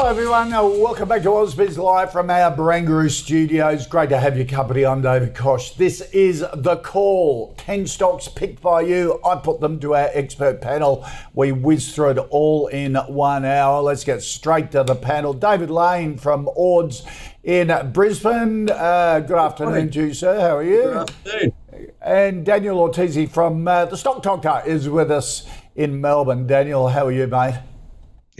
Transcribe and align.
Hello, 0.00 0.08
everyone. 0.08 0.50
Uh, 0.50 0.64
welcome 0.64 1.10
back 1.10 1.20
to 1.20 1.28
Ausbiz 1.28 1.76
Live 1.76 2.10
from 2.10 2.30
our 2.30 2.50
Barangaroo 2.56 3.10
studios. 3.10 3.86
Great 3.86 4.08
to 4.08 4.18
have 4.18 4.34
your 4.34 4.46
company. 4.46 4.86
I'm 4.86 5.02
David 5.02 5.34
Koch. 5.34 5.76
This 5.76 6.00
is 6.12 6.42
The 6.54 6.78
Call. 6.78 7.54
10 7.58 7.86
stocks 7.86 8.26
picked 8.26 8.62
by 8.62 8.80
you. 8.80 9.20
I 9.22 9.36
put 9.36 9.60
them 9.60 9.78
to 9.80 9.94
our 9.94 10.08
expert 10.14 10.62
panel. 10.62 11.06
We 11.34 11.52
whiz 11.52 11.94
through 11.94 12.12
it 12.12 12.18
all 12.30 12.68
in 12.68 12.94
one 12.94 13.44
hour. 13.44 13.82
Let's 13.82 14.02
get 14.02 14.22
straight 14.22 14.70
to 14.70 14.84
the 14.84 14.94
panel. 14.94 15.34
David 15.34 15.68
Lane 15.68 16.16
from 16.16 16.48
Ords 16.56 17.02
in 17.44 17.68
Brisbane. 17.92 18.70
Uh, 18.70 19.20
good 19.20 19.36
afternoon 19.36 19.90
to 19.90 20.06
you, 20.06 20.14
sir. 20.14 20.40
How 20.40 20.56
are 20.56 20.62
you? 20.62 20.82
Good 20.82 20.96
afternoon. 20.96 21.52
And 22.00 22.46
Daniel 22.46 22.88
Ortisi 22.88 23.28
from 23.28 23.68
uh, 23.68 23.84
The 23.84 23.98
Stock 23.98 24.22
Doctor 24.22 24.62
is 24.64 24.88
with 24.88 25.10
us 25.10 25.46
in 25.76 26.00
Melbourne. 26.00 26.46
Daniel, 26.46 26.88
how 26.88 27.04
are 27.04 27.12
you, 27.12 27.26
mate? 27.26 27.56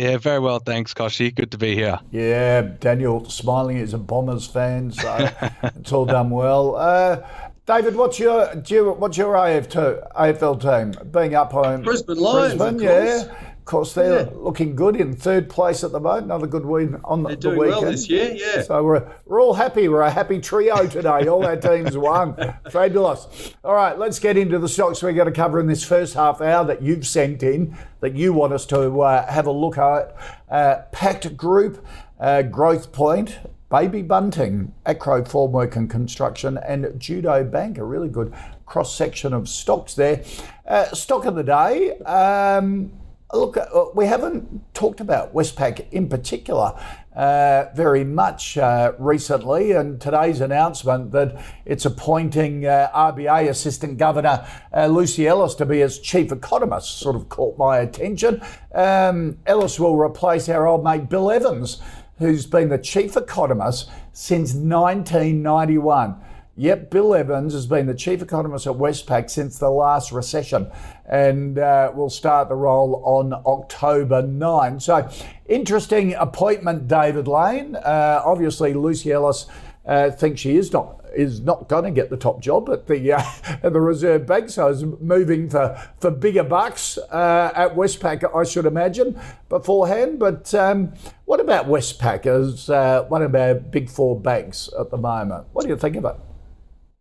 Yeah, 0.01 0.17
very 0.17 0.39
well, 0.39 0.61
thanks, 0.61 0.95
Kochie. 0.95 1.35
Good 1.35 1.51
to 1.51 1.59
be 1.59 1.75
here. 1.75 2.01
Yeah, 2.11 2.63
Daniel 2.63 3.29
smiling 3.29 3.77
is 3.77 3.93
a 3.93 3.99
Bombers 3.99 4.47
fan, 4.47 4.93
so 4.93 5.29
it's 5.63 5.93
all 5.93 6.07
done 6.07 6.31
well. 6.31 6.75
Uh, 6.77 7.21
David, 7.67 7.95
what's 7.95 8.19
your 8.19 8.55
do 8.55 8.75
you, 8.75 8.93
what's 8.93 9.19
your 9.19 9.35
AF2, 9.35 10.13
AFL 10.15 10.59
team? 10.59 11.11
Being 11.11 11.35
up 11.35 11.53
home, 11.53 11.83
Brisbane 11.83 12.17
Lions, 12.17 12.55
Brisbane, 12.55 12.77
of 12.77 12.83
yeah. 12.83 13.50
Course. 13.71 13.91
Of 13.91 13.95
course, 13.95 14.09
they're 14.09 14.21
Yeah. 14.25 14.31
looking 14.35 14.75
good 14.75 14.97
in 14.97 15.15
third 15.15 15.49
place 15.49 15.85
at 15.85 15.93
the 15.93 16.01
moment. 16.01 16.25
Another 16.25 16.49
good 16.49 16.67
win 16.67 17.01
on 17.05 17.23
They're 17.23 17.37
the 17.37 17.41
doing 17.41 17.59
weekend. 17.59 17.83
well 17.83 17.91
this 17.93 18.11
year, 18.11 18.33
yeah. 18.33 18.63
So 18.63 18.83
we're, 18.83 19.07
we're 19.27 19.41
all 19.41 19.55
happy. 19.55 19.89
We're 19.89 20.03
a 20.03 20.11
happy 20.11 20.41
trio 20.41 20.89
today. 20.89 21.29
All 21.29 21.47
our 21.47 21.57
teams 21.57 21.97
won. 21.97 22.35
Fabulous. 22.71 23.29
All 23.63 23.75
right, 23.75 23.97
let's 23.97 24.19
get 24.19 24.37
into 24.37 24.59
the 24.59 24.69
stocks 24.69 25.05
we're 25.05 25.13
going 25.13 25.27
to 25.33 25.33
cover 25.33 25.61
in 25.61 25.69
this 25.69 25.85
first 25.85 26.15
half 26.15 26.41
hour 26.41 26.65
that 26.65 26.83
you've 26.83 27.07
sent 27.07 27.45
in 27.45 27.77
that 28.01 28.17
you 28.17 28.33
want 28.33 28.53
us 28.53 28.67
to 28.67 29.01
uh, 29.03 29.31
have 29.31 29.47
a 29.47 29.53
look 29.53 29.79
at. 29.79 30.17
Uh, 30.51 30.83
Pact 30.91 31.37
Group, 31.37 31.87
uh, 32.19 32.43
Growthpoint, 32.51 33.37
Baby 33.71 34.03
Bunting, 34.03 34.73
Acrow 34.85 35.23
Formwork 35.29 35.77
and 35.77 35.89
Construction, 35.89 36.59
and 36.67 36.99
Judo 36.99 37.45
Bank. 37.45 37.79
A 37.79 37.85
really 37.85 38.09
good 38.09 38.35
cross 38.67 38.93
section 38.93 39.33
of 39.33 39.49
stocks 39.49 39.95
there. 39.95 40.25
Uh, 40.67 40.87
stock 40.93 41.25
of 41.25 41.37
the 41.37 41.45
day. 41.45 41.97
Um, 42.01 42.91
Look, 43.33 43.57
uh, 43.57 43.85
we 43.95 44.07
haven't 44.07 44.75
talked 44.75 45.01
about 45.01 45.33
Westpac 45.33 45.89
in 45.93 46.09
particular 46.09 46.75
uh, 47.15 47.67
very 47.77 48.03
much 48.03 48.59
uh, 48.59 48.93
recently, 48.99 49.71
and 49.71 50.01
today's 50.01 50.41
announcement 50.41 51.13
that 51.13 51.41
it's 51.65 51.85
appointing 51.85 52.67
uh, 52.67 52.91
RBA 52.93 53.49
Assistant 53.49 53.99
Governor 53.99 54.45
uh, 54.73 54.87
Luci 54.87 55.27
Ellis 55.27 55.55
to 55.57 55.67
be 55.67 55.81
its 55.81 55.99
chief 55.99 56.33
economist 56.33 56.99
sort 56.99 57.15
of 57.15 57.29
caught 57.29 57.57
my 57.57 57.79
attention. 57.79 58.43
Um, 58.75 59.39
Ellis 59.47 59.79
will 59.79 59.97
replace 59.97 60.49
our 60.49 60.67
old 60.67 60.83
mate 60.83 61.09
Bill 61.09 61.31
Evans, 61.31 61.81
who's 62.19 62.47
been 62.47 62.69
the 62.69 62.79
chief 62.79 63.17
economist 63.17 63.89
since 64.13 64.55
1991. 64.55 66.17
Yep, 66.61 66.91
Bill 66.91 67.15
Evans 67.15 67.55
has 67.55 67.67
been 67.67 67.87
the 67.87 67.95
chief 67.95 68.21
economist 68.21 68.67
at 68.67 68.75
Westpac 68.75 69.31
since 69.31 69.59
the 69.59 69.71
last 69.71 70.13
recession 70.13 70.71
and 71.07 71.59
uh, 71.59 71.91
will 71.95 72.11
start 72.11 72.51
the 72.51 72.55
role 72.55 73.03
on 73.03 73.33
October 73.47 74.21
9. 74.21 74.79
So, 74.79 75.09
interesting 75.47 76.13
appointment, 76.13 76.87
David 76.87 77.27
Lane. 77.27 77.77
Uh, 77.77 78.21
obviously, 78.23 78.75
Luci 78.75 79.11
Ellis 79.11 79.47
uh, 79.87 80.11
thinks 80.11 80.43
she 80.43 80.59
is 80.59 80.71
not 80.71 80.99
is 81.15 81.41
not 81.41 81.67
going 81.67 81.85
to 81.85 81.91
get 81.91 82.11
the 82.11 82.17
top 82.19 82.43
job 82.43 82.69
at 82.69 82.87
the 82.87 83.15
uh, 83.15 83.23
at 83.63 83.73
the 83.73 83.81
Reserve 83.81 84.27
Bank, 84.27 84.51
so 84.51 84.69
is 84.69 84.85
moving 84.85 85.49
for 85.49 85.83
for 85.99 86.11
bigger 86.11 86.45
bucks 86.45 86.99
uh, 87.11 87.53
at 87.55 87.75
Westpac, 87.75 88.37
I 88.37 88.45
should 88.45 88.67
imagine 88.67 89.19
beforehand. 89.49 90.19
But 90.19 90.55
um, 90.55 90.93
what 91.25 91.41
about 91.41 91.69
Westpac 91.69 92.27
as 92.27 92.69
uh, 92.69 93.05
one 93.05 93.23
of 93.23 93.35
our 93.35 93.55
big 93.55 93.89
four 93.89 94.21
banks 94.21 94.69
at 94.79 94.91
the 94.91 94.99
moment? 94.99 95.47
What 95.55 95.63
do 95.63 95.71
you 95.71 95.77
think 95.79 95.97
of 95.97 96.05
it? 96.05 96.17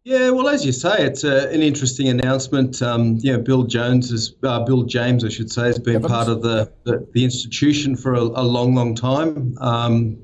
Yeah, 0.06 0.30
well, 0.30 0.48
as 0.48 0.66
you 0.66 0.72
say, 0.72 1.06
it's 1.06 1.24
a, 1.24 1.50
an 1.50 1.62
interesting 1.62 2.08
announcement. 2.08 2.82
Um, 2.82 3.18
you 3.22 3.34
know, 3.34 3.40
Bill 3.40 3.64
Jones 3.64 4.12
is 4.12 4.34
uh, 4.44 4.64
Bill 4.64 4.84
James, 4.84 5.26
I 5.26 5.30
should 5.30 5.52
say, 5.52 5.66
has 5.66 5.78
been 5.78 5.98
Evans. 5.98 6.12
part 6.12 6.30
of 6.30 6.42
the, 6.42 6.72
the, 6.84 7.08
the 7.14 7.24
institution 7.24 7.96
for 7.96 8.14
a, 8.14 8.22
a 8.22 8.44
long, 8.44 8.76
long 8.76 8.96
time. 8.96 9.58
Um, 9.60 10.18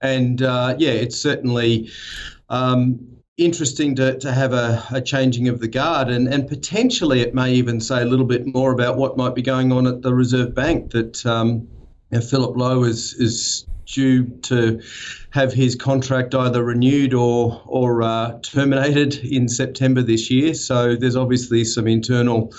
and 0.00 0.42
uh, 0.42 0.76
yeah, 0.78 0.90
it's 0.90 1.20
certainly 1.20 1.90
um, 2.48 2.98
interesting 3.36 3.94
to, 3.96 4.18
to 4.18 4.32
have 4.32 4.52
a, 4.52 4.84
a 4.90 5.00
changing 5.00 5.48
of 5.48 5.60
the 5.60 5.68
guard, 5.68 6.08
and, 6.08 6.26
and 6.28 6.48
potentially 6.48 7.20
it 7.20 7.34
may 7.34 7.52
even 7.52 7.80
say 7.80 8.02
a 8.02 8.06
little 8.06 8.26
bit 8.26 8.46
more 8.46 8.72
about 8.72 8.96
what 8.96 9.16
might 9.16 9.34
be 9.34 9.42
going 9.42 9.72
on 9.72 9.86
at 9.86 10.02
the 10.02 10.14
Reserve 10.14 10.54
Bank. 10.54 10.90
That 10.92 11.24
um, 11.26 11.68
you 12.10 12.18
know, 12.18 12.20
Philip 12.20 12.56
Lowe 12.56 12.84
is 12.84 13.14
is 13.14 13.66
due 13.88 14.26
to 14.42 14.80
have 15.30 15.52
his 15.52 15.74
contract 15.74 16.34
either 16.34 16.62
renewed 16.62 17.14
or 17.14 17.62
or 17.66 18.02
uh, 18.02 18.38
terminated 18.42 19.16
in 19.24 19.48
September 19.48 20.02
this 20.02 20.30
year. 20.30 20.54
So 20.54 20.94
there's 20.94 21.16
obviously 21.16 21.64
some 21.64 21.86
internal 21.86 22.52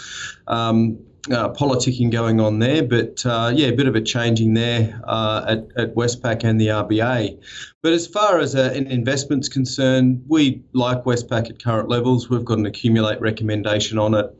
um, 0.47 0.99
uh, 1.31 1.49
politicking 1.49 2.11
going 2.11 2.39
on 2.39 2.59
there, 2.59 2.81
but 2.83 3.23
uh, 3.25 3.51
yeah, 3.53 3.67
a 3.67 3.75
bit 3.75 3.87
of 3.87 3.95
a 3.95 4.01
changing 4.01 4.53
there 4.53 4.99
uh, 5.05 5.45
at, 5.47 5.81
at 5.81 5.95
Westpac 5.95 6.43
and 6.43 6.59
the 6.59 6.67
RBA. 6.67 7.39
But 7.83 7.93
as 7.93 8.07
far 8.07 8.39
as 8.39 8.55
uh, 8.55 8.71
an 8.73 8.87
investment's 8.87 9.49
concerned, 9.49 10.23
we 10.27 10.63
like 10.73 11.03
Westpac 11.03 11.49
at 11.49 11.63
current 11.63 11.89
levels. 11.89 12.29
We've 12.29 12.45
got 12.45 12.57
an 12.57 12.65
accumulate 12.65 13.21
recommendation 13.21 13.99
on 13.99 14.13
it. 14.15 14.33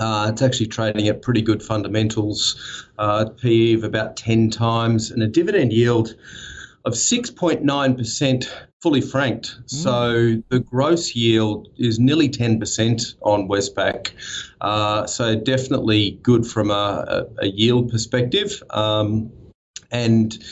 Uh, 0.00 0.30
it's 0.32 0.42
actually 0.42 0.66
trading 0.66 1.06
at 1.08 1.22
pretty 1.22 1.42
good 1.42 1.62
fundamentals, 1.62 2.86
uh, 2.98 3.26
PE 3.26 3.74
of 3.74 3.84
about 3.84 4.16
10 4.16 4.50
times, 4.50 5.10
and 5.10 5.22
a 5.22 5.26
dividend 5.26 5.72
yield 5.72 6.16
of 6.84 6.94
6.9% 6.94 8.50
fully 8.80 9.02
franked. 9.02 9.58
So 9.66 10.42
the 10.48 10.60
gross 10.60 11.14
yield 11.14 11.68
is 11.76 11.98
nearly 11.98 12.30
10% 12.30 13.14
on 13.20 13.46
Westpac. 13.46 14.12
Uh, 14.62 15.06
so 15.06 15.36
definitely 15.36 16.18
good 16.22 16.46
from 16.46 16.70
a, 16.70 17.04
a, 17.42 17.44
a 17.44 17.46
yield 17.48 17.90
perspective. 17.90 18.62
Um, 18.70 19.30
and 19.90 20.42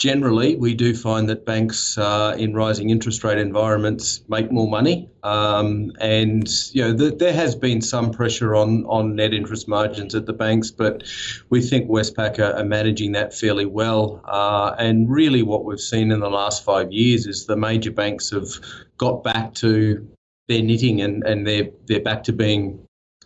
generally, 0.00 0.56
we 0.56 0.74
do 0.74 0.96
find 0.96 1.28
that 1.28 1.44
banks 1.44 1.98
uh, 1.98 2.34
in 2.38 2.54
rising 2.54 2.88
interest 2.88 3.22
rate 3.22 3.36
environments 3.36 4.22
make 4.28 4.50
more 4.50 4.66
money. 4.66 5.10
Um, 5.22 5.92
and 6.00 6.48
you 6.72 6.82
know, 6.82 6.96
th- 6.96 7.18
there 7.18 7.34
has 7.34 7.54
been 7.54 7.82
some 7.82 8.10
pressure 8.10 8.56
on 8.56 8.84
on 8.86 9.14
net 9.14 9.34
interest 9.34 9.68
margins 9.68 10.14
at 10.14 10.24
the 10.24 10.32
banks, 10.32 10.70
but 10.70 11.04
we 11.50 11.60
think 11.60 11.88
Westpac 11.88 12.38
are, 12.38 12.54
are 12.56 12.64
managing 12.64 13.12
that 13.12 13.34
fairly 13.34 13.66
well. 13.66 14.22
Uh, 14.24 14.74
and 14.78 15.08
really, 15.08 15.42
what 15.42 15.64
we've 15.64 15.78
seen 15.78 16.10
in 16.10 16.20
the 16.20 16.30
last 16.30 16.64
five 16.64 16.90
years 16.90 17.26
is 17.26 17.44
the 17.44 17.56
major 17.56 17.90
banks 17.90 18.30
have 18.30 18.48
got 18.96 19.22
back 19.22 19.52
to 19.56 20.08
their 20.48 20.62
knitting, 20.62 21.02
and 21.02 21.22
and 21.24 21.46
they're 21.46 21.68
they're 21.86 22.02
back 22.02 22.24
to 22.24 22.32
being 22.32 22.80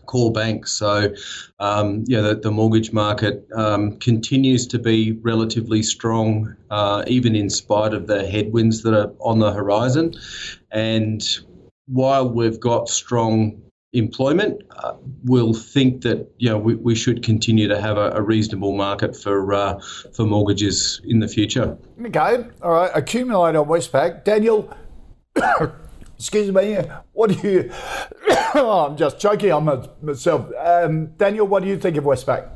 core 0.06 0.32
banks. 0.32 0.72
So, 0.72 1.14
um, 1.60 2.04
yeah, 2.06 2.20
the, 2.20 2.36
the 2.36 2.50
mortgage 2.50 2.92
market 2.92 3.46
um, 3.54 3.98
continues 3.98 4.66
to 4.68 4.78
be 4.78 5.12
relatively 5.22 5.82
strong, 5.82 6.54
uh, 6.70 7.04
even 7.06 7.34
in 7.34 7.50
spite 7.50 7.94
of 7.94 8.06
the 8.06 8.26
headwinds 8.26 8.82
that 8.82 8.94
are 8.94 9.12
on 9.20 9.38
the 9.38 9.52
horizon. 9.52 10.14
And 10.70 11.22
while 11.86 12.28
we've 12.28 12.60
got 12.60 12.88
strong 12.88 13.60
employment, 13.94 14.60
uh, 14.78 14.94
we'll 15.24 15.54
think 15.54 16.02
that 16.02 16.28
you 16.38 16.48
know 16.48 16.58
we, 16.58 16.74
we 16.74 16.94
should 16.94 17.22
continue 17.22 17.68
to 17.68 17.80
have 17.80 17.96
a, 17.96 18.10
a 18.10 18.22
reasonable 18.22 18.76
market 18.76 19.16
for 19.16 19.54
uh, 19.54 19.80
for 20.12 20.26
mortgages 20.26 21.00
in 21.04 21.20
the 21.20 21.28
future. 21.28 21.78
Okay, 22.04 22.44
all 22.62 22.72
right. 22.72 22.90
Accumulate 22.94 23.56
on 23.56 23.66
Westpac. 23.66 24.24
Daniel, 24.24 24.68
excuse 26.16 26.50
me. 26.52 26.78
What 27.12 27.30
do 27.30 27.48
you? 27.48 27.70
oh, 28.54 28.86
I'm 28.88 28.96
just 28.96 29.18
joking 29.18 29.52
on 29.52 29.88
myself. 30.02 30.50
Um, 30.58 31.06
Daniel, 31.16 31.46
what 31.46 31.62
do 31.62 31.68
you 31.68 31.78
think 31.78 31.96
of 31.96 32.04
Westpac? 32.04 32.50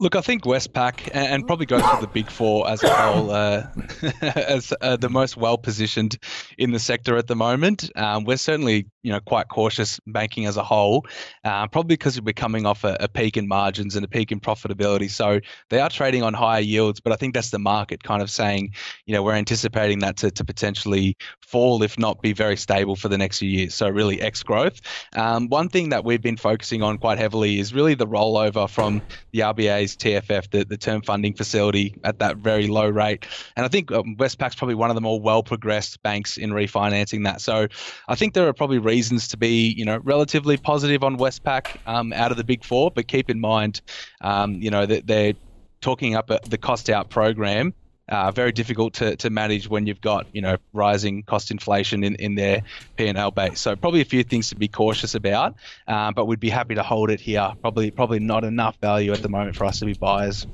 Look, 0.00 0.16
I 0.16 0.22
think 0.22 0.42
Westpac 0.42 1.10
and 1.14 1.46
probably 1.46 1.66
goes 1.66 1.82
for 1.82 2.00
the 2.00 2.08
big 2.08 2.28
four 2.28 2.68
as 2.68 2.82
a 2.82 2.92
whole 2.92 3.30
uh, 3.30 3.68
as 4.22 4.72
uh, 4.80 4.96
the 4.96 5.08
most 5.08 5.36
well 5.36 5.56
positioned 5.56 6.18
in 6.58 6.72
the 6.72 6.80
sector 6.80 7.16
at 7.16 7.28
the 7.28 7.36
moment. 7.36 7.96
Um, 7.96 8.24
we're 8.24 8.36
certainly 8.36 8.88
you 9.04 9.12
know 9.12 9.20
quite 9.20 9.46
cautious 9.46 10.00
banking 10.08 10.46
as 10.46 10.56
a 10.56 10.64
whole, 10.64 11.06
uh, 11.44 11.68
probably 11.68 11.94
because 11.94 12.20
we're 12.20 12.32
coming 12.32 12.66
off 12.66 12.82
a, 12.82 12.96
a, 12.98 13.08
peak 13.08 13.36
in 13.36 13.46
margins 13.46 13.94
and 13.94 14.04
a 14.04 14.08
peak 14.08 14.32
in 14.32 14.40
profitability. 14.40 15.08
So 15.08 15.38
they 15.70 15.78
are 15.78 15.88
trading 15.88 16.24
on 16.24 16.34
higher 16.34 16.60
yields, 16.60 16.98
but 16.98 17.12
I 17.12 17.16
think 17.16 17.32
that's 17.32 17.50
the 17.50 17.60
market 17.60 18.02
kind 18.02 18.20
of 18.20 18.30
saying 18.30 18.74
you 19.06 19.14
know 19.14 19.22
we're 19.22 19.34
anticipating 19.34 20.00
that 20.00 20.16
to, 20.18 20.32
to 20.32 20.44
potentially 20.44 21.16
fall 21.40 21.84
if 21.84 21.96
not 22.00 22.20
be 22.20 22.32
very 22.32 22.56
stable 22.56 22.96
for 22.96 23.08
the 23.08 23.16
next 23.16 23.38
few 23.38 23.48
years. 23.48 23.76
So 23.76 23.88
really 23.88 24.20
X 24.20 24.42
growth. 24.42 24.80
Um, 25.14 25.48
one 25.50 25.68
thing 25.68 25.90
that 25.90 26.04
we've 26.04 26.20
been 26.20 26.36
focusing 26.36 26.82
on 26.82 26.98
quite 26.98 27.18
heavily 27.18 27.60
is 27.60 27.72
really 27.72 27.94
the 27.94 28.08
rollover 28.08 28.68
from 28.68 29.00
the 29.30 29.38
RBA 29.40 29.83
TFF, 29.92 30.50
the, 30.50 30.64
the 30.64 30.76
term 30.76 31.02
funding 31.02 31.34
facility, 31.34 31.94
at 32.04 32.18
that 32.18 32.38
very 32.38 32.66
low 32.66 32.88
rate. 32.88 33.26
And 33.56 33.64
I 33.64 33.68
think 33.68 33.92
um, 33.92 34.16
Westpac's 34.16 34.54
probably 34.54 34.74
one 34.74 34.90
of 34.90 34.94
the 34.94 35.00
more 35.00 35.20
well 35.20 35.42
progressed 35.42 36.02
banks 36.02 36.36
in 36.36 36.50
refinancing 36.50 37.24
that. 37.24 37.40
So 37.40 37.68
I 38.08 38.14
think 38.14 38.34
there 38.34 38.48
are 38.48 38.52
probably 38.52 38.78
reasons 38.78 39.28
to 39.28 39.36
be, 39.36 39.68
you 39.68 39.84
know, 39.84 39.98
relatively 40.02 40.56
positive 40.56 41.04
on 41.04 41.18
Westpac 41.18 41.76
um, 41.86 42.12
out 42.12 42.30
of 42.30 42.36
the 42.36 42.44
big 42.44 42.64
four, 42.64 42.90
but 42.90 43.08
keep 43.08 43.30
in 43.30 43.40
mind, 43.40 43.80
um, 44.20 44.54
you 44.54 44.70
know, 44.70 44.86
that 44.86 45.06
they're 45.06 45.34
talking 45.80 46.14
up 46.14 46.30
the 46.48 46.58
cost 46.58 46.88
out 46.88 47.10
program 47.10 47.74
uh, 48.08 48.30
very 48.30 48.52
difficult 48.52 48.94
to, 48.94 49.16
to 49.16 49.30
manage 49.30 49.68
when 49.68 49.86
you've 49.86 50.00
got 50.00 50.26
you 50.32 50.42
know 50.42 50.56
rising 50.72 51.22
cost 51.22 51.50
inflation 51.50 52.04
in, 52.04 52.14
in 52.16 52.34
their 52.34 52.62
P&L 52.96 53.30
base. 53.30 53.60
So 53.60 53.76
probably 53.76 54.00
a 54.00 54.04
few 54.04 54.24
things 54.24 54.48
to 54.50 54.56
be 54.56 54.68
cautious 54.68 55.14
about, 55.14 55.54
uh, 55.88 56.12
but 56.12 56.26
we'd 56.26 56.40
be 56.40 56.50
happy 56.50 56.74
to 56.74 56.82
hold 56.82 57.10
it 57.10 57.20
here. 57.20 57.52
Probably 57.60 57.90
probably 57.90 58.20
not 58.20 58.44
enough 58.44 58.76
value 58.80 59.12
at 59.12 59.22
the 59.22 59.28
moment 59.28 59.56
for 59.56 59.64
us 59.64 59.78
to 59.80 59.86
be 59.86 59.94
buyers. 59.94 60.46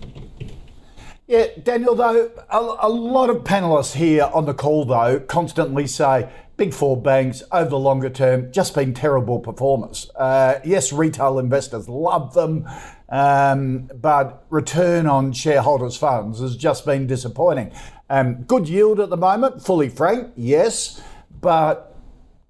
Yeah, 1.26 1.46
Daniel, 1.62 1.94
though, 1.94 2.28
a, 2.50 2.88
a 2.88 2.88
lot 2.88 3.30
of 3.30 3.44
panelists 3.44 3.94
here 3.94 4.28
on 4.34 4.46
the 4.46 4.54
call, 4.54 4.84
though, 4.84 5.20
constantly 5.20 5.86
say 5.86 6.28
big 6.60 6.74
four 6.74 6.94
banks 6.94 7.42
over 7.52 7.70
the 7.70 7.78
longer 7.78 8.10
term 8.10 8.52
just 8.52 8.74
been 8.74 8.92
terrible 8.92 9.40
performers. 9.40 10.10
Uh, 10.14 10.60
yes, 10.62 10.92
retail 10.92 11.38
investors 11.38 11.88
love 11.88 12.34
them. 12.34 12.68
Um, 13.08 13.90
but 13.94 14.44
return 14.50 15.06
on 15.06 15.32
shareholders' 15.32 15.96
funds 15.96 16.38
has 16.40 16.54
just 16.58 16.84
been 16.84 17.06
disappointing. 17.06 17.72
Um, 18.10 18.42
good 18.42 18.68
yield 18.68 19.00
at 19.00 19.08
the 19.08 19.16
moment, 19.16 19.62
fully 19.64 19.88
frank, 19.88 20.34
yes, 20.36 21.00
but 21.40 21.96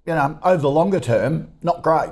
you 0.05 0.13
know 0.13 0.37
over 0.43 0.61
the 0.61 0.69
longer 0.69 0.99
term, 0.99 1.47
not 1.63 1.81
great. 1.81 2.11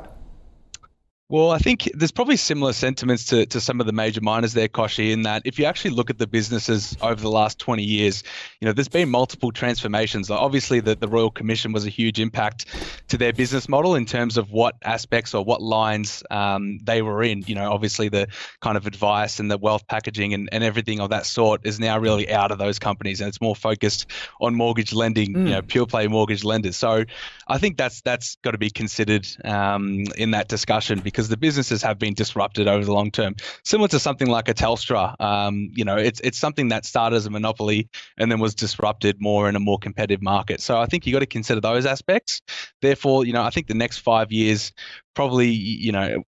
Well, 1.32 1.52
I 1.52 1.60
think 1.60 1.92
there's 1.94 2.12
probably 2.12 2.38
similar 2.38 2.74
sentiments 2.74 3.26
to, 3.26 3.46
to 3.46 3.62
some 3.62 3.80
of 3.80 3.86
the 3.86 3.94
major 3.94 4.20
miners 4.20 4.54
there, 4.54 4.68
Kochie, 4.68 5.12
in 5.12 5.22
that 5.24 5.44
if 5.46 5.60
you 5.60 5.66
actually 5.66 5.92
look 5.92 6.10
at 6.10 6.18
the 6.18 6.26
businesses 6.26 6.98
over 7.04 7.22
the 7.22 7.30
last 7.30 7.60
20 7.60 7.84
years, 7.84 8.24
you 8.60 8.66
know, 8.66 8.74
there's 8.74 8.88
been 8.88 9.10
multiple 9.10 9.52
transformations. 9.52 10.32
Obviously, 10.32 10.80
the, 10.80 10.96
the 10.96 11.08
Royal 11.08 11.30
Commission 11.30 11.72
was 11.72 11.86
a 11.86 11.90
huge 11.92 12.20
impact 12.20 12.66
to 13.10 13.18
their 13.18 13.32
business 13.32 13.70
model 13.70 13.94
in 13.94 14.08
terms 14.08 14.38
of 14.38 14.52
what 14.52 14.74
aspects 14.84 15.36
or 15.36 15.46
what 15.46 15.62
lines 15.62 16.24
um, 16.32 16.80
they 16.80 17.04
were 17.04 17.22
in. 17.22 17.44
You 17.46 17.54
know, 17.54 17.72
obviously 17.72 18.10
the 18.10 18.28
kind 18.60 18.76
of 18.76 18.88
advice 18.88 19.40
and 19.40 19.52
the 19.52 19.60
wealth 19.60 19.86
packaging 19.88 20.34
and, 20.34 20.50
and 20.52 20.64
everything 20.64 21.00
of 21.00 21.12
that 21.12 21.28
sort 21.28 21.64
is 21.64 21.80
now 21.80 22.00
really 22.00 22.32
out 22.32 22.52
of 22.52 22.58
those 22.58 22.80
companies 22.80 23.22
and 23.22 23.28
it's 23.28 23.40
more 23.40 23.56
focused 23.56 24.08
on 24.42 24.56
mortgage 24.56 24.94
lending, 24.94 25.36
mm. 25.36 25.48
you 25.48 25.54
know, 25.54 25.62
pure 25.62 25.86
play 25.86 26.08
mortgage 26.08 26.44
lenders. 26.44 26.76
So 26.76 27.06
I 27.48 27.60
think 27.60 27.78
that's 27.78 28.02
that's 28.02 28.38
got 28.38 28.52
to 28.52 28.58
be 28.58 28.72
considered 28.72 29.28
um, 29.46 30.06
in 30.18 30.32
that 30.32 30.48
discussion 30.48 31.02
because 31.02 31.19
because 31.20 31.28
the 31.28 31.36
businesses 31.36 31.82
have 31.82 32.00
been 32.00 32.14
disrupted 32.14 32.66
over 32.70 32.86
the 32.86 32.94
long 32.94 33.12
term. 33.12 33.36
Similar 33.66 33.90
to 33.90 34.00
something 34.00 34.30
like 34.30 34.48
a 34.48 34.54
Telstra, 34.54 35.20
um, 35.20 35.70
you 35.74 35.84
know, 35.84 35.98
it's 35.98 36.22
it's 36.22 36.38
something 36.38 36.70
that 36.70 36.86
started 36.86 37.18
as 37.18 37.26
a 37.26 37.30
monopoly 37.30 37.90
and 38.18 38.32
then 38.32 38.40
was 38.40 38.56
disrupted 38.56 39.18
more 39.20 39.50
in 39.50 39.58
a 39.58 39.60
more 39.60 39.78
competitive 39.78 40.22
market. 40.22 40.62
So 40.62 40.80
I 40.80 40.86
think 40.86 41.06
you 41.06 41.12
got 41.12 41.20
to 41.20 41.26
consider 41.26 41.60
those 41.60 41.86
aspects. 41.86 42.42
Therefore, 42.82 43.26
you 43.26 43.34
know, 43.34 43.42
I 43.42 43.50
think 43.50 43.68
the 43.68 43.74
next 43.74 43.98
five 43.98 44.32
years 44.32 44.72
probably, 45.14 45.50
you 45.50 45.92
know, 45.92 46.24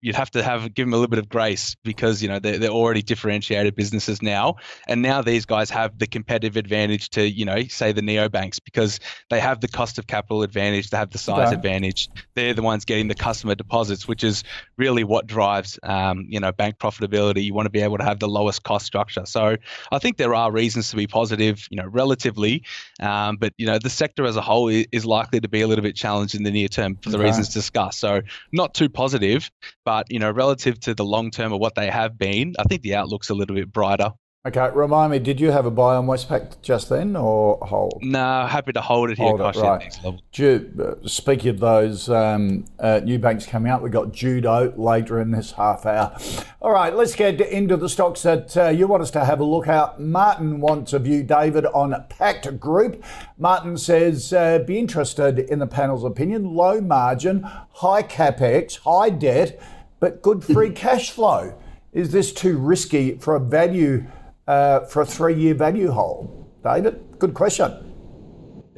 you'd 0.00 0.14
have 0.14 0.30
to 0.30 0.42
have 0.42 0.74
give 0.74 0.86
them 0.86 0.92
a 0.92 0.96
little 0.96 1.08
bit 1.08 1.18
of 1.18 1.28
grace 1.28 1.76
because 1.84 2.22
you 2.22 2.28
know 2.28 2.38
they're, 2.38 2.58
they're 2.58 2.70
already 2.70 3.02
differentiated 3.02 3.74
businesses 3.74 4.22
now. 4.22 4.56
And 4.86 5.02
now 5.02 5.22
these 5.22 5.44
guys 5.46 5.70
have 5.70 5.98
the 5.98 6.06
competitive 6.06 6.56
advantage 6.56 7.10
to 7.10 7.28
you 7.28 7.44
know 7.44 7.62
say 7.64 7.92
the 7.92 8.00
neobanks 8.00 8.60
because 8.62 9.00
they 9.30 9.40
have 9.40 9.60
the 9.60 9.68
cost 9.68 9.98
of 9.98 10.06
capital 10.06 10.42
advantage 10.42 10.90
they 10.90 10.96
have 10.96 11.10
the 11.10 11.18
size 11.18 11.52
advantage. 11.52 12.08
They're 12.34 12.54
the 12.54 12.62
ones 12.62 12.84
getting 12.84 13.08
the 13.08 13.14
customer 13.14 13.54
deposits 13.54 14.06
which 14.06 14.24
is 14.24 14.44
really 14.76 15.04
what 15.04 15.26
drives 15.26 15.78
um, 15.82 16.26
you 16.28 16.40
know 16.40 16.52
bank 16.52 16.78
profitability. 16.78 17.44
You 17.44 17.54
want 17.54 17.66
to 17.66 17.70
be 17.70 17.80
able 17.80 17.98
to 17.98 18.04
have 18.04 18.18
the 18.18 18.28
lowest 18.28 18.62
cost 18.62 18.86
structure. 18.86 19.24
So 19.26 19.56
i 19.90 19.98
think 19.98 20.16
there 20.16 20.34
are 20.34 20.52
reasons 20.52 20.90
to 20.90 20.96
be 20.96 21.06
positive 21.06 21.66
you 21.70 21.76
know 21.76 21.86
relatively 21.86 22.62
um, 23.00 23.36
but 23.36 23.52
you 23.58 23.66
know 23.66 23.78
the 23.78 23.90
sector 23.90 24.24
as 24.24 24.36
a 24.36 24.40
whole 24.40 24.68
is 24.68 25.04
likely 25.04 25.40
to 25.40 25.48
be 25.48 25.60
a 25.60 25.66
little 25.66 25.82
bit 25.82 25.96
challenged 25.96 26.34
in 26.34 26.42
the 26.42 26.50
near 26.50 26.68
term 26.68 26.96
for 26.96 27.10
the 27.10 27.18
reasons 27.18 27.48
discussed. 27.48 27.98
So 27.98 28.22
not 28.52 28.74
too 28.74 28.88
positive 28.88 29.50
but 29.88 30.10
you 30.10 30.18
know, 30.18 30.30
relative 30.30 30.78
to 30.78 30.92
the 30.92 31.02
long 31.02 31.30
term 31.30 31.50
of 31.50 31.60
what 31.60 31.74
they 31.74 31.88
have 31.88 32.18
been, 32.18 32.54
I 32.58 32.64
think 32.64 32.82
the 32.82 32.94
outlook's 32.94 33.30
a 33.30 33.34
little 33.34 33.56
bit 33.56 33.72
brighter. 33.72 34.12
Okay, 34.46 34.68
remind 34.74 35.12
me, 35.12 35.18
did 35.18 35.40
you 35.40 35.50
have 35.50 35.64
a 35.64 35.70
buy 35.70 35.96
on 35.96 36.06
Westpac 36.06 36.60
just 36.62 36.90
then 36.90 37.16
or 37.16 37.58
hold? 37.62 37.98
No, 38.02 38.46
happy 38.46 38.72
to 38.72 38.80
hold 38.82 39.10
it 39.10 39.18
here. 39.18 39.36
hold 39.36 39.40
here, 39.54 39.64
it, 39.64 39.98
right. 40.04 40.20
Ju- 40.30 40.98
speaking 41.06 41.50
of 41.50 41.58
those 41.58 42.08
um, 42.10 42.66
uh, 42.78 43.00
new 43.02 43.18
banks 43.18 43.46
coming 43.46 43.72
out, 43.72 43.82
we've 43.82 43.90
got 43.90 44.12
Judo 44.12 44.74
later 44.76 45.20
in 45.20 45.30
this 45.30 45.52
half 45.52 45.86
hour. 45.86 46.16
All 46.60 46.70
right, 46.70 46.94
let's 46.94 47.14
get 47.14 47.40
into 47.40 47.76
the 47.76 47.88
stocks 47.88 48.22
that 48.22 48.56
uh, 48.56 48.68
you 48.68 48.86
want 48.86 49.02
us 49.02 49.10
to 49.12 49.24
have 49.24 49.40
a 49.40 49.44
look 49.44 49.68
at. 49.68 49.98
Martin 49.98 50.60
wants 50.60 50.92
a 50.92 50.98
view, 50.98 51.22
David, 51.22 51.64
on 51.64 51.94
Pact 52.10 52.60
Group. 52.60 53.02
Martin 53.38 53.78
says, 53.78 54.32
uh, 54.32 54.58
be 54.60 54.78
interested 54.78 55.38
in 55.38 55.58
the 55.58 55.66
panel's 55.66 56.04
opinion. 56.04 56.54
Low 56.54 56.80
margin, 56.80 57.42
high 57.42 58.02
capex, 58.02 58.78
high 58.78 59.10
debt, 59.10 59.60
but 60.00 60.22
good 60.22 60.44
free 60.44 60.70
cash 60.84 61.10
flow. 61.10 61.58
Is 61.92 62.12
this 62.12 62.32
too 62.32 62.58
risky 62.58 63.16
for 63.18 63.34
a 63.34 63.40
value? 63.40 64.04
uh, 64.48 64.80
for 64.86 65.02
a 65.02 65.06
three 65.06 65.34
year 65.34 65.54
value 65.54 65.90
hold? 65.90 66.46
David, 66.64 67.18
good 67.18 67.34
question. 67.34 67.87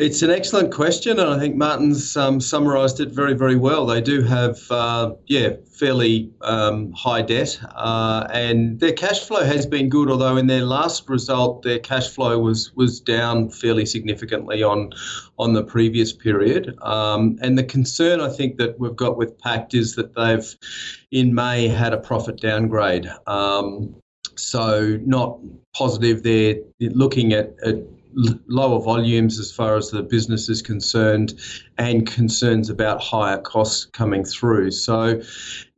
It's 0.00 0.23
an 0.23 0.31
excellent 0.31 0.73
question, 0.73 1.20
and 1.20 1.29
I 1.29 1.38
think 1.38 1.56
Martin's 1.56 2.17
um, 2.17 2.41
summarised 2.41 3.00
it 3.00 3.11
very, 3.11 3.35
very 3.35 3.56
well. 3.56 3.85
They 3.85 4.00
do 4.00 4.23
have, 4.23 4.58
uh, 4.70 5.12
yeah, 5.26 5.56
fairly 5.70 6.31
um, 6.41 6.91
high 6.93 7.20
debt, 7.20 7.61
uh, 7.75 8.26
and 8.32 8.81
their 8.81 8.94
cash 8.94 9.26
flow 9.26 9.44
has 9.44 9.67
been 9.67 9.91
good. 9.91 10.11
Although 10.11 10.38
in 10.38 10.47
their 10.47 10.64
last 10.64 11.06
result, 11.11 11.64
their 11.64 11.79
cash 11.79 12.08
flow 12.08 12.38
was 12.38 12.75
was 12.76 12.99
down 12.99 13.50
fairly 13.50 13.85
significantly 13.85 14.62
on 14.62 14.91
on 15.38 15.52
the 15.52 15.62
previous 15.62 16.14
period. 16.14 16.75
Um, 16.81 17.38
and 17.43 17.58
the 17.58 17.64
concern 17.64 18.23
I 18.23 18.31
think 18.31 18.56
that 18.56 18.81
we've 18.81 18.97
got 18.97 19.19
with 19.19 19.38
Pact 19.38 19.75
is 19.75 19.97
that 19.97 20.14
they've 20.14 20.57
in 21.11 21.35
May 21.35 21.69
had 21.69 21.92
a 21.92 21.99
profit 21.99 22.40
downgrade. 22.40 23.07
Um, 23.26 23.95
so 24.37 24.99
not 25.04 25.38
positive 25.75 26.23
They're 26.23 26.57
Looking 26.78 27.35
at, 27.35 27.54
at 27.62 27.76
lower 28.14 28.81
volumes 28.83 29.38
as 29.38 29.52
far 29.52 29.76
as 29.76 29.90
the 29.90 30.02
business 30.02 30.49
is 30.49 30.62
concerned 30.62 31.35
and 31.79 32.07
concerns 32.07 32.71
about 32.71 33.00
higher 33.00 33.38
costs 33.38 33.85
coming 33.87 34.25
through. 34.25 34.71
So 34.71 35.23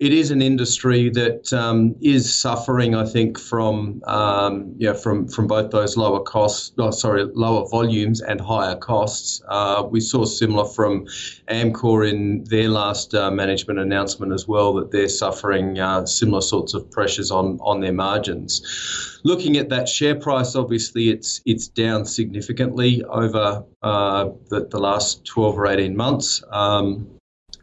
it 0.02 0.12
is 0.12 0.32
an 0.32 0.42
industry 0.42 1.10
that 1.10 1.52
um, 1.52 1.94
is 2.00 2.34
suffering, 2.34 2.96
I 2.96 3.06
think, 3.06 3.38
from 3.38 4.02
um, 4.08 4.74
yeah 4.76 4.94
from 4.94 5.28
from 5.28 5.46
both 5.46 5.70
those 5.70 5.96
lower 5.96 6.18
costs, 6.18 6.72
oh, 6.76 6.90
sorry, 6.90 7.22
lower 7.22 7.68
volumes 7.68 8.20
and 8.20 8.40
higher 8.40 8.74
costs. 8.74 9.40
Uh, 9.46 9.86
we 9.88 10.00
saw 10.00 10.24
similar 10.24 10.64
from 10.64 11.06
Amcor 11.48 12.10
in 12.10 12.42
their 12.50 12.68
last 12.68 13.14
uh, 13.14 13.30
management 13.30 13.78
announcement 13.78 14.32
as 14.32 14.48
well 14.48 14.74
that 14.74 14.90
they're 14.90 15.08
suffering 15.08 15.78
uh, 15.78 16.04
similar 16.04 16.40
sorts 16.40 16.74
of 16.74 16.90
pressures 16.90 17.30
on 17.30 17.60
on 17.60 17.78
their 17.78 17.92
margins 17.92 19.20
looking 19.22 19.56
at 19.56 19.68
that 19.68 19.88
share 19.88 20.16
price, 20.16 20.56
obviously 20.56 21.10
it's 21.10 21.40
it's 21.46 21.68
down 21.68 22.04
significantly 22.04 23.04
over 23.04 23.64
uh, 23.84 24.30
the, 24.50 24.66
the 24.68 24.80
last 24.80 25.24
12 25.26 25.58
or 25.60 25.66
18 25.68 25.96
months. 25.96 26.42
Um, 26.50 27.06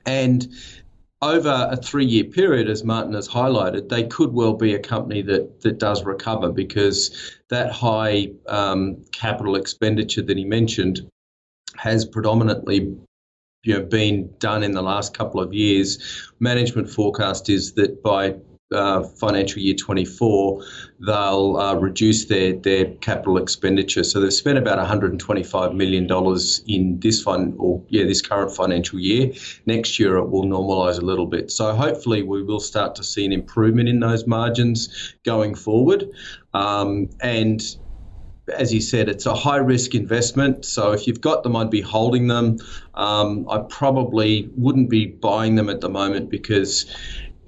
and 0.05 0.47
over 1.21 1.67
a 1.69 1.75
three 1.75 2.05
year 2.05 2.23
period, 2.23 2.69
as 2.69 2.83
Martin 2.83 3.13
has 3.13 3.27
highlighted, 3.27 3.89
they 3.89 4.07
could 4.07 4.31
well 4.31 4.53
be 4.53 4.73
a 4.73 4.79
company 4.79 5.21
that, 5.23 5.61
that 5.61 5.77
does 5.77 6.05
recover 6.05 6.51
because 6.51 7.39
that 7.49 7.71
high 7.71 8.29
um, 8.47 9.03
capital 9.11 9.55
expenditure 9.55 10.21
that 10.21 10.37
he 10.37 10.45
mentioned 10.45 11.09
has 11.75 12.05
predominantly 12.05 12.95
you 13.63 13.73
know, 13.73 13.83
been 13.83 14.33
done 14.39 14.63
in 14.63 14.71
the 14.71 14.81
last 14.81 15.13
couple 15.13 15.41
of 15.41 15.53
years. 15.53 16.31
Management 16.39 16.89
forecast 16.89 17.49
is 17.49 17.73
that 17.73 18.01
by 18.01 18.35
uh, 18.71 19.03
financial 19.03 19.61
year 19.61 19.75
24, 19.75 20.63
they'll 20.99 21.57
uh, 21.57 21.75
reduce 21.75 22.25
their, 22.25 22.53
their 22.53 22.85
capital 22.95 23.37
expenditure. 23.37 24.03
So 24.03 24.19
they've 24.19 24.33
spent 24.33 24.57
about 24.57 24.77
125 24.77 25.73
million 25.73 26.07
dollars 26.07 26.61
in 26.67 26.99
this 26.99 27.21
fund, 27.21 27.55
or 27.57 27.83
yeah, 27.89 28.05
this 28.05 28.21
current 28.21 28.55
financial 28.55 28.99
year. 28.99 29.31
Next 29.65 29.99
year 29.99 30.17
it 30.17 30.29
will 30.29 30.45
normalise 30.45 30.99
a 30.99 31.05
little 31.05 31.25
bit. 31.25 31.51
So 31.51 31.73
hopefully 31.73 32.23
we 32.23 32.43
will 32.43 32.59
start 32.59 32.95
to 32.95 33.03
see 33.03 33.25
an 33.25 33.31
improvement 33.31 33.89
in 33.89 33.99
those 33.99 34.27
margins 34.27 35.15
going 35.23 35.55
forward, 35.55 36.09
um, 36.53 37.09
and 37.21 37.61
as 38.57 38.73
you 38.73 38.81
said, 38.81 39.09
it's 39.09 39.27
a 39.27 39.35
high 39.35 39.57
risk 39.57 39.93
investment. 39.93 40.65
So 40.65 40.91
if 40.91 41.05
you've 41.07 41.21
got 41.21 41.43
them, 41.43 41.55
I'd 41.55 41.69
be 41.69 41.81
holding 41.81 42.27
them. 42.27 42.57
Um, 42.95 43.47
I 43.49 43.59
probably 43.69 44.49
wouldn't 44.55 44.89
be 44.89 45.05
buying 45.05 45.53
them 45.53 45.69
at 45.69 45.81
the 45.81 45.89
moment 45.89 46.29
because 46.31 46.85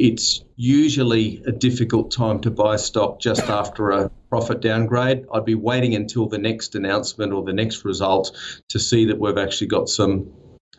it's 0.01 0.43
usually 0.55 1.43
a 1.45 1.51
difficult 1.51 2.11
time 2.11 2.39
to 2.41 2.49
buy 2.49 2.75
stock 2.75 3.19
just 3.19 3.43
after 3.43 3.91
a 3.91 4.09
profit 4.29 4.59
downgrade. 4.59 5.27
I'd 5.31 5.45
be 5.45 5.53
waiting 5.53 5.93
until 5.93 6.27
the 6.27 6.39
next 6.39 6.73
announcement 6.73 7.31
or 7.33 7.43
the 7.43 7.53
next 7.53 7.85
result 7.85 8.35
to 8.69 8.79
see 8.79 9.05
that 9.05 9.19
we've 9.19 9.37
actually 9.37 9.67
got 9.67 9.89
some 9.89 10.27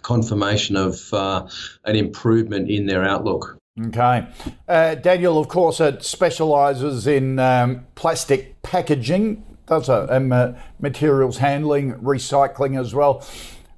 confirmation 0.02 0.74
of 0.74 1.14
uh, 1.14 1.46
an 1.84 1.94
improvement 1.94 2.68
in 2.68 2.86
their 2.86 3.04
outlook. 3.04 3.56
Okay. 3.86 4.26
Uh, 4.66 4.96
Daniel, 4.96 5.38
of 5.38 5.46
course, 5.46 5.78
it 5.78 6.02
specialises 6.02 7.06
in 7.06 7.38
um, 7.38 7.86
plastic 7.94 8.60
packaging 8.62 9.44
does 9.66 9.88
it, 9.88 10.10
and 10.10 10.32
uh, 10.32 10.52
materials 10.80 11.38
handling, 11.38 11.94
recycling 11.94 12.78
as 12.78 12.92
well. 12.92 13.24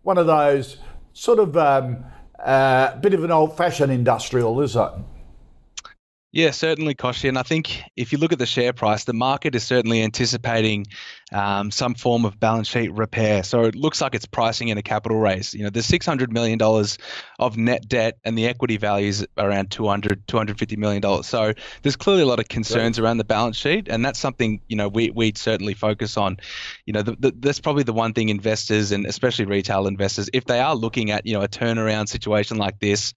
One 0.03 0.17
of 0.17 0.27
those 0.27 0.79
sort 1.13 1.39
of 1.39 1.55
um, 1.59 2.05
uh, 2.43 2.97
bit 2.97 3.13
of 3.13 3.23
an 3.23 3.31
old-fashioned 3.31 3.93
industrial, 3.93 4.63
is 4.63 4.75
it? 4.75 4.91
Yeah, 6.35 6.51
certainly, 6.51 6.97
Kochie. 6.97 7.29
And 7.29 7.39
I 7.39 7.45
think 7.45 7.81
if 7.95 8.11
you 8.11 8.19
look 8.19 8.33
at 8.33 8.41
the 8.41 8.47
share 8.47 8.73
price, 8.73 9.05
the 9.05 9.13
market 9.13 9.55
is 9.55 9.63
certainly 9.63 10.03
anticipating 10.03 10.85
um, 11.33 11.71
some 11.71 11.95
form 11.95 12.25
of 12.25 12.41
balance 12.41 12.67
sheet 12.67 12.93
repair. 12.93 13.45
So 13.45 13.63
it 13.63 13.77
looks 13.77 14.01
like 14.01 14.17
it's 14.17 14.27
pricing 14.27 14.67
in 14.67 14.77
a 14.77 14.83
capital 14.83 15.17
raise. 15.17 15.55
You 15.55 15.63
know, 15.63 15.71
there's 15.71 15.87
$600 15.87 16.33
million 16.33 16.61
of 17.39 17.57
net 17.57 17.89
debt 17.89 18.19
and 18.25 18.37
the 18.37 18.49
equity 18.49 18.79
value 18.79 19.07
is 19.07 19.25
around 19.39 19.71
$200, 19.71 20.25
$250 20.27 20.77
million. 20.77 21.23
So 21.23 21.53
there's 21.83 21.95
clearly 21.95 22.23
a 22.23 22.27
lot 22.27 22.41
of 22.41 22.49
concerns 22.49 22.99
around 22.99 23.19
the 23.19 23.25
balance 23.25 23.57
sheet. 23.57 23.87
And 23.89 24.05
that's 24.05 24.19
something, 24.19 24.61
you 24.67 24.75
know, 24.75 24.89
we, 24.89 25.11
we'd 25.11 25.39
certainly 25.39 25.75
focus 25.75 26.17
on. 26.17 26.39
You 26.85 26.95
know, 26.95 27.03
the, 27.03 27.13
the, 27.17 27.35
that's 27.39 27.61
probably 27.61 27.85
the 27.85 27.93
one 27.93 28.13
thing 28.13 28.29
investors 28.29 28.91
and 28.91 29.07
especially 29.07 29.45
retail 29.45 29.87
investors, 29.87 30.29
if 30.33 30.47
they 30.47 30.59
are 30.59 30.75
looking 30.75 31.13
at, 31.13 31.27
you 31.27 31.35
know, 31.35 31.43
a 31.43 31.49
turnaround 31.49 32.09
situation 32.09 32.57
like 32.57 32.81
this, 32.81 33.15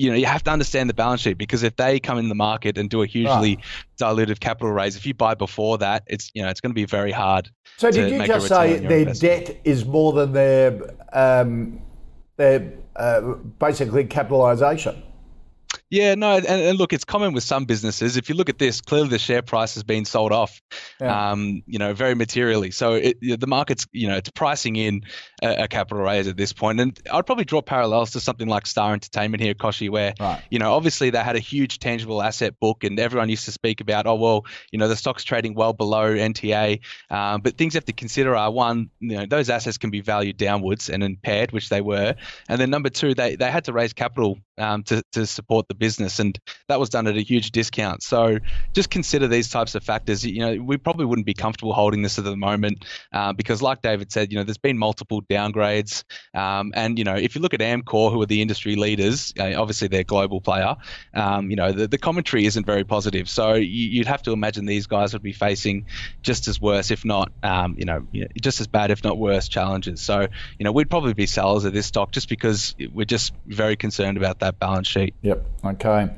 you 0.00 0.08
know, 0.08 0.16
you 0.16 0.24
have 0.24 0.42
to 0.44 0.50
understand 0.50 0.88
the 0.88 0.94
balance 0.94 1.20
sheet 1.20 1.36
because 1.36 1.62
if 1.62 1.76
they 1.76 2.00
come 2.00 2.16
in 2.16 2.30
the 2.30 2.34
market 2.34 2.78
and 2.78 2.88
do 2.88 3.02
a 3.02 3.06
hugely 3.06 3.56
right. 3.56 3.64
dilutive 4.00 4.40
capital 4.40 4.72
raise, 4.72 4.96
if 4.96 5.04
you 5.04 5.12
buy 5.12 5.34
before 5.34 5.76
that, 5.76 6.04
it's 6.06 6.30
you 6.32 6.42
know 6.42 6.48
it's 6.48 6.62
going 6.62 6.70
to 6.70 6.74
be 6.74 6.86
very 6.86 7.12
hard. 7.12 7.50
So 7.76 7.90
did 7.90 8.10
you 8.10 8.26
just 8.26 8.48
say 8.48 8.78
their 8.78 9.00
investment. 9.00 9.46
debt 9.46 9.60
is 9.64 9.84
more 9.84 10.14
than 10.14 10.32
their 10.32 10.94
um, 11.12 11.82
their 12.36 12.72
uh, 12.96 13.20
basically 13.58 14.06
capitalisation? 14.06 15.02
Yeah, 15.90 16.14
no, 16.14 16.36
and, 16.36 16.46
and, 16.46 16.78
look, 16.78 16.92
it's 16.92 17.04
common 17.04 17.32
with 17.32 17.42
some 17.42 17.64
businesses. 17.64 18.16
If 18.16 18.28
you 18.28 18.36
look 18.36 18.48
at 18.48 18.58
this, 18.58 18.80
clearly 18.80 19.08
the 19.08 19.18
share 19.18 19.42
price 19.42 19.74
has 19.74 19.82
been 19.82 20.04
sold 20.04 20.30
off, 20.30 20.62
yeah. 21.00 21.32
um, 21.32 21.64
you 21.66 21.80
know, 21.80 21.94
very 21.94 22.14
materially. 22.14 22.70
So 22.70 22.92
it, 22.92 23.18
the 23.20 23.46
market's, 23.48 23.88
you 23.90 24.06
know, 24.06 24.16
it's 24.16 24.30
pricing 24.30 24.76
in 24.76 25.02
a, 25.42 25.64
a, 25.64 25.68
capital 25.68 26.04
raise 26.04 26.28
at 26.28 26.36
this 26.36 26.52
point. 26.52 26.78
And 26.78 26.96
I'd 27.12 27.26
probably 27.26 27.44
draw 27.44 27.60
parallels 27.60 28.12
to 28.12 28.20
something 28.20 28.46
like 28.46 28.68
Star 28.68 28.92
Entertainment 28.92 29.42
here, 29.42 29.54
Kochie, 29.54 29.90
where, 29.90 30.14
right. 30.20 30.40
you 30.48 30.60
know, 30.60 30.74
obviously 30.74 31.10
they 31.10 31.18
had 31.18 31.34
a 31.34 31.40
huge 31.40 31.80
tangible 31.80 32.22
asset 32.22 32.60
book, 32.60 32.84
and 32.84 33.00
everyone 33.00 33.28
used 33.28 33.46
to 33.46 33.52
speak 33.52 33.80
about, 33.80 34.06
oh 34.06 34.14
well, 34.14 34.46
you 34.70 34.78
know, 34.78 34.86
the 34.86 34.94
stock's 34.94 35.24
trading 35.24 35.54
well 35.54 35.72
below 35.72 36.14
NTA. 36.14 36.78
Um, 37.10 37.40
but 37.40 37.58
things 37.58 37.74
you 37.74 37.78
have 37.78 37.84
to 37.86 37.92
consider 37.92 38.36
are 38.36 38.52
one, 38.52 38.90
you 39.00 39.16
know, 39.16 39.26
those 39.26 39.50
assets 39.50 39.76
can 39.76 39.90
be 39.90 40.02
valued 40.02 40.36
downwards 40.36 40.88
and 40.88 41.02
impaired, 41.02 41.50
which 41.50 41.68
they 41.68 41.80
were, 41.80 42.14
and 42.48 42.60
then 42.60 42.70
number 42.70 42.90
two, 42.90 43.12
they 43.12 43.34
they 43.34 43.50
had 43.50 43.64
to 43.64 43.72
raise 43.72 43.92
capital 43.92 44.38
um, 44.60 44.82
to 44.84 45.02
to 45.12 45.26
support 45.26 45.68
the 45.68 45.74
business, 45.74 46.18
and 46.18 46.38
that 46.68 46.78
was 46.78 46.90
done 46.90 47.06
at 47.06 47.16
a 47.16 47.22
huge 47.22 47.50
discount. 47.50 48.02
So 48.02 48.38
just 48.72 48.90
consider 48.90 49.26
these 49.26 49.48
types 49.48 49.74
of 49.74 49.82
factors. 49.82 50.24
You 50.24 50.40
know, 50.40 50.62
we 50.62 50.76
probably 50.76 51.06
wouldn't 51.06 51.26
be 51.26 51.34
comfortable 51.34 51.72
holding 51.72 52.02
this 52.02 52.18
at 52.18 52.24
the 52.24 52.36
moment 52.36 52.84
uh, 53.12 53.32
because, 53.32 53.62
like 53.62 53.82
David 53.82 54.12
said, 54.12 54.30
you 54.30 54.38
know, 54.38 54.44
there's 54.44 54.58
been 54.58 54.78
multiple 54.78 55.22
downgrades, 55.22 56.04
um, 56.34 56.72
and 56.74 56.98
you 56.98 57.04
know, 57.04 57.16
if 57.16 57.34
you 57.34 57.40
look 57.40 57.54
at 57.54 57.60
Amcor, 57.60 58.12
who 58.12 58.20
are 58.22 58.26
the 58.26 58.42
industry 58.42 58.76
leaders, 58.76 59.32
uh, 59.38 59.54
obviously 59.56 59.88
they're 59.88 60.00
a 60.00 60.04
global 60.04 60.40
player. 60.40 60.76
Um, 61.14 61.50
you 61.50 61.56
know, 61.56 61.72
the, 61.72 61.88
the 61.88 61.98
commentary 61.98 62.46
isn't 62.46 62.66
very 62.66 62.84
positive. 62.84 63.28
So 63.28 63.54
you, 63.54 64.00
would 64.00 64.08
have 64.08 64.22
to 64.22 64.32
imagine 64.32 64.66
these 64.66 64.86
guys 64.86 65.12
would 65.12 65.22
be 65.22 65.32
facing 65.32 65.86
just 66.22 66.48
as 66.48 66.60
worse, 66.60 66.90
if 66.90 67.04
not, 67.04 67.32
um, 67.42 67.76
you 67.78 67.84
know, 67.84 68.06
just 68.40 68.60
as 68.60 68.66
bad, 68.66 68.90
if 68.90 69.02
not 69.02 69.18
worse, 69.18 69.48
challenges. 69.48 70.00
So 70.00 70.26
you 70.58 70.64
know, 70.64 70.72
we'd 70.72 70.90
probably 70.90 71.14
be 71.14 71.26
sellers 71.26 71.64
of 71.64 71.72
this 71.72 71.86
stock 71.86 72.12
just 72.12 72.28
because 72.28 72.74
we're 72.92 73.04
just 73.04 73.32
very 73.46 73.76
concerned 73.76 74.16
about 74.16 74.40
that 74.40 74.49
balance 74.52 74.88
sheet. 74.88 75.14
Yep. 75.22 75.44
Okay. 75.64 76.10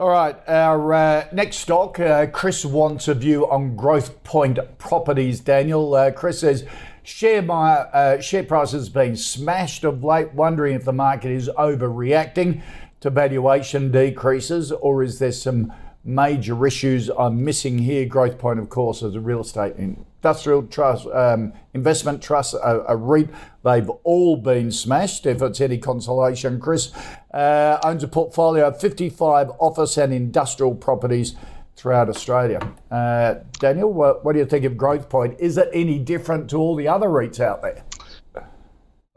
All 0.00 0.10
right, 0.10 0.36
our 0.46 0.92
uh, 0.92 1.26
next 1.32 1.56
stock, 1.56 1.98
uh, 1.98 2.26
Chris 2.26 2.64
wants 2.64 3.08
a 3.08 3.14
view 3.14 3.50
on 3.50 3.76
Growthpoint 3.76 4.78
Properties. 4.78 5.40
Daniel, 5.40 5.92
uh, 5.92 6.12
Chris 6.12 6.38
says 6.38 6.64
share 7.02 7.42
my 7.42 7.72
uh, 7.72 8.20
share 8.20 8.44
price 8.44 8.70
has 8.70 8.88
been 8.88 9.16
smashed 9.16 9.82
of 9.82 10.04
late. 10.04 10.32
Wondering 10.34 10.76
if 10.76 10.84
the 10.84 10.92
market 10.92 11.32
is 11.32 11.48
overreacting 11.58 12.62
to 13.00 13.10
valuation 13.10 13.90
decreases, 13.90 14.70
or 14.70 15.02
is 15.02 15.18
there 15.18 15.32
some 15.32 15.72
major 16.08 16.66
issues 16.66 17.10
I'm 17.10 17.44
missing 17.44 17.78
here? 17.78 18.06
Growthpoint, 18.06 18.58
of 18.58 18.68
course, 18.68 19.02
is 19.02 19.14
a 19.14 19.20
real 19.20 19.42
estate 19.42 19.76
industrial 19.76 20.64
trust, 20.64 21.06
um, 21.08 21.52
investment 21.74 22.22
trust, 22.22 22.54
a, 22.54 22.84
a, 22.88 22.96
REIT. 22.96 23.28
They've 23.62 23.88
all 24.02 24.36
been 24.36 24.72
smashed. 24.72 25.26
If 25.26 25.42
it's 25.42 25.60
any 25.60 25.78
consolation, 25.78 26.58
Chris 26.58 26.92
uh, 27.32 27.78
owns 27.84 28.02
a 28.02 28.08
portfolio 28.08 28.68
of 28.68 28.80
55 28.80 29.50
office 29.60 29.96
and 29.96 30.12
industrial 30.12 30.74
properties 30.74 31.36
throughout 31.76 32.08
Australia. 32.08 32.60
Uh, 32.90 33.36
Daniel, 33.60 33.92
what, 33.92 34.24
what 34.24 34.32
do 34.32 34.40
you 34.40 34.46
think 34.46 34.64
of 34.64 34.72
Growthpoint? 34.72 35.38
Is 35.38 35.56
it 35.56 35.68
any 35.72 35.98
different 35.98 36.50
to 36.50 36.56
all 36.56 36.74
the 36.74 36.88
other 36.88 37.08
REITs 37.08 37.38
out 37.38 37.62
there? 37.62 37.84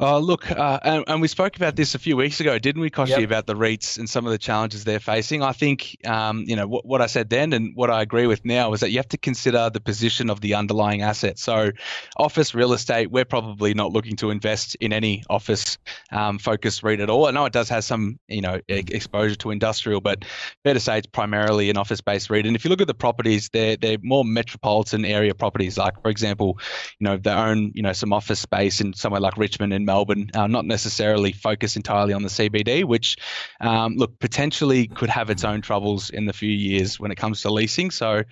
Uh, 0.02 0.18
look, 0.18 0.50
uh, 0.50 0.80
and, 0.82 1.04
and, 1.06 1.22
we 1.22 1.28
spoke 1.28 1.56
about 1.56 1.76
this 1.76 1.94
a 1.94 2.00
few 2.00 2.18
weeks 2.18 2.40
ago, 2.40 2.58
didn't 2.58 2.82
we, 2.82 2.90
Kochie, 2.90 3.10
yep. 3.10 3.24
about 3.24 3.46
the 3.46 3.54
REITs 3.54 4.00
and 4.00 4.10
some 4.10 4.26
of 4.26 4.32
the 4.32 4.38
challenges 4.40 4.84
they're 4.84 5.00
facing? 5.00 5.44
I 5.44 5.52
think, 5.52 5.96
um, 6.08 6.44
you 6.48 6.56
know, 6.56 6.66
what, 6.66 6.88
what, 6.88 7.02
I 7.04 7.06
said 7.06 7.30
then 7.30 7.54
and 7.54 7.76
what 7.76 7.92
I 7.92 8.02
agree 8.02 8.26
with 8.26 8.44
now 8.44 8.74
is 8.74 8.80
that 8.80 8.90
you 8.90 8.98
have 8.98 9.10
to 9.10 9.20
consider 9.20 9.70
the 9.70 9.80
position 9.80 10.32
of 10.32 10.42
the 10.42 10.56
underlying 10.56 11.04
asset. 11.04 11.38
So, 11.38 11.70
office 12.18 12.56
real 12.56 12.74
estate, 12.74 13.12
we're 13.12 13.26
probably 13.26 13.76
not 13.76 13.92
looking 13.92 14.16
to 14.18 14.32
invest 14.32 14.74
in 14.82 14.92
any 14.92 15.24
office 15.30 15.78
um, 16.12 16.40
focused 16.40 16.82
REIT 16.82 17.00
at 17.00 17.12
all. 17.12 17.28
I 17.28 17.32
know 17.32 17.46
it 17.46 17.54
does 17.54 17.70
have 17.70 17.84
some, 17.84 18.18
you 18.28 18.42
know, 18.42 18.60
exposure 18.68 19.36
to 19.36 19.52
industrial, 19.52 20.02
but 20.02 20.26
fair 20.64 20.74
to 20.74 20.80
say 20.80 20.98
it's 20.98 21.06
primarily 21.06 21.70
an 21.70 21.78
office 21.78 22.02
based 22.02 22.32
REIT. 22.32 22.48
And 22.48 22.56
if 22.56 22.66
you 22.66 22.70
look 22.70 22.82
at 22.82 22.88
the 22.88 22.96
properties, 22.96 23.50
they're, 23.50 23.78
they're 23.78 24.00
more 24.02 24.26
metropolitan 24.26 25.06
area 25.06 25.36
properties. 25.36 25.78
Like, 25.78 26.02
for 26.02 26.10
example, 26.10 26.58
you 26.98 27.06
know, 27.06 27.18
they 27.18 27.30
own, 27.30 27.72
you 27.76 27.84
know, 27.84 27.94
some 27.94 28.14
office 28.14 28.40
space 28.40 28.82
in 28.82 28.96
somewhere 28.96 29.22
like 29.22 29.38
Richmond 29.38 29.74
and 29.74 29.91
Melbourne, 29.92 30.32
uh, 30.34 30.48
not 30.48 30.66
necessarily 30.66 31.34
focus 31.34 31.76
entirely 31.76 32.14
on 32.14 32.24
the 32.24 32.30
CBD, 32.30 32.86
which, 32.86 33.18
um, 33.60 33.98
look, 33.98 34.18
potentially 34.20 34.88
could 34.88 35.10
have 35.10 35.30
its 35.30 35.44
own 35.44 35.62
troubles 35.62 36.10
in 36.10 36.26
the 36.28 36.34
few 36.34 36.50
years 36.50 36.98
when 36.98 37.12
it 37.12 37.16
comes 37.16 37.42
to 37.42 37.52
leasing. 37.52 37.92
So, 37.92 38.24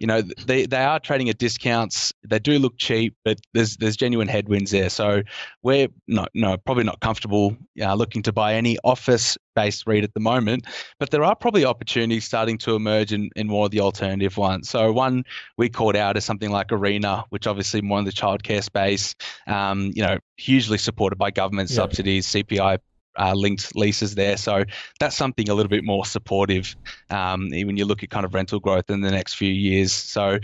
you 0.00 0.08
know, 0.08 0.22
they, 0.22 0.66
they 0.66 0.82
are 0.82 0.98
trading 0.98 1.28
at 1.28 1.38
discounts. 1.38 2.12
They 2.24 2.40
do 2.40 2.58
look 2.58 2.78
cheap, 2.78 3.14
but 3.24 3.38
there's 3.52 3.76
there's 3.76 3.96
genuine 3.96 4.26
headwinds 4.26 4.72
there. 4.72 4.90
So 4.90 5.22
we're 5.62 5.88
not 6.08 6.30
no 6.34 6.56
probably 6.56 6.84
not 6.84 6.98
comfortable 6.98 7.56
uh, 7.80 7.94
looking 7.94 8.22
to 8.22 8.32
buy 8.32 8.54
any 8.54 8.76
office 8.82 9.38
based 9.54 9.86
REIT 9.86 10.04
at 10.04 10.14
the 10.14 10.20
moment, 10.20 10.66
but 10.98 11.10
there 11.10 11.24
are 11.24 11.34
probably 11.34 11.64
opportunities 11.64 12.24
starting 12.24 12.58
to 12.58 12.74
emerge 12.74 13.12
in, 13.12 13.30
in 13.36 13.46
more 13.46 13.66
of 13.66 13.70
the 13.70 13.80
alternative 13.80 14.36
ones. 14.36 14.68
So 14.68 14.92
one 14.92 15.24
we 15.56 15.68
called 15.68 15.96
out 15.96 16.16
is 16.16 16.24
something 16.24 16.50
like 16.50 16.72
Arena, 16.72 17.24
which 17.30 17.46
obviously 17.46 17.82
more 17.82 17.98
in 17.98 18.04
the 18.04 18.12
childcare 18.12 18.62
space, 18.62 19.14
um, 19.46 19.92
you 19.94 20.02
know, 20.02 20.18
hugely 20.36 20.78
supported 20.78 21.16
by 21.16 21.30
government 21.30 21.70
yeah. 21.70 21.76
subsidies, 21.76 22.26
CPI 22.26 22.78
uh, 23.18 23.32
linked 23.34 23.74
leases 23.76 24.14
there. 24.14 24.36
So 24.36 24.64
that's 25.00 25.16
something 25.16 25.48
a 25.48 25.54
little 25.54 25.68
bit 25.68 25.84
more 25.84 26.04
supportive 26.04 26.76
um, 27.10 27.50
when 27.50 27.76
you 27.76 27.84
look 27.84 28.02
at 28.02 28.10
kind 28.10 28.24
of 28.24 28.34
rental 28.34 28.60
growth 28.60 28.90
in 28.90 29.00
the 29.00 29.10
next 29.10 29.34
few 29.34 29.50
years. 29.50 29.92
So 29.92 30.38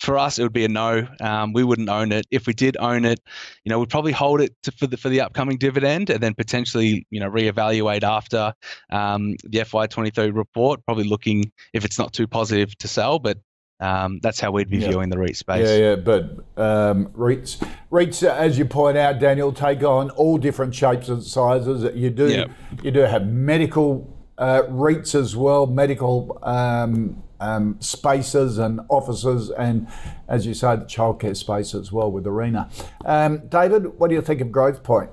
for 0.00 0.18
us, 0.18 0.38
it 0.38 0.42
would 0.42 0.52
be 0.52 0.64
a 0.64 0.68
no. 0.68 1.06
Um, 1.20 1.52
we 1.52 1.64
wouldn't 1.64 1.88
own 1.88 2.12
it. 2.12 2.26
If 2.30 2.46
we 2.46 2.52
did 2.52 2.76
own 2.78 3.04
it, 3.04 3.20
you 3.64 3.70
know, 3.70 3.78
we'd 3.78 3.90
probably 3.90 4.12
hold 4.12 4.40
it 4.40 4.54
to, 4.64 4.72
for 4.72 4.86
the 4.86 4.96
for 4.96 5.08
the 5.08 5.20
upcoming 5.20 5.58
dividend 5.58 6.10
and 6.10 6.22
then 6.22 6.34
potentially, 6.34 7.06
you 7.10 7.20
know, 7.20 7.30
reevaluate 7.30 8.02
after 8.02 8.52
um, 8.90 9.36
the 9.44 9.58
FY23 9.58 10.34
report. 10.34 10.84
Probably 10.84 11.04
looking 11.04 11.50
if 11.72 11.84
it's 11.84 11.98
not 11.98 12.12
too 12.12 12.26
positive 12.26 12.76
to 12.78 12.88
sell, 12.88 13.18
but 13.18 13.38
um, 13.80 14.20
that's 14.22 14.40
how 14.40 14.50
we'd 14.50 14.70
be 14.70 14.78
yeah. 14.78 14.88
viewing 14.88 15.10
the 15.10 15.18
REIT 15.18 15.36
space. 15.36 15.68
Yeah, 15.68 15.76
yeah, 15.76 15.96
but 15.96 16.22
um, 16.56 17.08
REITs, 17.08 17.66
REITs, 17.90 18.26
as 18.26 18.58
you 18.58 18.64
point 18.64 18.96
out, 18.96 19.18
Daniel, 19.18 19.52
take 19.52 19.82
on 19.82 20.10
all 20.10 20.38
different 20.38 20.74
shapes 20.74 21.08
and 21.08 21.22
sizes. 21.22 21.84
You 21.94 22.10
do, 22.10 22.30
yeah. 22.30 22.46
you 22.82 22.90
do 22.90 23.00
have 23.00 23.26
medical 23.26 24.12
uh, 24.38 24.62
REITs 24.62 25.14
as 25.14 25.36
well, 25.36 25.66
medical 25.66 26.38
um, 26.42 27.22
um, 27.40 27.76
spaces 27.80 28.56
and 28.56 28.80
offices, 28.88 29.50
and 29.50 29.86
as 30.26 30.46
you 30.46 30.54
say, 30.54 30.76
the 30.76 30.84
childcare 30.84 31.36
space 31.36 31.74
as 31.74 31.92
well 31.92 32.10
with 32.10 32.26
Arena. 32.26 32.70
Um, 33.04 33.46
David, 33.48 33.98
what 33.98 34.08
do 34.08 34.14
you 34.14 34.22
think 34.22 34.40
of 34.40 34.48
Growthpoint? 34.48 35.10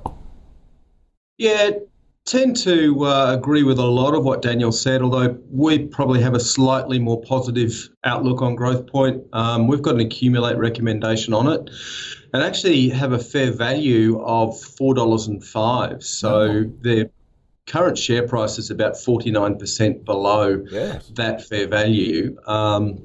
Yeah, 1.37 1.71
tend 2.25 2.55
to 2.55 3.05
uh, 3.05 3.35
agree 3.37 3.63
with 3.63 3.77
a 3.77 3.85
lot 3.85 4.15
of 4.15 4.23
what 4.23 4.41
Daniel 4.41 4.71
said, 4.71 5.01
although 5.01 5.37
we 5.49 5.87
probably 5.87 6.21
have 6.21 6.33
a 6.33 6.39
slightly 6.39 6.97
more 6.97 7.21
positive 7.21 7.89
outlook 8.05 8.41
on 8.41 8.55
Growthpoint. 8.55 9.23
Um, 9.33 9.67
we've 9.67 9.81
got 9.81 9.95
an 9.95 10.01
accumulate 10.01 10.57
recommendation 10.57 11.33
on 11.33 11.47
it 11.51 11.69
and 12.33 12.41
actually 12.41 12.89
have 12.89 13.11
a 13.11 13.19
fair 13.19 13.51
value 13.51 14.21
of 14.21 14.51
$4.05. 14.51 16.01
So 16.01 16.63
their 16.81 17.09
current 17.67 17.97
share 17.97 18.25
price 18.27 18.57
is 18.57 18.71
about 18.71 18.93
49% 18.93 20.05
below 20.05 20.63
Yes. 20.71 21.09
that 21.15 21.45
fair 21.45 21.67
value. 21.67 22.37
Um, 22.47 22.99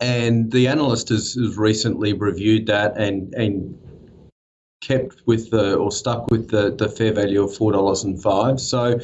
and 0.00 0.50
the 0.50 0.66
analyst 0.68 1.08
has, 1.10 1.34
has 1.34 1.56
recently 1.58 2.12
reviewed 2.12 2.66
that 2.66 2.96
and, 2.96 3.34
and 3.34 3.78
kept 4.80 5.16
with 5.26 5.50
the 5.50 5.76
or 5.76 5.92
stuck 5.92 6.30
with 6.30 6.48
the, 6.48 6.74
the 6.74 6.88
fair 6.88 7.12
value 7.12 7.42
of 7.42 7.54
four 7.54 7.70
dollars 7.72 8.02
and 8.02 8.20
five. 8.22 8.58
So 8.58 8.98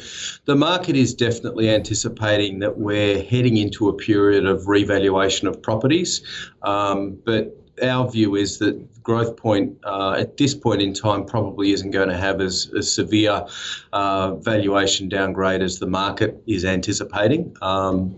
the 0.45 0.55
market 0.55 0.95
is 0.95 1.13
definitely 1.13 1.69
anticipating 1.69 2.59
that 2.59 2.77
we're 2.79 3.21
heading 3.21 3.57
into 3.57 3.87
a 3.87 3.93
period 3.93 4.45
of 4.45 4.67
revaluation 4.67 5.47
of 5.47 5.61
properties. 5.61 6.21
Um, 6.63 7.19
but 7.23 7.55
our 7.83 8.09
view 8.09 8.35
is 8.35 8.57
that 8.57 9.03
Growthpoint 9.03 9.77
uh, 9.83 10.13
at 10.13 10.37
this 10.37 10.55
point 10.55 10.81
in 10.81 10.93
time 10.93 11.25
probably 11.25 11.71
isn't 11.71 11.91
going 11.91 12.09
to 12.09 12.17
have 12.17 12.41
as, 12.41 12.71
as 12.75 12.91
severe 12.91 13.45
uh, 13.93 14.35
valuation 14.35 15.07
downgrade 15.09 15.61
as 15.61 15.77
the 15.77 15.85
market 15.85 16.41
is 16.47 16.65
anticipating. 16.65 17.55
Um, 17.61 18.15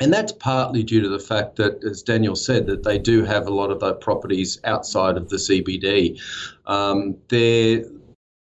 and 0.00 0.12
that's 0.12 0.32
partly 0.32 0.82
due 0.82 1.02
to 1.02 1.08
the 1.08 1.18
fact 1.18 1.56
that, 1.56 1.84
as 1.84 2.02
Daniel 2.02 2.34
said, 2.34 2.66
that 2.66 2.84
they 2.84 2.98
do 2.98 3.22
have 3.22 3.46
a 3.46 3.54
lot 3.54 3.70
of 3.70 3.80
their 3.80 3.94
properties 3.94 4.58
outside 4.64 5.16
of 5.16 5.28
the 5.28 5.36
CBD. 5.36 6.20
Um, 6.66 7.16
their 7.28 7.84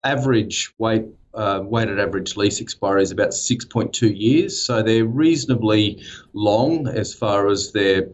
average 0.04 0.72
weight, 0.78 1.06
uh, 1.34 1.60
weighted 1.64 1.98
average 1.98 2.36
lease 2.36 2.60
expiry 2.60 3.02
is 3.02 3.10
about 3.10 3.30
6.2 3.30 4.14
years, 4.14 4.60
so 4.60 4.82
they're 4.82 5.06
reasonably 5.06 6.02
long 6.34 6.88
as 6.88 7.14
far 7.14 7.48
as 7.48 7.72
their 7.72 8.08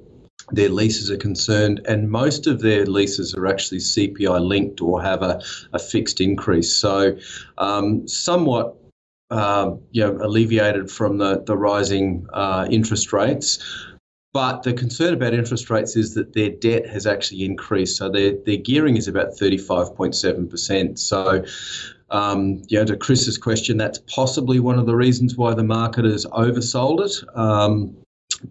their 0.51 0.69
leases 0.69 1.11
are 1.11 1.17
concerned, 1.17 1.81
and 1.87 2.11
most 2.11 2.47
of 2.47 2.61
their 2.61 2.85
leases 2.85 3.33
are 3.35 3.47
actually 3.47 3.79
CPI 3.79 4.45
linked 4.45 4.83
or 4.83 5.01
have 5.01 5.23
a, 5.23 5.41
a 5.73 5.79
fixed 5.79 6.21
increase. 6.21 6.75
So, 6.75 7.17
um, 7.59 8.07
somewhat 8.09 8.77
um, 9.33 9.81
you 9.91 10.03
know, 10.03 10.19
alleviated 10.21 10.91
from 10.91 11.19
the, 11.19 11.43
the 11.47 11.57
rising 11.57 12.27
uh, 12.35 12.67
interest 12.71 13.13
rates. 13.13 13.59
But 14.35 14.63
the 14.63 14.73
concern 14.73 15.15
about 15.15 15.35
interest 15.35 15.69
rates 15.71 15.97
is 15.97 16.15
that 16.15 16.33
their 16.33 16.51
debt 16.51 16.87
has 16.87 17.07
actually 17.07 17.45
increased. 17.45 17.97
So 17.97 18.09
their, 18.11 18.33
their 18.47 18.57
gearing 18.57 18.97
is 18.97 19.09
about 19.09 19.33
35.7%. 19.33 20.99
So, 20.99 21.45
um, 22.11 22.63
you 22.69 22.79
know, 22.79 22.85
to 22.87 22.97
Chris's 22.97 23.37
question, 23.39 23.77
that's 23.77 23.99
possibly 24.07 24.61
one 24.61 24.79
of 24.79 24.87
the 24.87 24.97
reasons 24.97 25.37
why 25.37 25.55
the 25.55 25.65
market 25.65 26.05
has 26.05 26.25
oversold 26.27 27.05
it. 27.05 27.37
Um, 27.37 27.97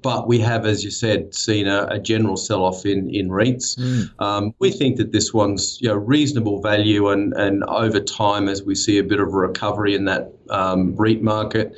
but 0.02 0.28
we 0.28 0.40
have, 0.40 0.66
as 0.66 0.84
you 0.84 0.92
said, 0.92 1.34
seen 1.34 1.68
a, 1.68 1.88
a 1.90 2.00
general 2.00 2.38
sell-off 2.38 2.86
in 2.86 3.10
in 3.14 3.30
REITs. 3.30 3.78
Um, 4.20 4.54
we 4.60 4.72
think 4.72 4.98
that 4.98 5.12
this 5.12 5.34
one's 5.34 5.80
you 5.82 5.90
know 5.90 5.96
reasonable 5.96 6.62
value, 6.62 7.10
and 7.10 7.34
and 7.34 7.64
over 7.66 8.00
time, 8.00 8.48
as 8.48 8.64
we 8.64 8.76
see 8.76 8.98
a 8.98 9.04
bit 9.04 9.20
of 9.20 9.28
a 9.28 9.38
recovery 9.38 9.96
in 9.96 10.06
that 10.06 10.32
um, 10.50 10.96
REIT 10.96 11.22
market, 11.22 11.74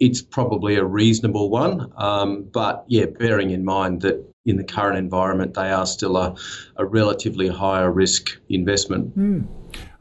it's 0.00 0.22
probably 0.22 0.76
a 0.76 0.84
reasonable 0.84 1.50
one. 1.50 1.92
Um, 1.96 2.44
but 2.52 2.84
yeah, 2.88 3.06
bearing 3.06 3.50
in 3.50 3.64
mind 3.64 4.02
that 4.02 4.22
in 4.44 4.56
the 4.56 4.64
current 4.64 4.96
environment, 4.96 5.54
they 5.54 5.70
are 5.70 5.86
still 5.86 6.16
a, 6.16 6.34
a 6.76 6.86
relatively 6.86 7.48
higher 7.48 7.90
risk 7.90 8.38
investment. 8.48 9.12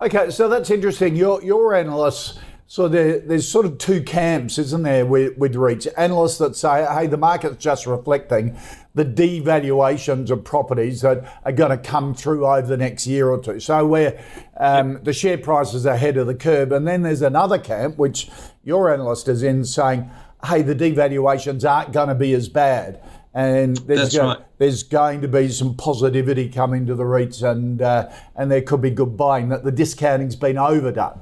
Okay, 0.01 0.29
so 0.29 0.47
that's 0.47 0.69
interesting. 0.69 1.15
Your 1.15 1.43
your 1.43 1.73
analysts. 1.73 2.37
So 2.67 2.87
there, 2.87 3.19
there's 3.19 3.47
sort 3.47 3.67
of 3.67 3.77
two 3.77 4.01
camps, 4.01 4.57
isn't 4.57 4.81
there, 4.81 5.05
with, 5.05 5.37
with 5.37 5.53
REITs? 5.53 5.87
Analysts 5.97 6.39
that 6.39 6.55
say, 6.55 6.83
hey, 6.91 7.05
the 7.05 7.17
market's 7.17 7.57
just 7.57 7.85
reflecting 7.85 8.57
the 8.95 9.05
devaluations 9.05 10.31
of 10.31 10.43
properties 10.43 11.01
that 11.01 11.41
are 11.45 11.51
going 11.51 11.69
to 11.69 11.77
come 11.77 12.15
through 12.15 12.47
over 12.47 12.65
the 12.65 12.77
next 12.77 13.05
year 13.05 13.29
or 13.29 13.39
two. 13.39 13.59
So 13.59 13.85
where 13.85 14.23
um, 14.57 15.03
the 15.03 15.13
share 15.13 15.37
price 15.37 15.75
is 15.75 15.85
ahead 15.85 16.17
of 16.17 16.25
the 16.25 16.33
curve. 16.33 16.71
And 16.71 16.87
then 16.87 17.03
there's 17.03 17.21
another 17.21 17.59
camp, 17.59 17.97
which 17.97 18.29
your 18.63 18.91
analyst 18.91 19.27
is 19.27 19.43
in, 19.43 19.63
saying, 19.63 20.09
hey, 20.43 20.63
the 20.63 20.75
devaluations 20.75 21.69
aren't 21.69 21.91
going 21.93 22.09
to 22.09 22.15
be 22.15 22.33
as 22.33 22.49
bad. 22.49 22.99
And 23.35 23.77
there's, 23.77 24.15
go- 24.15 24.27
right. 24.27 24.39
there's 24.57 24.81
going 24.81 25.21
to 25.21 25.27
be 25.27 25.49
some 25.49 25.75
positivity 25.75 26.49
coming 26.49 26.87
to 26.87 26.95
the 26.95 27.03
REITs, 27.03 27.43
and 27.43 27.81
uh, 27.81 28.09
and 28.33 28.49
there 28.49 28.61
could 28.61 28.81
be 28.81 28.91
good 28.91 29.17
buying. 29.17 29.49
That 29.49 29.65
the 29.65 29.73
discounting's 29.73 30.37
been 30.37 30.57
overdone. 30.57 31.19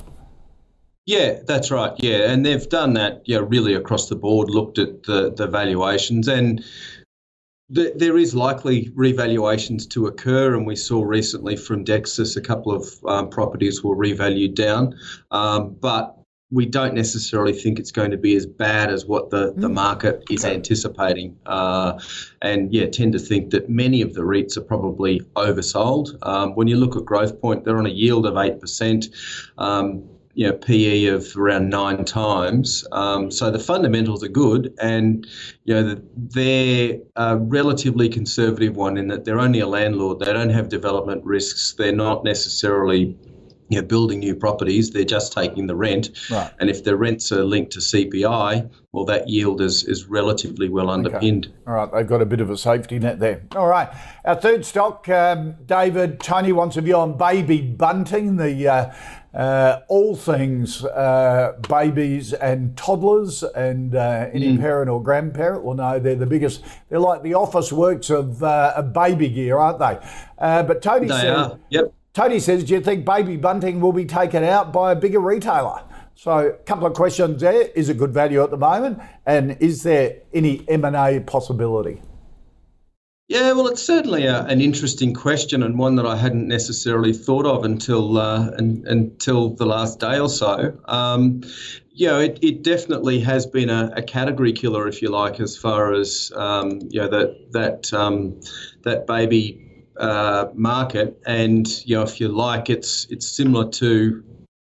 Yeah, 1.05 1.39
that's 1.45 1.69
right. 1.69 1.91
Yeah, 1.97 2.31
and 2.31 2.45
they've 2.45 2.67
done 2.69 2.93
that. 2.93 3.23
Yeah, 3.25 3.41
really 3.45 3.73
across 3.73 4.07
the 4.07 4.15
board, 4.15 4.49
looked 4.49 4.77
at 4.77 5.03
the 5.03 5.33
the 5.33 5.47
valuations, 5.47 6.29
and 6.29 6.63
th- 7.73 7.93
there 7.95 8.17
is 8.17 8.33
likely 8.33 8.89
revaluations 8.95 9.85
to 9.87 10.07
occur. 10.07 10.55
And 10.55 10.65
we 10.65 10.77
saw 10.77 11.03
recently 11.03 11.57
from 11.57 11.83
Dexus 11.83 12.37
a 12.37 12.41
couple 12.41 12.71
of 12.71 12.87
um, 13.05 13.29
properties 13.29 13.83
were 13.83 13.97
revalued 13.97 14.55
down, 14.55 14.97
um, 15.31 15.75
but 15.81 16.17
we 16.51 16.67
don't 16.67 16.93
necessarily 16.93 17.51
think 17.51 17.79
it's 17.79 17.91
going 17.91 18.11
to 18.11 18.17
be 18.17 18.35
as 18.35 18.45
bad 18.45 18.91
as 18.91 19.07
what 19.07 19.31
the, 19.31 19.53
the 19.57 19.67
market 19.67 20.23
is 20.29 20.45
anticipating. 20.45 21.35
Uh, 21.47 21.99
and 22.43 22.71
yeah, 22.71 22.85
tend 22.85 23.11
to 23.11 23.19
think 23.19 23.49
that 23.49 23.69
many 23.69 24.03
of 24.03 24.13
the 24.13 24.21
REITs 24.21 24.55
are 24.55 24.61
probably 24.61 25.19
oversold. 25.35 26.15
Um, 26.21 26.53
when 26.53 26.67
you 26.67 26.77
look 26.77 26.95
at 26.95 27.03
Growthpoint, 27.03 27.63
they're 27.63 27.79
on 27.79 27.87
a 27.87 27.89
yield 27.89 28.27
of 28.27 28.35
8%. 28.35 29.51
Um, 29.57 30.07
you 30.35 30.47
know, 30.47 30.53
PE 30.53 31.05
of 31.05 31.35
around 31.37 31.69
nine 31.69 32.05
times. 32.05 32.85
Um, 32.91 33.29
so 33.29 33.51
the 33.51 33.59
fundamentals 33.59 34.23
are 34.23 34.29
good, 34.29 34.73
and 34.81 35.27
you 35.65 35.73
know 35.73 36.01
they're 36.17 36.97
a 37.15 37.37
relatively 37.37 38.09
conservative 38.09 38.75
one 38.75 38.97
in 38.97 39.07
that 39.09 39.25
they're 39.25 39.39
only 39.39 39.59
a 39.59 39.67
landlord. 39.67 40.19
They 40.19 40.33
don't 40.33 40.49
have 40.49 40.69
development 40.69 41.23
risks. 41.23 41.73
They're 41.77 41.91
not 41.95 42.23
necessarily 42.23 43.15
you 43.69 43.81
know, 43.81 43.87
building 43.87 44.19
new 44.19 44.35
properties. 44.35 44.91
They're 44.91 45.03
just 45.05 45.33
taking 45.33 45.67
the 45.67 45.75
rent, 45.75 46.09
Right. 46.29 46.51
and 46.59 46.69
if 46.69 46.83
the 46.83 46.95
rents 46.97 47.31
are 47.31 47.43
linked 47.43 47.71
to 47.73 47.79
CPI, 47.79 48.69
well, 48.91 49.05
that 49.05 49.29
yield 49.29 49.61
is 49.61 49.83
is 49.85 50.05
relatively 50.05 50.67
well 50.69 50.89
underpinned. 50.89 51.51
All 51.65 51.73
right, 51.73 51.91
they've 51.91 52.05
got 52.07 52.21
a 52.21 52.25
bit 52.25 52.41
of 52.41 52.49
a 52.49 52.57
safety 52.57 52.99
net 52.99 53.19
there. 53.19 53.41
All 53.55 53.67
right, 53.67 53.89
our 54.25 54.35
third 54.35 54.65
stock, 54.65 55.07
um, 55.09 55.55
David 55.65 56.19
Tony 56.19 56.51
wants 56.51 56.75
a 56.77 56.81
view 56.81 56.95
on 56.97 57.17
baby 57.17 57.61
bunting, 57.61 58.35
the 58.37 58.67
uh, 58.67 58.93
uh, 59.33 59.79
all 59.87 60.15
things 60.15 60.85
uh, 60.85 61.53
babies 61.67 62.33
and 62.33 62.77
toddlers, 62.77 63.43
and 63.43 63.95
uh, 63.95 64.29
any 64.31 64.57
parent 64.57 64.89
or 64.89 65.01
grandparent 65.01 65.63
will 65.63 65.73
know 65.73 65.99
they're 65.99 66.15
the 66.15 66.25
biggest. 66.25 66.63
They're 66.89 66.99
like 66.99 67.23
the 67.23 67.31
Officeworks 67.31 68.09
of, 68.09 68.43
uh, 68.43 68.73
of 68.75 68.93
baby 68.93 69.29
gear, 69.29 69.57
aren't 69.57 69.79
they? 69.79 69.99
Uh, 70.37 70.63
but 70.63 70.81
Tony 70.81 71.07
They 71.07 71.19
said, 71.19 71.29
are. 71.29 71.59
Yep. 71.69 71.93
Tony 72.13 72.39
says, 72.39 72.63
do 72.63 72.75
you 72.75 72.81
think 72.81 73.05
baby 73.05 73.37
bunting 73.37 73.81
will 73.81 73.93
be 73.93 74.05
taken 74.05 74.43
out 74.43 74.71
by 74.71 74.91
a 74.91 74.95
bigger 74.95 75.19
retailer? 75.19 75.81
So, 76.15 76.49
a 76.49 76.53
couple 76.53 76.85
of 76.85 76.93
questions 76.93 77.41
there. 77.41 77.69
Is 77.69 77.89
it 77.89 77.97
good 77.97 78.13
value 78.13 78.43
at 78.43 78.51
the 78.51 78.57
moment? 78.57 78.99
And 79.25 79.57
is 79.59 79.81
there 79.81 80.17
any 80.31 80.63
M&A 80.69 81.21
possibility? 81.21 82.01
Yeah, 83.29 83.53
well, 83.53 83.67
it's 83.67 83.81
certainly 83.81 84.25
a, 84.25 84.43
an 84.43 84.59
interesting 84.59 85.13
question 85.13 85.63
and 85.63 85.79
one 85.79 85.95
that 85.95 86.05
I 86.05 86.17
hadn't 86.17 86.47
necessarily 86.47 87.13
thought 87.13 87.45
of 87.45 87.63
until 87.63 88.17
uh, 88.17 88.51
un, 88.57 88.83
until 88.85 89.51
the 89.51 89.65
last 89.65 89.99
day 89.99 90.19
or 90.19 90.27
so. 90.27 90.77
Um, 90.85 91.41
you 91.91 92.07
know, 92.07 92.19
it, 92.19 92.39
it 92.41 92.63
definitely 92.63 93.19
has 93.21 93.45
been 93.45 93.69
a, 93.69 93.93
a 93.95 94.01
category 94.01 94.51
killer, 94.51 94.87
if 94.87 95.01
you 95.01 95.09
like, 95.09 95.39
as 95.39 95.55
far 95.55 95.93
as 95.93 96.31
um, 96.35 96.79
you 96.89 96.99
know 96.99 97.07
that 97.07 97.51
that 97.53 97.93
um, 97.93 98.41
that 98.83 99.07
baby 99.07 99.85
uh, 99.97 100.47
market. 100.53 101.21
And 101.25 101.65
you 101.87 101.95
know, 101.95 102.03
if 102.03 102.19
you 102.19 102.27
like, 102.27 102.69
it's 102.69 103.05
it's 103.09 103.29
similar 103.29 103.69
to 103.71 104.23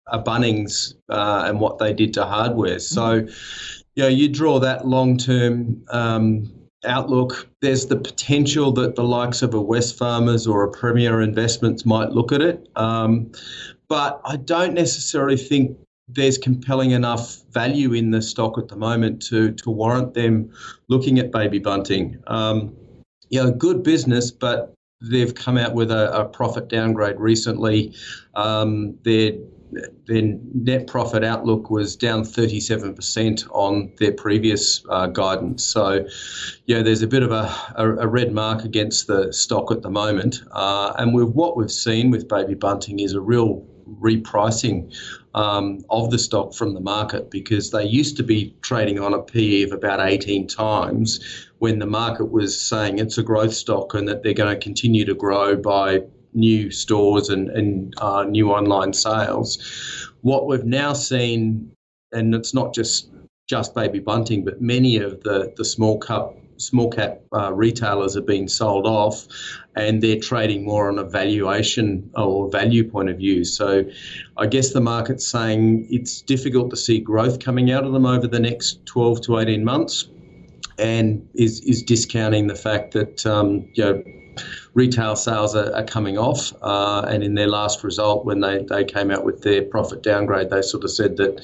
a 0.06 0.22
Bunnings 0.22 0.94
uh, 1.08 1.44
and 1.46 1.58
what 1.58 1.78
they 1.78 1.92
did 1.92 2.14
to 2.14 2.24
hardware. 2.24 2.78
So, 2.78 3.26
you 3.94 4.02
know, 4.02 4.08
you 4.08 4.28
draw 4.28 4.60
that 4.60 4.86
long 4.86 5.16
term 5.16 5.82
um, 5.88 6.53
outlook. 6.84 7.48
There's 7.60 7.86
the 7.86 7.96
potential 7.96 8.72
that 8.72 8.96
the 8.96 9.04
likes 9.04 9.42
of 9.42 9.54
a 9.54 9.62
Wesfarmers 9.62 10.50
or 10.50 10.64
a 10.64 10.70
Premier 10.70 11.20
Investments 11.20 11.84
might 11.84 12.10
look 12.10 12.32
at 12.32 12.40
it, 12.40 12.68
um, 12.76 13.30
but 13.88 14.20
I 14.24 14.36
don't 14.36 14.74
necessarily 14.74 15.36
think 15.36 15.76
there's 16.08 16.36
compelling 16.36 16.90
enough 16.90 17.42
value 17.50 17.94
in 17.94 18.10
the 18.10 18.20
stock 18.20 18.58
at 18.58 18.68
the 18.68 18.76
moment 18.76 19.22
to 19.22 19.52
to 19.52 19.70
warrant 19.70 20.14
them 20.14 20.50
looking 20.88 21.18
at 21.18 21.32
baby 21.32 21.58
bunting. 21.58 22.22
Um, 22.26 22.74
you 23.30 23.42
know, 23.42 23.50
good 23.50 23.82
business, 23.82 24.30
but 24.30 24.74
they've 25.00 25.34
come 25.34 25.58
out 25.58 25.74
with 25.74 25.90
a, 25.90 26.12
a 26.14 26.24
profit 26.24 26.68
downgrade 26.68 27.18
recently. 27.18 27.94
Um, 28.34 28.96
their 29.02 29.32
their 30.06 30.22
net 30.54 30.86
profit 30.86 31.24
outlook 31.24 31.70
was 31.70 31.96
down 31.96 32.22
37% 32.22 33.48
on 33.50 33.92
their 33.98 34.12
previous 34.12 34.84
uh, 34.88 35.06
guidance. 35.08 35.64
So, 35.64 36.06
yeah, 36.66 36.82
there's 36.82 37.02
a 37.02 37.06
bit 37.06 37.22
of 37.22 37.32
a, 37.32 37.54
a, 37.76 37.96
a, 37.96 38.06
red 38.06 38.32
mark 38.32 38.64
against 38.64 39.06
the 39.06 39.32
stock 39.32 39.70
at 39.70 39.82
the 39.82 39.90
moment. 39.90 40.42
Uh, 40.52 40.92
and 40.98 41.14
with 41.14 41.28
what 41.28 41.56
we've 41.56 41.70
seen 41.70 42.10
with 42.10 42.28
Baby 42.28 42.54
Bunting 42.54 43.00
is 43.00 43.14
a 43.14 43.20
real 43.20 43.66
repricing 44.00 44.94
um, 45.34 45.84
of 45.90 46.10
the 46.10 46.18
stock 46.18 46.54
from 46.54 46.74
the 46.74 46.80
market 46.80 47.30
because 47.30 47.70
they 47.70 47.84
used 47.84 48.16
to 48.16 48.22
be 48.22 48.54
trading 48.62 48.98
on 48.98 49.14
a 49.14 49.20
PE 49.20 49.62
of 49.62 49.72
about 49.72 50.00
18 50.00 50.46
times 50.46 51.48
when 51.58 51.78
the 51.78 51.86
market 51.86 52.26
was 52.26 52.60
saying 52.60 52.98
it's 52.98 53.18
a 53.18 53.22
growth 53.22 53.54
stock 53.54 53.94
and 53.94 54.08
that 54.08 54.22
they're 54.22 54.34
going 54.34 54.54
to 54.54 54.62
continue 54.62 55.04
to 55.04 55.14
grow 55.14 55.56
by 55.56 56.00
new 56.34 56.70
stores 56.70 57.28
and, 57.28 57.48
and 57.50 57.94
uh, 57.98 58.24
new 58.24 58.50
online 58.50 58.92
sales. 58.92 60.10
What 60.22 60.46
we've 60.46 60.64
now 60.64 60.92
seen, 60.92 61.70
and 62.12 62.34
it's 62.34 62.54
not 62.54 62.74
just 62.74 63.10
just 63.46 63.74
baby 63.74 63.98
bunting, 63.98 64.42
but 64.44 64.62
many 64.62 64.96
of 64.96 65.22
the, 65.22 65.52
the 65.56 65.64
small 65.64 65.98
cup 65.98 66.34
small 66.56 66.90
cap 66.90 67.20
uh, 67.32 67.52
retailers 67.52 68.14
have 68.14 68.26
been 68.26 68.48
sold 68.48 68.86
off 68.86 69.26
and 69.76 70.02
they're 70.02 70.20
trading 70.20 70.64
more 70.64 70.88
on 70.88 70.98
a 70.98 71.04
valuation 71.04 72.08
or 72.16 72.48
value 72.50 72.88
point 72.88 73.10
of 73.10 73.18
view. 73.18 73.44
So 73.44 73.84
I 74.36 74.46
guess 74.46 74.72
the 74.72 74.80
market's 74.80 75.26
saying 75.26 75.86
it's 75.90 76.22
difficult 76.22 76.70
to 76.70 76.76
see 76.76 77.00
growth 77.00 77.40
coming 77.40 77.70
out 77.70 77.84
of 77.84 77.92
them 77.92 78.06
over 78.06 78.26
the 78.26 78.38
next 78.40 78.84
12 78.86 79.22
to 79.22 79.38
18 79.38 79.64
months 79.64 80.08
and 80.78 81.28
is, 81.34 81.60
is 81.60 81.82
discounting 81.82 82.46
the 82.46 82.54
fact 82.54 82.92
that 82.92 83.24
um, 83.26 83.68
you 83.74 83.84
know 83.84 84.02
retail 84.74 85.14
sales 85.14 85.54
are, 85.54 85.74
are 85.74 85.84
coming 85.84 86.18
off. 86.18 86.52
Uh, 86.60 87.06
and 87.08 87.22
in 87.22 87.34
their 87.34 87.46
last 87.48 87.84
result, 87.84 88.24
when 88.24 88.40
they, 88.40 88.64
they 88.68 88.84
came 88.84 89.10
out 89.10 89.24
with 89.24 89.42
their 89.42 89.62
profit 89.62 90.02
downgrade, 90.02 90.50
they 90.50 90.62
sort 90.62 90.84
of 90.84 90.90
said 90.90 91.16
that 91.16 91.36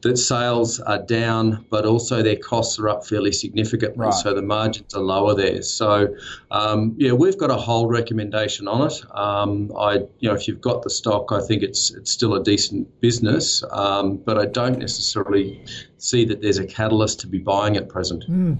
that 0.00 0.16
sales 0.16 0.80
are 0.80 0.98
down, 0.98 1.64
but 1.70 1.84
also 1.86 2.22
their 2.22 2.36
costs 2.36 2.78
are 2.78 2.88
up 2.88 3.06
fairly 3.06 3.30
significantly. 3.30 4.06
Right. 4.06 4.14
So 4.14 4.34
the 4.34 4.42
margins 4.42 4.94
are 4.94 5.02
lower 5.02 5.34
there. 5.34 5.62
So 5.62 6.16
um, 6.50 6.94
yeah, 6.96 7.12
we've 7.12 7.38
got 7.38 7.50
a 7.50 7.56
hold 7.56 7.90
recommendation 7.90 8.66
on 8.66 8.90
it. 8.90 9.02
Um, 9.14 9.70
I 9.78 10.00
you 10.18 10.28
know 10.28 10.34
if 10.34 10.48
you've 10.48 10.60
got 10.60 10.82
the 10.82 10.90
stock, 10.90 11.30
I 11.30 11.40
think 11.40 11.62
it's 11.62 11.90
it's 11.92 12.10
still 12.10 12.34
a 12.34 12.42
decent 12.42 13.00
business, 13.00 13.62
um, 13.70 14.16
but 14.16 14.38
I 14.38 14.46
don't 14.46 14.78
necessarily 14.78 15.64
see 16.02 16.24
that 16.24 16.42
there's 16.42 16.58
a 16.58 16.66
catalyst 16.66 17.20
to 17.20 17.26
be 17.26 17.38
buying 17.38 17.76
at 17.76 17.88
present. 17.88 18.28
Mm. 18.28 18.58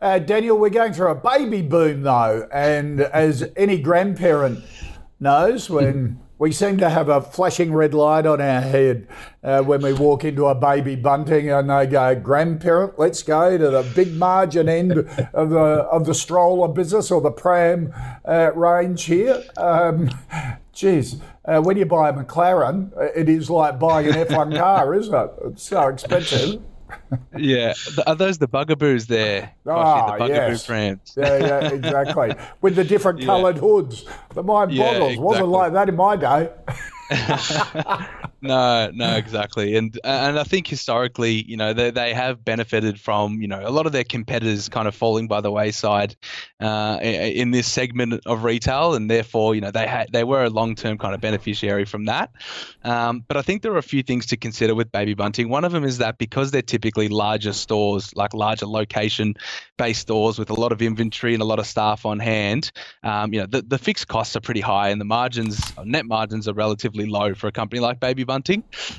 Uh, 0.00 0.18
Daniel, 0.20 0.58
we're 0.58 0.70
going 0.70 0.92
through 0.92 1.08
a 1.08 1.14
baby 1.14 1.60
boom 1.60 2.02
though, 2.02 2.48
and 2.52 3.00
as 3.00 3.50
any 3.56 3.78
grandparent 3.78 4.64
knows, 5.18 5.68
when 5.68 6.20
we 6.38 6.52
seem 6.52 6.78
to 6.78 6.88
have 6.88 7.08
a 7.08 7.20
flashing 7.20 7.72
red 7.72 7.94
light 7.94 8.26
on 8.26 8.40
our 8.40 8.60
head 8.60 9.08
uh, 9.42 9.62
when 9.62 9.82
we 9.82 9.92
walk 9.92 10.24
into 10.24 10.46
a 10.46 10.54
baby 10.54 10.94
bunting 10.94 11.50
and 11.50 11.68
they 11.68 11.86
go, 11.86 12.14
grandparent, 12.14 12.96
let's 12.96 13.22
go 13.22 13.58
to 13.58 13.70
the 13.70 13.92
big 13.96 14.12
margin 14.14 14.68
end 14.68 14.92
of 15.32 15.50
the 15.50 15.58
of 15.58 16.06
the 16.06 16.14
stroller 16.14 16.68
business 16.68 17.10
or 17.10 17.20
the 17.20 17.30
pram 17.30 17.92
uh, 18.24 18.52
range 18.54 19.04
here. 19.04 19.42
Um, 19.56 20.10
geez, 20.72 21.16
uh, 21.44 21.60
when 21.60 21.76
you 21.76 21.86
buy 21.86 22.10
a 22.10 22.12
McLaren, 22.12 22.92
it 23.16 23.28
is 23.28 23.50
like 23.50 23.80
buying 23.80 24.06
an 24.06 24.12
F1 24.12 24.56
car, 24.56 24.94
isn't 24.94 25.14
it? 25.14 25.30
It's 25.44 25.62
so 25.64 25.88
expensive 25.88 26.62
yeah, 27.36 27.74
are 28.06 28.14
those 28.14 28.38
the 28.38 28.48
bugaboos 28.48 29.06
there? 29.06 29.52
Ah, 29.66 30.12
the 30.12 30.18
bugaboo 30.18 30.34
yes. 30.34 30.66
friends. 30.66 31.14
yeah, 31.16 31.38
yeah, 31.38 31.68
exactly. 31.70 32.34
With 32.60 32.76
the 32.76 32.84
different 32.84 33.18
yeah. 33.20 33.26
coloured 33.26 33.58
hoods. 33.58 34.04
The 34.34 34.42
mind 34.42 34.70
boggles. 34.70 34.76
Yeah, 34.76 34.92
exactly. 34.92 35.18
Wasn't 35.18 35.48
like 35.48 35.72
that 35.72 35.88
in 35.88 35.96
my 35.96 36.16
day. 36.16 36.50
no, 38.44 38.90
no, 38.92 39.16
exactly, 39.16 39.74
and 39.74 39.98
and 40.04 40.38
I 40.38 40.44
think 40.44 40.66
historically, 40.66 41.42
you 41.48 41.56
know, 41.56 41.72
they 41.72 41.90
they 41.90 42.12
have 42.12 42.44
benefited 42.44 43.00
from 43.00 43.40
you 43.40 43.48
know 43.48 43.62
a 43.66 43.70
lot 43.70 43.86
of 43.86 43.92
their 43.92 44.04
competitors 44.04 44.68
kind 44.68 44.86
of 44.86 44.94
falling 44.94 45.28
by 45.28 45.40
the 45.40 45.50
wayside 45.50 46.14
uh, 46.60 46.98
in 47.02 47.52
this 47.52 47.66
segment 47.66 48.20
of 48.26 48.44
retail, 48.44 48.94
and 48.94 49.10
therefore, 49.10 49.54
you 49.54 49.62
know, 49.62 49.70
they 49.70 49.86
had 49.86 50.12
they 50.12 50.24
were 50.24 50.44
a 50.44 50.50
long 50.50 50.74
term 50.74 50.98
kind 50.98 51.14
of 51.14 51.22
beneficiary 51.22 51.86
from 51.86 52.04
that. 52.04 52.32
Um, 52.82 53.24
but 53.26 53.38
I 53.38 53.42
think 53.42 53.62
there 53.62 53.72
are 53.72 53.78
a 53.78 53.82
few 53.82 54.02
things 54.02 54.26
to 54.26 54.36
consider 54.36 54.74
with 54.74 54.92
Baby 54.92 55.14
Bunting. 55.14 55.48
One 55.48 55.64
of 55.64 55.72
them 55.72 55.84
is 55.84 55.96
that 55.98 56.18
because 56.18 56.50
they're 56.50 56.60
typically 56.60 57.08
larger 57.08 57.54
stores, 57.54 58.14
like 58.14 58.34
larger 58.34 58.66
location 58.66 59.36
based 59.78 60.02
stores 60.02 60.38
with 60.38 60.50
a 60.50 60.54
lot 60.54 60.70
of 60.70 60.82
inventory 60.82 61.32
and 61.32 61.42
a 61.42 61.46
lot 61.46 61.58
of 61.58 61.66
staff 61.66 62.04
on 62.04 62.18
hand, 62.18 62.70
um, 63.04 63.32
you 63.32 63.40
know, 63.40 63.46
the, 63.46 63.62
the 63.62 63.78
fixed 63.78 64.06
costs 64.08 64.36
are 64.36 64.40
pretty 64.40 64.60
high, 64.60 64.90
and 64.90 65.00
the 65.00 65.06
margins, 65.06 65.72
net 65.82 66.04
margins, 66.04 66.46
are 66.46 66.52
relatively 66.52 67.06
low 67.06 67.32
for 67.32 67.46
a 67.46 67.52
company 67.52 67.80
like 67.80 68.00
Baby 68.00 68.22
Bunting. 68.22 68.33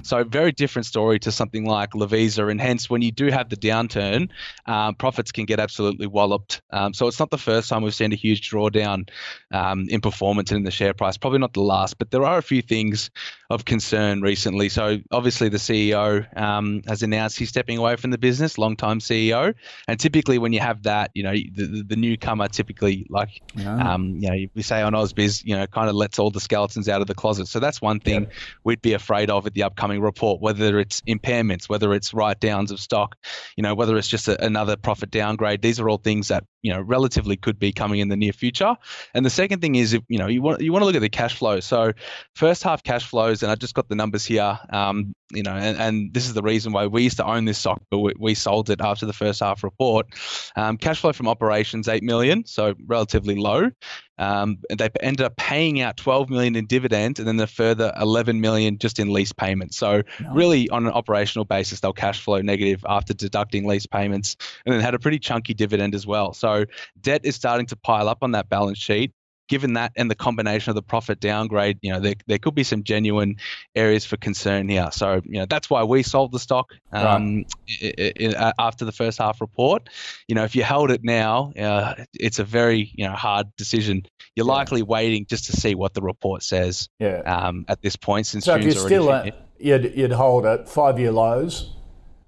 So 0.03 0.23
very 0.23 0.51
different 0.51 0.85
story 0.85 1.19
to 1.19 1.31
something 1.31 1.65
like 1.65 1.91
Lovisa, 1.91 2.49
and 2.49 2.59
hence 2.59 2.89
when 2.89 3.01
you 3.01 3.11
do 3.11 3.27
have 3.27 3.49
the 3.49 3.57
downturn, 3.57 4.29
um, 4.65 4.95
profits 4.95 5.31
can 5.31 5.45
get 5.45 5.59
absolutely 5.59 6.07
walloped. 6.07 6.61
Um, 6.71 6.93
so 6.93 7.07
it's 7.07 7.19
not 7.19 7.29
the 7.29 7.37
first 7.37 7.69
time 7.69 7.83
we've 7.83 7.95
seen 7.95 8.13
a 8.13 8.15
huge 8.15 8.49
drawdown 8.49 9.09
um, 9.51 9.87
in 9.89 10.01
performance 10.01 10.51
and 10.51 10.59
in 10.59 10.63
the 10.63 10.71
share 10.71 10.93
price. 10.93 11.17
Probably 11.17 11.39
not 11.39 11.53
the 11.53 11.61
last, 11.61 11.97
but 11.97 12.11
there 12.11 12.23
are 12.23 12.37
a 12.37 12.43
few 12.43 12.61
things 12.61 13.09
of 13.49 13.65
concern 13.65 14.21
recently. 14.21 14.69
So 14.69 14.99
obviously 15.11 15.49
the 15.49 15.57
CEO 15.57 16.25
um, 16.37 16.81
has 16.87 17.03
announced 17.03 17.37
he's 17.37 17.49
stepping 17.49 17.77
away 17.77 17.95
from 17.95 18.11
the 18.11 18.17
business, 18.17 18.57
long-time 18.57 18.99
CEO, 18.99 19.53
and 19.87 19.99
typically 19.99 20.37
when 20.37 20.53
you 20.53 20.59
have 20.59 20.83
that, 20.83 21.11
you 21.13 21.23
know, 21.23 21.33
the, 21.33 21.83
the 21.87 21.95
newcomer 21.95 22.47
typically 22.47 23.05
like, 23.09 23.41
yeah. 23.55 23.93
um, 23.93 24.17
you 24.19 24.29
know, 24.29 24.45
we 24.55 24.61
say 24.61 24.81
on 24.81 24.93
Ausbiz, 24.93 25.43
you 25.45 25.55
know, 25.55 25.67
kind 25.67 25.89
of 25.89 25.95
lets 25.95 26.19
all 26.19 26.31
the 26.31 26.39
skeletons 26.39 26.89
out 26.89 27.01
of 27.01 27.07
the 27.07 27.15
closet. 27.15 27.47
So 27.47 27.59
that's 27.59 27.81
one 27.81 27.99
thing 27.99 28.27
we'd 28.63 28.81
be 28.81 28.93
afraid 28.93 29.14
of 29.23 29.45
at 29.47 29.53
the 29.53 29.63
upcoming 29.63 30.01
report, 30.01 30.41
whether 30.41 30.79
it's 30.79 31.01
impairments, 31.01 31.69
whether 31.69 31.93
it's 31.93 32.13
write 32.13 32.39
downs 32.39 32.71
of 32.71 32.79
stock, 32.79 33.15
you 33.55 33.63
know, 33.63 33.73
whether 33.73 33.97
it's 33.97 34.07
just 34.07 34.27
a, 34.27 34.43
another 34.43 34.75
profit 34.75 35.11
downgrade. 35.11 35.61
These 35.61 35.79
are 35.79 35.89
all 35.89 35.97
things 35.97 36.27
that 36.27 36.43
you 36.61 36.71
know 36.71 36.81
relatively 36.81 37.37
could 37.37 37.59
be 37.59 37.71
coming 37.71 37.99
in 37.99 38.09
the 38.09 38.15
near 38.15 38.33
future. 38.33 38.75
And 39.13 39.25
the 39.25 39.29
second 39.29 39.61
thing 39.61 39.75
is, 39.75 39.93
you 40.07 40.17
know, 40.17 40.27
you 40.27 40.41
want 40.41 40.61
you 40.61 40.71
want 40.71 40.81
to 40.81 40.85
look 40.85 40.95
at 40.95 41.01
the 41.01 41.09
cash 41.09 41.37
flow. 41.37 41.59
So 41.59 41.93
first 42.35 42.63
half 42.63 42.83
cash 42.83 43.07
flows, 43.07 43.43
and 43.43 43.51
I 43.51 43.55
just 43.55 43.73
got 43.73 43.89
the 43.89 43.95
numbers 43.95 44.25
here. 44.25 44.59
Um, 44.69 45.13
you 45.31 45.43
know, 45.43 45.53
and, 45.53 45.77
and 45.77 46.13
this 46.13 46.27
is 46.27 46.33
the 46.33 46.43
reason 46.43 46.71
why 46.71 46.85
we 46.85 47.03
used 47.03 47.17
to 47.17 47.25
own 47.25 47.45
this 47.45 47.57
stock, 47.57 47.81
but 47.89 47.99
we, 47.99 48.13
we 48.19 48.35
sold 48.35 48.69
it 48.69 48.79
after 48.79 49.05
the 49.05 49.13
first 49.13 49.39
half 49.39 49.63
report. 49.63 50.07
Um, 50.55 50.77
cash 50.77 51.01
flow 51.01 51.13
from 51.13 51.27
operations 51.27 51.87
eight 51.87 52.03
million, 52.03 52.45
so 52.45 52.75
relatively 52.85 53.35
low. 53.35 53.71
Um, 54.17 54.59
they 54.69 54.89
ended 55.01 55.25
up 55.25 55.35
paying 55.35 55.81
out 55.81 55.97
12 55.97 56.29
million 56.29 56.55
in 56.55 56.65
dividends 56.65 57.19
and 57.19 57.27
then 57.27 57.39
a 57.39 57.47
further 57.47 57.93
11 57.99 58.39
million 58.39 58.77
just 58.77 58.99
in 58.99 59.11
lease 59.11 59.33
payments. 59.33 59.77
So 59.77 60.03
no. 60.19 60.33
really, 60.33 60.69
on 60.69 60.85
an 60.85 60.93
operational 60.93 61.45
basis, 61.45 61.79
they'll 61.79 61.93
cash 61.93 62.19
flow 62.21 62.41
negative 62.41 62.85
after 62.87 63.13
deducting 63.13 63.65
lease 63.65 63.85
payments, 63.85 64.35
and 64.65 64.73
then 64.73 64.81
had 64.81 64.93
a 64.93 64.99
pretty 64.99 65.19
chunky 65.19 65.53
dividend 65.53 65.95
as 65.95 66.07
well. 66.07 66.33
So 66.33 66.65
debt 67.01 67.21
is 67.23 67.35
starting 67.35 67.65
to 67.67 67.75
pile 67.75 68.07
up 68.07 68.19
on 68.21 68.31
that 68.31 68.49
balance 68.49 68.77
sheet 68.77 69.11
given 69.47 69.73
that 69.73 69.91
and 69.95 70.09
the 70.09 70.15
combination 70.15 70.71
of 70.71 70.75
the 70.75 70.81
profit 70.81 71.19
downgrade, 71.19 71.77
you 71.81 71.91
know, 71.91 71.99
there, 71.99 72.15
there 72.27 72.37
could 72.37 72.55
be 72.55 72.63
some 72.63 72.83
genuine 72.83 73.35
areas 73.75 74.05
for 74.05 74.17
concern 74.17 74.67
here. 74.67 74.89
So, 74.91 75.21
you 75.25 75.39
know, 75.39 75.45
that's 75.45 75.69
why 75.69 75.83
we 75.83 76.03
sold 76.03 76.31
the 76.31 76.39
stock 76.39 76.71
um, 76.91 77.45
right. 77.81 78.35
Uh, 78.35 78.53
after 78.59 78.85
the 78.85 78.91
first 78.91 79.17
half 79.17 79.41
report. 79.41 79.89
You 80.27 80.35
know, 80.35 80.43
if 80.43 80.55
you 80.55 80.63
held 80.63 80.91
it 80.91 81.03
now, 81.03 81.51
uh, 81.59 81.95
it's 82.13 82.39
a 82.39 82.43
very, 82.43 82.91
you 82.95 83.05
know, 83.07 83.13
hard 83.13 83.47
decision. 83.55 84.05
You're 84.35 84.47
yeah. 84.47 84.53
likely 84.53 84.81
waiting 84.81 85.25
just 85.27 85.45
to 85.45 85.53
see 85.53 85.75
what 85.75 85.93
the 85.93 86.01
report 86.01 86.43
says 86.43 86.89
yeah. 86.99 87.19
um, 87.19 87.65
at 87.67 87.81
this 87.81 87.95
point 87.95 88.27
since 88.27 88.45
so 88.45 88.57
June's 88.57 88.83
if 88.83 88.91
you're 88.91 89.01
already 89.01 89.31
still, 89.31 89.41
you'd, 89.59 89.95
you'd 89.95 90.11
hold 90.11 90.45
it 90.45 90.67
five 90.67 90.99
year 90.99 91.11
lows 91.11 91.75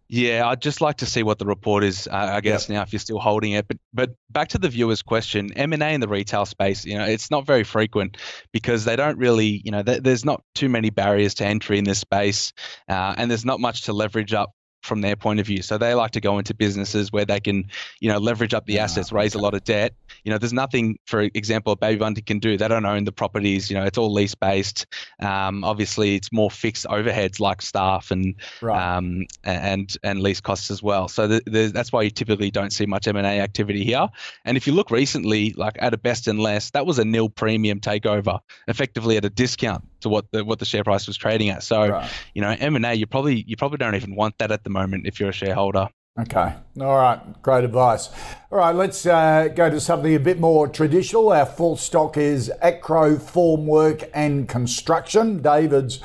yeah, 0.09 0.47
I'd 0.47 0.61
just 0.61 0.79
like 0.79 0.97
to 0.97 1.05
see 1.05 1.23
what 1.23 1.37
the 1.37 1.45
report 1.45 1.83
is. 1.83 2.07
Uh, 2.07 2.31
I 2.33 2.41
guess 2.41 2.69
yep. 2.69 2.75
now 2.75 2.81
if 2.83 2.93
you're 2.93 2.99
still 2.99 3.19
holding 3.19 3.51
it, 3.51 3.67
but 3.67 3.77
but 3.93 4.11
back 4.29 4.47
to 4.49 4.57
the 4.57 4.69
viewer's 4.69 5.01
question, 5.01 5.51
M 5.53 5.73
and 5.73 5.83
A 5.83 5.89
in 5.89 5.99
the 5.99 6.07
retail 6.07 6.45
space, 6.45 6.85
you 6.85 6.97
know, 6.97 7.05
it's 7.05 7.29
not 7.29 7.45
very 7.45 7.63
frequent 7.63 8.17
because 8.53 8.85
they 8.85 8.95
don't 8.95 9.17
really, 9.17 9.61
you 9.65 9.71
know, 9.71 9.83
th- 9.83 10.03
there's 10.03 10.23
not 10.23 10.41
too 10.55 10.69
many 10.69 10.89
barriers 10.89 11.33
to 11.35 11.45
entry 11.45 11.77
in 11.77 11.83
this 11.83 11.99
space, 11.99 12.53
uh, 12.87 13.15
and 13.17 13.29
there's 13.29 13.45
not 13.45 13.59
much 13.59 13.83
to 13.83 13.93
leverage 13.93 14.33
up 14.33 14.51
from 14.87 15.01
their 15.01 15.15
point 15.15 15.39
of 15.39 15.45
view. 15.45 15.61
So 15.61 15.77
they 15.77 15.93
like 15.93 16.11
to 16.11 16.21
go 16.21 16.37
into 16.39 16.53
businesses 16.53 17.11
where 17.11 17.25
they 17.25 17.39
can, 17.39 17.69
you 17.99 18.09
know, 18.09 18.17
leverage 18.17 18.53
up 18.53 18.65
the 18.65 18.79
assets, 18.79 19.11
raise 19.11 19.35
a 19.35 19.39
lot 19.39 19.53
of 19.53 19.63
debt. 19.63 19.93
You 20.23 20.31
know, 20.31 20.37
there's 20.37 20.53
nothing, 20.53 20.97
for 21.05 21.21
example, 21.21 21.75
Baby 21.75 21.99
Bunting 21.99 22.23
can 22.23 22.39
do. 22.39 22.57
They 22.57 22.67
don't 22.67 22.85
own 22.85 23.03
the 23.03 23.11
properties. 23.11 23.69
You 23.69 23.77
know, 23.77 23.83
it's 23.83 23.97
all 23.97 24.11
lease 24.11 24.35
based. 24.35 24.85
Um, 25.21 25.63
obviously, 25.63 26.15
it's 26.15 26.31
more 26.31 26.49
fixed 26.49 26.85
overheads 26.85 27.39
like 27.39 27.61
staff 27.61 28.11
and 28.11 28.35
right. 28.61 28.97
um, 28.97 29.25
and 29.43 29.95
and 30.03 30.21
lease 30.21 30.41
costs 30.41 30.71
as 30.71 30.81
well. 30.81 31.07
So 31.07 31.27
the, 31.27 31.41
the, 31.45 31.71
that's 31.73 31.91
why 31.91 32.03
you 32.03 32.09
typically 32.09 32.51
don't 32.51 32.71
see 32.71 32.85
much 32.85 33.07
M 33.07 33.17
and 33.17 33.27
A 33.27 33.39
activity 33.39 33.83
here. 33.83 34.07
And 34.45 34.57
if 34.57 34.65
you 34.67 34.73
look 34.73 34.91
recently, 34.91 35.53
like 35.53 35.75
at 35.79 35.93
a 35.93 35.97
best 35.97 36.27
and 36.27 36.39
less, 36.39 36.71
that 36.71 36.85
was 36.85 36.99
a 36.99 37.05
nil 37.05 37.29
premium 37.29 37.79
takeover, 37.79 38.39
effectively 38.67 39.17
at 39.17 39.25
a 39.25 39.29
discount 39.29 39.83
to 40.01 40.09
what 40.09 40.31
the 40.31 40.43
what 40.43 40.59
the 40.59 40.65
share 40.65 40.83
price 40.83 41.07
was 41.07 41.17
trading 41.17 41.49
at. 41.49 41.63
So, 41.63 41.87
right. 41.89 42.09
you 42.33 42.41
know, 42.41 42.55
M 42.59 42.75
and 42.75 42.85
A, 42.85 42.93
you 42.93 43.07
probably 43.07 43.43
you 43.47 43.57
probably 43.57 43.77
don't 43.77 43.95
even 43.95 44.15
want 44.15 44.37
that 44.39 44.51
at 44.51 44.63
the 44.63 44.69
moment 44.69 45.07
if 45.07 45.19
you're 45.19 45.29
a 45.29 45.33
shareholder. 45.33 45.89
Okay. 46.19 46.55
All 46.81 46.95
right. 46.95 47.19
Great 47.43 47.63
advice. 47.63 48.09
All 48.51 48.57
right. 48.57 48.73
Let's 48.73 49.05
uh, 49.05 49.49
go 49.55 49.69
to 49.69 49.79
something 49.79 50.15
a 50.15 50.19
bit 50.19 50.39
more 50.39 50.67
traditional. 50.67 51.31
Our 51.31 51.45
full 51.45 51.77
stock 51.77 52.17
is 52.17 52.51
Acrow 52.63 53.17
Formwork 53.17 54.09
and 54.15 54.49
Construction. 54.49 55.43
David's 55.43 55.99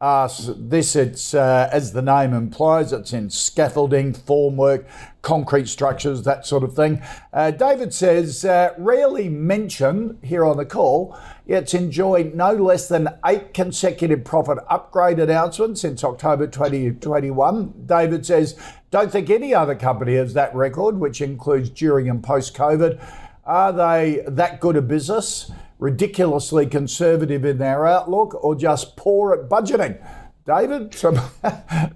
asks 0.00 0.50
this. 0.56 0.94
It's 0.94 1.34
uh, 1.34 1.68
as 1.72 1.92
the 1.92 2.02
name 2.02 2.34
implies, 2.34 2.92
it's 2.92 3.12
in 3.12 3.30
scaffolding, 3.30 4.12
formwork, 4.12 4.86
concrete 5.22 5.68
structures, 5.68 6.22
that 6.22 6.46
sort 6.46 6.62
of 6.62 6.74
thing. 6.74 7.02
Uh, 7.32 7.50
David 7.50 7.94
says, 7.94 8.44
uh, 8.44 8.74
rarely 8.76 9.28
mentioned 9.28 10.18
here 10.22 10.44
on 10.44 10.56
the 10.56 10.66
call, 10.66 11.18
it's 11.46 11.74
enjoyed 11.74 12.34
no 12.34 12.52
less 12.52 12.88
than 12.88 13.08
eight 13.24 13.54
consecutive 13.54 14.24
profit 14.24 14.58
upgrade 14.68 15.18
announcements 15.18 15.80
since 15.80 16.04
October 16.04 16.46
2021. 16.46 17.86
David 17.86 18.26
says, 18.26 18.58
don't 18.90 19.10
think 19.10 19.30
any 19.30 19.54
other 19.54 19.74
company 19.74 20.14
has 20.14 20.34
that 20.34 20.54
record, 20.54 20.98
which 20.98 21.20
includes 21.20 21.70
during 21.70 22.08
and 22.08 22.22
post 22.22 22.54
COVID. 22.54 23.00
Are 23.46 23.72
they 23.72 24.24
that 24.26 24.60
good 24.60 24.76
a 24.76 24.82
business? 24.82 25.50
ridiculously 25.78 26.66
conservative 26.66 27.44
in 27.44 27.58
their 27.58 27.86
outlook 27.86 28.34
or 28.42 28.54
just 28.54 28.96
poor 28.96 29.34
at 29.34 29.48
budgeting? 29.48 30.02
David, 30.46 30.94
some 30.98 31.20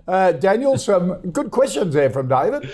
uh, 0.08 0.32
Daniel, 0.32 0.76
some 0.76 1.20
good 1.30 1.50
questions 1.50 1.94
there 1.94 2.10
from 2.10 2.28
David. 2.28 2.70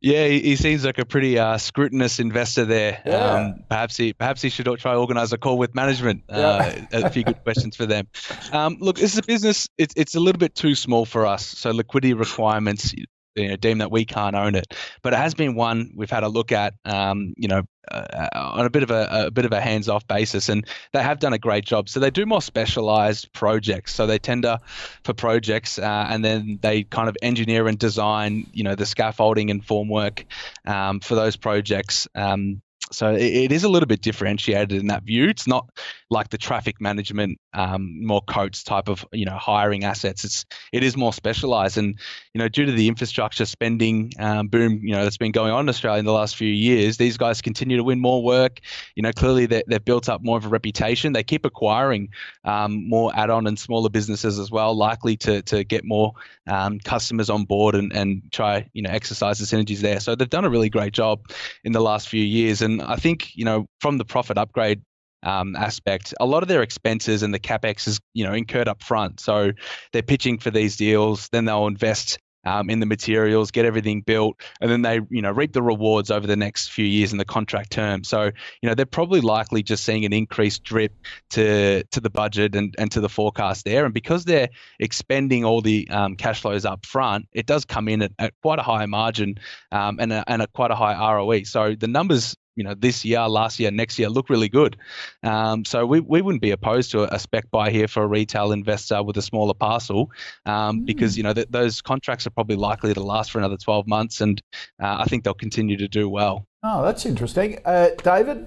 Yeah, 0.00 0.26
he, 0.26 0.40
he 0.40 0.56
seems 0.56 0.84
like 0.84 0.98
a 0.98 1.04
pretty 1.04 1.38
uh, 1.38 1.58
scrutinous 1.58 2.18
investor 2.18 2.64
there. 2.64 3.00
Yeah. 3.06 3.12
Um, 3.14 3.64
perhaps 3.68 3.96
he 3.96 4.12
perhaps 4.12 4.42
he 4.42 4.48
should 4.48 4.66
try 4.80 4.96
organise 4.96 5.30
a 5.30 5.38
call 5.38 5.58
with 5.58 5.76
management. 5.76 6.24
Uh, 6.28 6.72
a 6.92 7.08
few 7.08 7.22
good 7.22 7.40
questions 7.44 7.76
for 7.76 7.86
them. 7.86 8.08
Um, 8.52 8.78
look, 8.80 8.96
this 8.96 9.12
is 9.12 9.18
a 9.18 9.22
business. 9.22 9.68
It's 9.78 9.94
it's 9.96 10.16
a 10.16 10.20
little 10.20 10.40
bit 10.40 10.56
too 10.56 10.74
small 10.74 11.04
for 11.04 11.24
us. 11.24 11.46
So 11.46 11.70
liquidity 11.70 12.14
requirements 12.14 12.92
you 13.34 13.48
know, 13.48 13.56
deem 13.56 13.78
that 13.78 13.90
we 13.90 14.04
can't 14.04 14.36
own 14.36 14.54
it. 14.54 14.74
But 15.02 15.12
it 15.12 15.16
has 15.16 15.34
been 15.34 15.54
one 15.54 15.92
we've 15.94 16.10
had 16.10 16.22
a 16.22 16.28
look 16.28 16.52
at, 16.52 16.74
um, 16.84 17.34
you 17.36 17.48
know, 17.48 17.62
uh, 17.90 18.28
on 18.34 18.64
a 18.64 18.70
bit 18.70 18.82
of 18.82 18.90
a, 18.90 19.26
a 19.26 19.30
bit 19.30 19.44
of 19.44 19.52
a 19.52 19.60
hands-off 19.60 20.06
basis, 20.06 20.48
and 20.48 20.66
they 20.92 21.02
have 21.02 21.18
done 21.18 21.32
a 21.32 21.38
great 21.38 21.64
job. 21.64 21.88
So 21.88 22.00
they 22.00 22.10
do 22.10 22.26
more 22.26 22.42
specialized 22.42 23.32
projects. 23.32 23.94
So 23.94 24.06
they 24.06 24.18
tender 24.18 24.58
for 25.04 25.14
projects, 25.14 25.78
uh, 25.78 26.06
and 26.08 26.24
then 26.24 26.58
they 26.62 26.84
kind 26.84 27.08
of 27.08 27.16
engineer 27.22 27.66
and 27.66 27.78
design, 27.78 28.46
you 28.52 28.64
know, 28.64 28.74
the 28.74 28.86
scaffolding 28.86 29.50
and 29.50 29.66
formwork 29.66 30.24
um, 30.66 31.00
for 31.00 31.14
those 31.14 31.36
projects. 31.36 32.06
Um, 32.14 32.62
so 32.92 33.12
it, 33.12 33.22
it 33.22 33.52
is 33.52 33.64
a 33.64 33.68
little 33.68 33.86
bit 33.86 34.02
differentiated 34.02 34.72
in 34.72 34.86
that 34.88 35.02
view. 35.02 35.28
It's 35.28 35.46
not 35.46 35.68
like 36.10 36.28
the 36.28 36.38
traffic 36.38 36.80
management, 36.80 37.40
um, 37.54 38.04
more 38.04 38.20
coats 38.22 38.62
type 38.62 38.88
of 38.88 39.04
you 39.12 39.24
know 39.24 39.36
hiring 39.36 39.84
assets. 39.84 40.24
It's 40.24 40.44
it 40.72 40.82
is 40.82 40.96
more 40.96 41.12
specialised, 41.12 41.78
and 41.78 41.98
you 42.34 42.38
know 42.38 42.48
due 42.48 42.66
to 42.66 42.72
the 42.72 42.88
infrastructure 42.88 43.46
spending 43.46 44.12
um, 44.18 44.48
boom, 44.48 44.80
you 44.82 44.94
know 44.94 45.04
that's 45.04 45.16
been 45.16 45.32
going 45.32 45.52
on 45.52 45.64
in 45.64 45.68
Australia 45.68 45.98
in 45.98 46.04
the 46.04 46.12
last 46.12 46.36
few 46.36 46.48
years, 46.48 46.96
these 46.96 47.16
guys 47.16 47.40
continue 47.40 47.76
to 47.76 47.84
win 47.84 48.00
more 48.00 48.22
work. 48.22 48.60
You 48.94 49.02
know 49.02 49.12
clearly 49.12 49.46
they, 49.46 49.62
they've 49.66 49.84
built 49.84 50.08
up 50.08 50.22
more 50.22 50.36
of 50.36 50.44
a 50.44 50.48
reputation. 50.48 51.12
They 51.12 51.24
keep 51.24 51.44
acquiring 51.44 52.10
um, 52.44 52.88
more 52.88 53.10
add-on 53.16 53.46
and 53.46 53.58
smaller 53.58 53.88
businesses 53.88 54.38
as 54.38 54.50
well, 54.50 54.74
likely 54.74 55.16
to 55.18 55.42
to 55.42 55.64
get 55.64 55.84
more 55.84 56.12
um, 56.46 56.78
customers 56.80 57.30
on 57.30 57.44
board 57.44 57.74
and 57.74 57.92
and 57.92 58.22
try 58.30 58.68
you 58.74 58.82
know 58.82 58.90
exercise 58.90 59.38
the 59.38 59.46
synergies 59.46 59.80
there. 59.80 60.00
So 60.00 60.14
they've 60.14 60.28
done 60.28 60.44
a 60.44 60.50
really 60.50 60.68
great 60.68 60.92
job 60.92 61.30
in 61.64 61.72
the 61.72 61.80
last 61.80 62.08
few 62.08 62.22
years, 62.22 62.60
and 62.60 62.81
I 62.86 62.96
think 62.96 63.34
you 63.34 63.44
know 63.44 63.66
from 63.80 63.98
the 63.98 64.04
profit 64.04 64.38
upgrade 64.38 64.82
um, 65.22 65.54
aspect, 65.56 66.14
a 66.20 66.26
lot 66.26 66.42
of 66.42 66.48
their 66.48 66.62
expenses 66.62 67.22
and 67.22 67.32
the 67.32 67.40
capex 67.40 67.86
is 67.86 68.00
you 68.14 68.24
know 68.24 68.32
incurred 68.32 68.68
up 68.68 68.82
front. 68.82 69.20
So 69.20 69.52
they're 69.92 70.02
pitching 70.02 70.38
for 70.38 70.50
these 70.50 70.76
deals, 70.76 71.28
then 71.32 71.44
they'll 71.44 71.66
invest 71.66 72.18
um, 72.44 72.70
in 72.70 72.80
the 72.80 72.86
materials, 72.86 73.50
get 73.50 73.64
everything 73.64 74.00
built, 74.00 74.40
and 74.60 74.70
then 74.70 74.82
they 74.82 75.00
you 75.10 75.22
know 75.22 75.30
reap 75.30 75.52
the 75.52 75.62
rewards 75.62 76.10
over 76.10 76.26
the 76.26 76.36
next 76.36 76.68
few 76.68 76.84
years 76.84 77.12
in 77.12 77.18
the 77.18 77.24
contract 77.24 77.70
term. 77.70 78.04
So 78.04 78.24
you 78.24 78.68
know 78.68 78.74
they're 78.74 78.86
probably 78.86 79.20
likely 79.20 79.62
just 79.62 79.84
seeing 79.84 80.04
an 80.04 80.12
increased 80.12 80.64
drip 80.64 80.92
to 81.30 81.84
to 81.84 82.00
the 82.00 82.10
budget 82.10 82.56
and, 82.56 82.74
and 82.78 82.90
to 82.92 83.00
the 83.00 83.08
forecast 83.08 83.64
there. 83.64 83.84
And 83.84 83.94
because 83.94 84.24
they're 84.24 84.48
expending 84.80 85.44
all 85.44 85.60
the 85.60 85.88
um, 85.90 86.16
cash 86.16 86.40
flows 86.40 86.64
up 86.64 86.84
front, 86.84 87.26
it 87.32 87.46
does 87.46 87.64
come 87.64 87.88
in 87.88 88.02
at, 88.02 88.12
at 88.18 88.34
quite 88.42 88.58
a 88.58 88.62
high 88.62 88.86
margin 88.86 89.36
um, 89.70 89.98
and 90.00 90.12
a, 90.12 90.24
and 90.26 90.42
a 90.42 90.46
quite 90.48 90.70
a 90.70 90.76
high 90.76 91.14
ROE. 91.14 91.44
So 91.44 91.74
the 91.74 91.88
numbers 91.88 92.36
you 92.56 92.64
know 92.64 92.74
this 92.74 93.04
year, 93.04 93.26
last 93.28 93.58
year, 93.58 93.70
next 93.70 93.98
year 93.98 94.08
look 94.08 94.28
really 94.28 94.48
good. 94.48 94.76
Um, 95.22 95.64
so 95.64 95.86
we, 95.86 96.00
we 96.00 96.22
wouldn't 96.22 96.42
be 96.42 96.50
opposed 96.50 96.90
to 96.92 97.02
a, 97.02 97.16
a, 97.16 97.18
spec 97.18 97.50
buy 97.50 97.70
here 97.70 97.88
for 97.88 98.02
a 98.02 98.06
retail 98.06 98.52
investor 98.52 99.02
with 99.02 99.16
a 99.16 99.22
smaller 99.22 99.54
parcel, 99.54 100.10
um, 100.46 100.80
mm. 100.80 100.86
because 100.86 101.16
you 101.16 101.22
know 101.22 101.32
th- 101.32 101.48
those 101.50 101.80
contracts 101.80 102.26
are 102.26 102.30
probably 102.30 102.56
likely 102.56 102.92
to 102.94 103.02
last 103.02 103.30
for 103.30 103.38
another 103.38 103.56
12 103.56 103.86
months, 103.86 104.20
and 104.20 104.42
uh, 104.82 104.96
I 105.00 105.04
think 105.04 105.24
they'll 105.24 105.34
continue 105.34 105.76
to 105.76 105.88
do 105.88 106.08
well. 106.08 106.46
Oh, 106.62 106.82
that's 106.82 107.06
interesting, 107.06 107.58
uh, 107.64 107.88
David. 108.02 108.46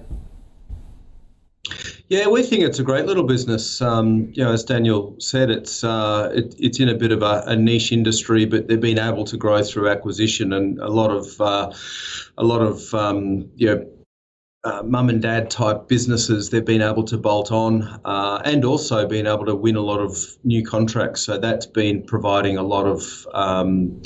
Yeah, 2.08 2.28
we 2.28 2.44
think 2.44 2.62
it's 2.62 2.78
a 2.78 2.84
great 2.84 3.06
little 3.06 3.24
business. 3.24 3.82
Um, 3.82 4.30
you 4.32 4.44
know, 4.44 4.52
as 4.52 4.62
Daniel 4.62 5.16
said, 5.18 5.50
it's 5.50 5.82
uh, 5.82 6.30
it, 6.32 6.54
it's 6.58 6.78
in 6.78 6.88
a 6.88 6.94
bit 6.94 7.10
of 7.10 7.22
a, 7.22 7.42
a, 7.46 7.56
niche 7.56 7.90
industry, 7.90 8.44
but 8.44 8.68
they've 8.68 8.80
been 8.80 8.98
able 8.98 9.24
to 9.24 9.36
grow 9.36 9.62
through 9.64 9.88
acquisition 9.88 10.52
and 10.52 10.78
a 10.78 10.88
lot 10.88 11.10
of 11.10 11.40
uh, 11.40 11.72
a 12.38 12.44
lot 12.44 12.62
of 12.62 12.94
um, 12.94 13.50
you 13.56 13.66
know 13.66 13.86
uh, 14.66 14.82
mum 14.82 15.08
and 15.08 15.22
dad 15.22 15.48
type 15.48 15.86
businesses 15.86 16.50
they've 16.50 16.64
been 16.64 16.82
able 16.82 17.04
to 17.04 17.16
bolt 17.16 17.52
on 17.52 17.82
uh, 18.04 18.42
and 18.44 18.64
also 18.64 19.06
been 19.06 19.26
able 19.26 19.46
to 19.46 19.54
win 19.54 19.76
a 19.76 19.80
lot 19.80 20.00
of 20.00 20.16
new 20.42 20.64
contracts. 20.64 21.20
So 21.22 21.38
that's 21.38 21.66
been 21.66 22.02
providing 22.02 22.56
a 22.56 22.64
lot 22.64 22.86
of 22.86 23.26
um, 23.32 24.02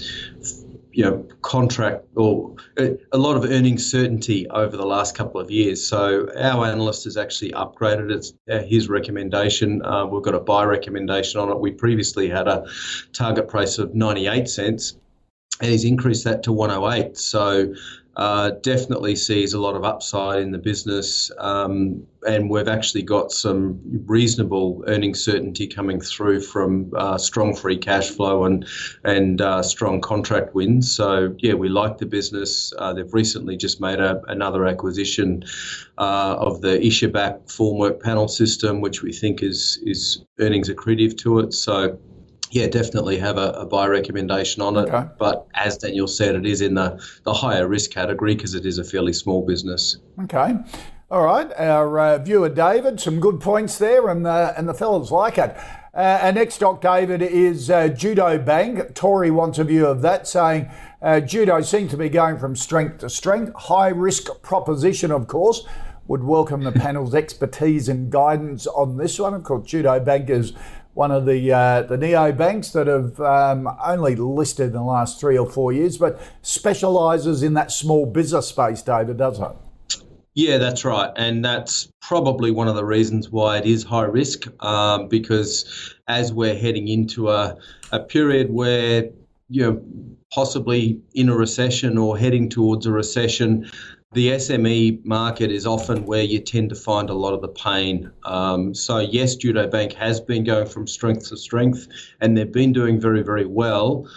you 0.92 1.02
know 1.04 1.26
contract 1.40 2.04
or 2.14 2.54
uh, 2.78 2.88
a 3.12 3.16
lot 3.16 3.36
of 3.38 3.44
earning 3.50 3.78
certainty 3.78 4.46
over 4.50 4.76
the 4.76 4.84
last 4.84 5.14
couple 5.14 5.40
of 5.40 5.50
years. 5.50 5.86
So 5.86 6.28
our 6.38 6.66
analyst 6.66 7.04
has 7.04 7.16
actually 7.16 7.52
upgraded 7.52 8.10
it, 8.10 8.26
uh, 8.52 8.62
his 8.62 8.90
recommendation. 8.90 9.82
Uh, 9.82 10.04
we've 10.04 10.22
got 10.22 10.34
a 10.34 10.40
buy 10.40 10.64
recommendation 10.64 11.40
on 11.40 11.48
it. 11.48 11.58
We 11.58 11.70
previously 11.70 12.28
had 12.28 12.48
a 12.48 12.66
target 13.14 13.48
price 13.48 13.78
of 13.78 13.94
98 13.94 14.46
cents 14.46 14.96
and 15.60 15.70
he's 15.70 15.84
increased 15.84 16.24
that 16.24 16.42
to 16.44 16.52
108. 16.52 17.16
So 17.16 17.74
uh, 18.20 18.50
definitely 18.60 19.16
sees 19.16 19.54
a 19.54 19.58
lot 19.58 19.74
of 19.74 19.82
upside 19.82 20.42
in 20.42 20.50
the 20.50 20.58
business, 20.58 21.30
um, 21.38 22.06
and 22.26 22.50
we've 22.50 22.68
actually 22.68 23.02
got 23.02 23.32
some 23.32 23.80
reasonable 24.04 24.84
earning 24.88 25.14
certainty 25.14 25.66
coming 25.66 25.98
through 25.98 26.38
from 26.42 26.92
uh, 26.98 27.16
strong 27.16 27.56
free 27.56 27.78
cash 27.78 28.10
flow 28.10 28.44
and 28.44 28.66
and 29.04 29.40
uh, 29.40 29.62
strong 29.62 30.02
contract 30.02 30.54
wins. 30.54 30.94
So 30.94 31.34
yeah, 31.38 31.54
we 31.54 31.70
like 31.70 31.96
the 31.96 32.04
business. 32.04 32.74
Uh, 32.78 32.92
they've 32.92 33.14
recently 33.14 33.56
just 33.56 33.80
made 33.80 34.00
a, 34.00 34.20
another 34.28 34.66
acquisition 34.66 35.42
uh, 35.96 36.36
of 36.38 36.60
the 36.60 36.78
Ischebeck 36.78 37.46
formwork 37.46 38.02
panel 38.02 38.28
system, 38.28 38.82
which 38.82 39.02
we 39.02 39.14
think 39.14 39.42
is 39.42 39.78
is 39.82 40.26
earnings 40.38 40.68
accretive 40.68 41.16
to 41.20 41.38
it. 41.38 41.54
So 41.54 41.98
yeah, 42.50 42.66
definitely 42.66 43.18
have 43.18 43.38
a, 43.38 43.50
a 43.52 43.66
buy 43.66 43.86
recommendation 43.86 44.62
on 44.62 44.76
it. 44.76 44.88
Okay. 44.88 45.08
But 45.18 45.46
as 45.54 45.78
Daniel 45.78 46.08
said, 46.08 46.34
it 46.34 46.46
is 46.46 46.60
in 46.60 46.74
the, 46.74 47.00
the 47.24 47.32
higher 47.32 47.68
risk 47.68 47.90
category 47.90 48.34
because 48.34 48.54
it 48.54 48.66
is 48.66 48.78
a 48.78 48.84
fairly 48.84 49.12
small 49.12 49.46
business. 49.46 49.96
Okay. 50.24 50.56
All 51.10 51.24
right. 51.24 51.50
Our 51.56 51.98
uh, 51.98 52.18
viewer 52.18 52.48
David, 52.48 53.00
some 53.00 53.20
good 53.20 53.40
points 53.40 53.78
there, 53.78 54.08
and, 54.08 54.26
uh, 54.26 54.52
and 54.56 54.68
the 54.68 54.74
fellas 54.74 55.10
like 55.10 55.38
it. 55.38 55.56
Uh, 55.92 56.20
our 56.22 56.32
next 56.32 56.54
stock, 56.54 56.80
David, 56.80 57.20
is 57.20 57.68
uh, 57.68 57.88
Judo 57.88 58.38
Bank. 58.38 58.94
Tori 58.94 59.30
wants 59.30 59.58
a 59.58 59.64
view 59.64 59.86
of 59.86 60.02
that, 60.02 60.28
saying 60.28 60.70
uh, 61.02 61.18
Judo 61.18 61.62
seems 61.62 61.90
to 61.90 61.96
be 61.96 62.08
going 62.08 62.38
from 62.38 62.54
strength 62.54 62.98
to 62.98 63.10
strength. 63.10 63.52
High 63.56 63.88
risk 63.88 64.28
proposition, 64.42 65.10
of 65.10 65.26
course. 65.26 65.66
Would 66.06 66.22
welcome 66.22 66.62
the 66.62 66.72
panel's 66.86 67.14
expertise 67.14 67.88
and 67.88 68.10
guidance 68.10 68.68
on 68.68 68.96
this 68.96 69.18
one. 69.18 69.34
Of 69.34 69.42
course, 69.42 69.68
Judo 69.68 69.98
Bank 69.98 70.30
is 70.30 70.52
one 71.00 71.10
of 71.10 71.24
the 71.24 71.50
uh, 71.50 71.80
the 71.80 71.96
neo 71.96 72.30
banks 72.30 72.72
that 72.72 72.86
have 72.86 73.18
um, 73.20 73.66
only 73.82 74.14
listed 74.16 74.66
in 74.66 74.72
the 74.74 74.82
last 74.82 75.18
three 75.18 75.38
or 75.38 75.50
four 75.50 75.72
years, 75.72 75.96
but 75.96 76.20
specialises 76.42 77.42
in 77.42 77.54
that 77.54 77.72
small 77.72 78.04
business 78.04 78.48
space. 78.48 78.82
David, 78.82 79.16
does 79.16 79.40
it? 79.40 79.56
Yeah, 80.34 80.58
that's 80.58 80.84
right, 80.84 81.10
and 81.16 81.42
that's 81.42 81.88
probably 82.02 82.50
one 82.50 82.68
of 82.68 82.74
the 82.74 82.84
reasons 82.84 83.30
why 83.30 83.56
it 83.56 83.64
is 83.64 83.82
high 83.82 84.04
risk, 84.04 84.44
um, 84.62 85.08
because 85.08 85.94
as 86.06 86.34
we're 86.34 86.54
heading 86.54 86.88
into 86.88 87.30
a, 87.30 87.56
a 87.92 88.00
period 88.00 88.50
where 88.50 89.08
you 89.48 89.62
know 89.62 89.82
possibly 90.30 91.00
in 91.14 91.30
a 91.30 91.34
recession 91.34 91.96
or 91.96 92.18
heading 92.18 92.50
towards 92.50 92.84
a 92.84 92.92
recession, 92.92 93.70
the 94.12 94.30
SME 94.30 95.04
market 95.04 95.52
is 95.52 95.66
often 95.66 96.04
where 96.04 96.22
you 96.22 96.40
tend 96.40 96.70
to 96.70 96.74
find 96.74 97.10
a 97.10 97.14
lot 97.14 97.32
of 97.32 97.42
the 97.42 97.48
pain. 97.48 98.10
Um, 98.24 98.74
so, 98.74 98.98
yes, 98.98 99.36
Judo 99.36 99.68
Bank 99.68 99.92
has 99.92 100.20
been 100.20 100.42
going 100.42 100.66
from 100.66 100.88
strength 100.88 101.28
to 101.28 101.36
strength, 101.36 101.86
and 102.20 102.36
they've 102.36 102.50
been 102.50 102.72
doing 102.72 103.00
very, 103.00 103.22
very 103.22 103.46
well, 103.46 104.08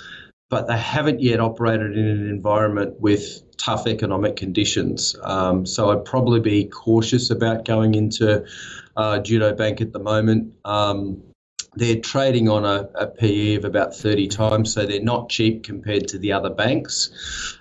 but 0.49 0.67
they 0.67 0.77
haven't 0.77 1.21
yet 1.21 1.39
operated 1.39 1.95
in 1.95 2.07
an 2.07 2.27
environment 2.27 2.99
with 2.99 3.43
tough 3.57 3.85
economic 3.85 4.35
conditions. 4.35 5.15
Um, 5.21 5.63
so, 5.67 5.91
I'd 5.91 6.05
probably 6.05 6.39
be 6.39 6.65
cautious 6.65 7.29
about 7.29 7.63
going 7.63 7.93
into 7.93 8.45
uh, 8.97 9.19
Judo 9.19 9.53
Bank 9.53 9.79
at 9.79 9.93
the 9.93 9.99
moment. 9.99 10.55
Um, 10.65 11.21
they're 11.75 12.01
trading 12.01 12.49
on 12.49 12.65
a, 12.65 12.89
a, 12.95 13.07
PE 13.07 13.55
of 13.55 13.65
about 13.65 13.95
30 13.95 14.27
times, 14.27 14.73
so 14.73 14.85
they're 14.85 15.01
not 15.01 15.29
cheap 15.29 15.63
compared 15.63 16.07
to 16.09 16.19
the 16.19 16.31
other 16.33 16.51
banks. 16.51 17.57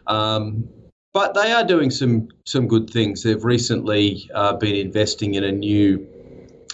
But 1.12 1.34
they 1.34 1.52
are 1.52 1.64
doing 1.64 1.90
some 1.90 2.28
some 2.44 2.66
good 2.66 2.88
things. 2.88 3.22
They've 3.22 3.44
recently 3.44 4.30
uh, 4.34 4.54
been 4.54 4.74
investing 4.74 5.34
in 5.34 5.44
a 5.44 5.52
new 5.52 6.06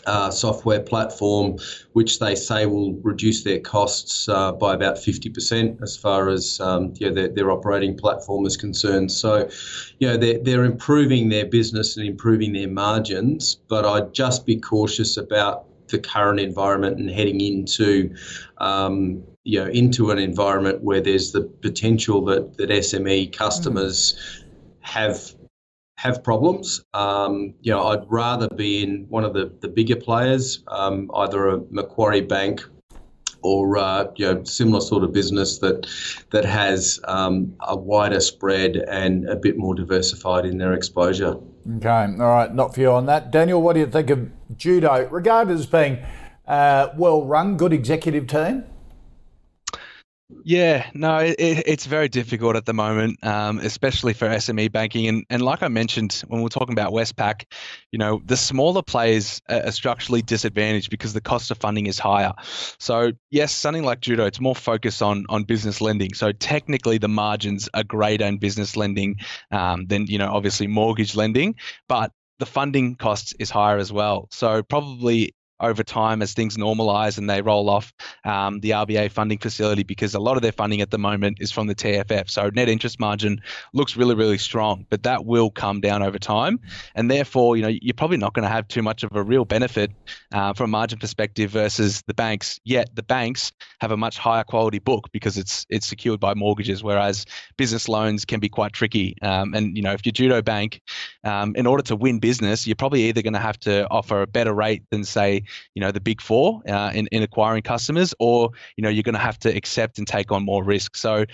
uh, 0.06 0.30
software 0.30 0.80
platform, 0.80 1.58
which 1.92 2.18
they 2.18 2.34
say 2.34 2.64
will 2.66 2.94
reduce 3.02 3.44
their 3.44 3.60
costs 3.60 4.28
uh, 4.28 4.52
by 4.52 4.72
about 4.72 4.96
50% 4.96 5.82
as 5.82 5.96
far 5.96 6.30
as 6.30 6.60
um, 6.60 6.94
you 6.96 7.08
know, 7.08 7.14
their, 7.14 7.28
their 7.28 7.50
operating 7.50 7.96
platform 7.96 8.46
is 8.46 8.56
concerned. 8.56 9.12
So, 9.12 9.50
you 9.98 10.08
know, 10.08 10.16
they're, 10.16 10.38
they're 10.38 10.64
improving 10.64 11.28
their 11.28 11.44
business 11.44 11.96
and 11.98 12.06
improving 12.06 12.54
their 12.54 12.68
margins, 12.68 13.56
but 13.68 13.84
I'd 13.84 14.14
just 14.14 14.46
be 14.46 14.56
cautious 14.56 15.18
about 15.18 15.66
the 15.88 15.98
current 15.98 16.40
environment 16.40 16.98
and 16.98 17.10
heading 17.10 17.40
into 17.40 18.14
um, 18.58 19.22
you 19.48 19.58
know 19.58 19.70
into 19.70 20.10
an 20.10 20.18
environment 20.18 20.82
where 20.82 21.00
there's 21.00 21.32
the 21.32 21.40
potential 21.40 22.22
that 22.26 22.58
that 22.58 22.68
SME 22.68 23.32
customers 23.32 24.14
mm. 24.14 24.44
have 24.80 25.32
have 25.96 26.22
problems. 26.22 26.84
Um, 26.92 27.54
you 27.62 27.72
know, 27.72 27.88
I'd 27.88 28.04
rather 28.08 28.46
be 28.48 28.82
in 28.84 29.06
one 29.08 29.24
of 29.24 29.32
the, 29.32 29.50
the 29.60 29.68
bigger 29.68 29.96
players, 29.96 30.62
um, 30.68 31.10
either 31.16 31.48
a 31.48 31.58
Macquarie 31.70 32.20
Bank 32.20 32.62
or 33.40 33.78
uh, 33.78 34.04
you 34.16 34.26
know 34.26 34.44
similar 34.44 34.82
sort 34.82 35.02
of 35.02 35.12
business 35.14 35.58
that 35.60 35.86
that 36.30 36.44
has 36.44 37.00
um, 37.04 37.56
a 37.60 37.74
wider 37.74 38.20
spread 38.20 38.76
and 38.76 39.26
a 39.30 39.36
bit 39.36 39.56
more 39.56 39.74
diversified 39.74 40.44
in 40.44 40.58
their 40.58 40.74
exposure. 40.74 41.38
Okay, 41.78 41.88
all 41.88 42.32
right, 42.38 42.54
not 42.54 42.74
for 42.74 42.82
you 42.82 42.90
on 42.90 43.06
that, 43.06 43.30
Daniel. 43.30 43.62
What 43.62 43.72
do 43.72 43.80
you 43.80 43.86
think 43.86 44.10
of 44.10 44.30
judo, 44.58 45.08
regarded 45.08 45.54
as 45.54 45.64
being 45.64 46.04
uh, 46.46 46.88
well 46.98 47.24
run, 47.24 47.56
good 47.56 47.72
executive 47.72 48.26
team? 48.26 48.64
Yeah, 50.44 50.90
no, 50.92 51.18
it, 51.20 51.36
it's 51.38 51.86
very 51.86 52.08
difficult 52.08 52.54
at 52.56 52.66
the 52.66 52.74
moment, 52.74 53.24
um, 53.24 53.60
especially 53.60 54.12
for 54.12 54.28
SME 54.28 54.70
banking. 54.70 55.06
And, 55.08 55.24
and 55.30 55.40
like 55.40 55.62
I 55.62 55.68
mentioned 55.68 56.22
when 56.28 56.42
we 56.42 56.46
are 56.46 56.50
talking 56.50 56.74
about 56.74 56.92
Westpac, 56.92 57.44
you 57.92 57.98
know, 57.98 58.20
the 58.26 58.36
smaller 58.36 58.82
players 58.82 59.40
are 59.48 59.72
structurally 59.72 60.20
disadvantaged 60.20 60.90
because 60.90 61.14
the 61.14 61.22
cost 61.22 61.50
of 61.50 61.56
funding 61.56 61.86
is 61.86 61.98
higher. 61.98 62.34
So 62.78 63.12
yes, 63.30 63.54
something 63.54 63.84
like 63.84 64.00
Judo, 64.00 64.26
it's 64.26 64.40
more 64.40 64.54
focused 64.54 65.00
on 65.00 65.24
on 65.30 65.44
business 65.44 65.80
lending. 65.80 66.12
So 66.12 66.32
technically, 66.32 66.98
the 66.98 67.08
margins 67.08 67.70
are 67.72 67.84
greater 67.84 68.26
in 68.26 68.36
business 68.36 68.76
lending 68.76 69.16
um, 69.50 69.86
than 69.86 70.06
you 70.08 70.18
know, 70.18 70.30
obviously 70.30 70.66
mortgage 70.66 71.16
lending, 71.16 71.54
but 71.88 72.12
the 72.38 72.46
funding 72.46 72.96
cost 72.96 73.34
is 73.38 73.48
higher 73.50 73.78
as 73.78 73.90
well. 73.92 74.28
So 74.30 74.62
probably 74.62 75.34
over 75.60 75.82
time 75.82 76.22
as 76.22 76.32
things 76.32 76.56
normalize 76.56 77.18
and 77.18 77.28
they 77.28 77.42
roll 77.42 77.68
off 77.68 77.92
um, 78.24 78.60
the 78.60 78.70
RBA 78.70 79.10
funding 79.10 79.38
facility 79.38 79.82
because 79.82 80.14
a 80.14 80.20
lot 80.20 80.36
of 80.36 80.42
their 80.42 80.52
funding 80.52 80.80
at 80.80 80.90
the 80.90 80.98
moment 80.98 81.38
is 81.40 81.50
from 81.50 81.66
the 81.66 81.74
TFF. 81.74 82.30
So 82.30 82.50
net 82.50 82.68
interest 82.68 83.00
margin 83.00 83.40
looks 83.72 83.96
really, 83.96 84.14
really 84.14 84.38
strong, 84.38 84.86
but 84.90 85.02
that 85.02 85.24
will 85.24 85.50
come 85.50 85.80
down 85.80 86.02
over 86.02 86.18
time. 86.18 86.60
And 86.94 87.10
therefore, 87.10 87.56
you 87.56 87.62
know, 87.62 87.68
you're 87.68 87.94
probably 87.94 88.16
not 88.16 88.34
going 88.34 88.44
to 88.44 88.48
have 88.48 88.68
too 88.68 88.82
much 88.82 89.02
of 89.02 89.14
a 89.14 89.22
real 89.22 89.44
benefit 89.44 89.90
uh, 90.32 90.52
from 90.52 90.64
a 90.64 90.72
margin 90.72 90.98
perspective 90.98 91.50
versus 91.50 92.02
the 92.06 92.14
banks. 92.14 92.60
Yet 92.64 92.94
the 92.94 93.02
banks 93.02 93.52
have 93.80 93.90
a 93.90 93.96
much 93.96 94.18
higher 94.18 94.44
quality 94.44 94.78
book 94.78 95.08
because 95.12 95.38
it's 95.38 95.66
it's 95.68 95.86
secured 95.86 96.20
by 96.20 96.34
mortgages, 96.34 96.82
whereas 96.82 97.26
business 97.56 97.88
loans 97.88 98.24
can 98.24 98.40
be 98.40 98.48
quite 98.48 98.72
tricky. 98.72 99.16
Um, 99.22 99.54
and 99.54 99.76
you 99.76 99.82
know, 99.82 99.92
if 99.92 100.04
you're 100.04 100.12
judo 100.12 100.42
bank, 100.42 100.80
um, 101.24 101.54
in 101.56 101.66
order 101.66 101.82
to 101.84 101.96
win 101.96 102.18
business, 102.18 102.66
you're 102.66 102.76
probably 102.76 103.04
either 103.04 103.22
going 103.22 103.34
to 103.34 103.38
have 103.38 103.58
to 103.60 103.88
offer 103.90 104.22
a 104.22 104.26
better 104.26 104.52
rate 104.52 104.82
than 104.90 105.04
say 105.04 105.44
you 105.74 105.80
know 105.80 105.90
the 105.90 106.00
big 106.00 106.20
four 106.20 106.62
uh, 106.68 106.90
in, 106.94 107.06
in 107.08 107.22
acquiring 107.22 107.62
customers 107.62 108.14
or 108.18 108.50
you 108.76 108.82
know 108.82 108.88
you're 108.88 109.02
going 109.02 109.14
to 109.14 109.18
have 109.18 109.38
to 109.38 109.54
accept 109.54 109.98
and 109.98 110.06
take 110.06 110.32
on 110.32 110.44
more 110.44 110.64
risk 110.64 110.96
so 110.96 111.24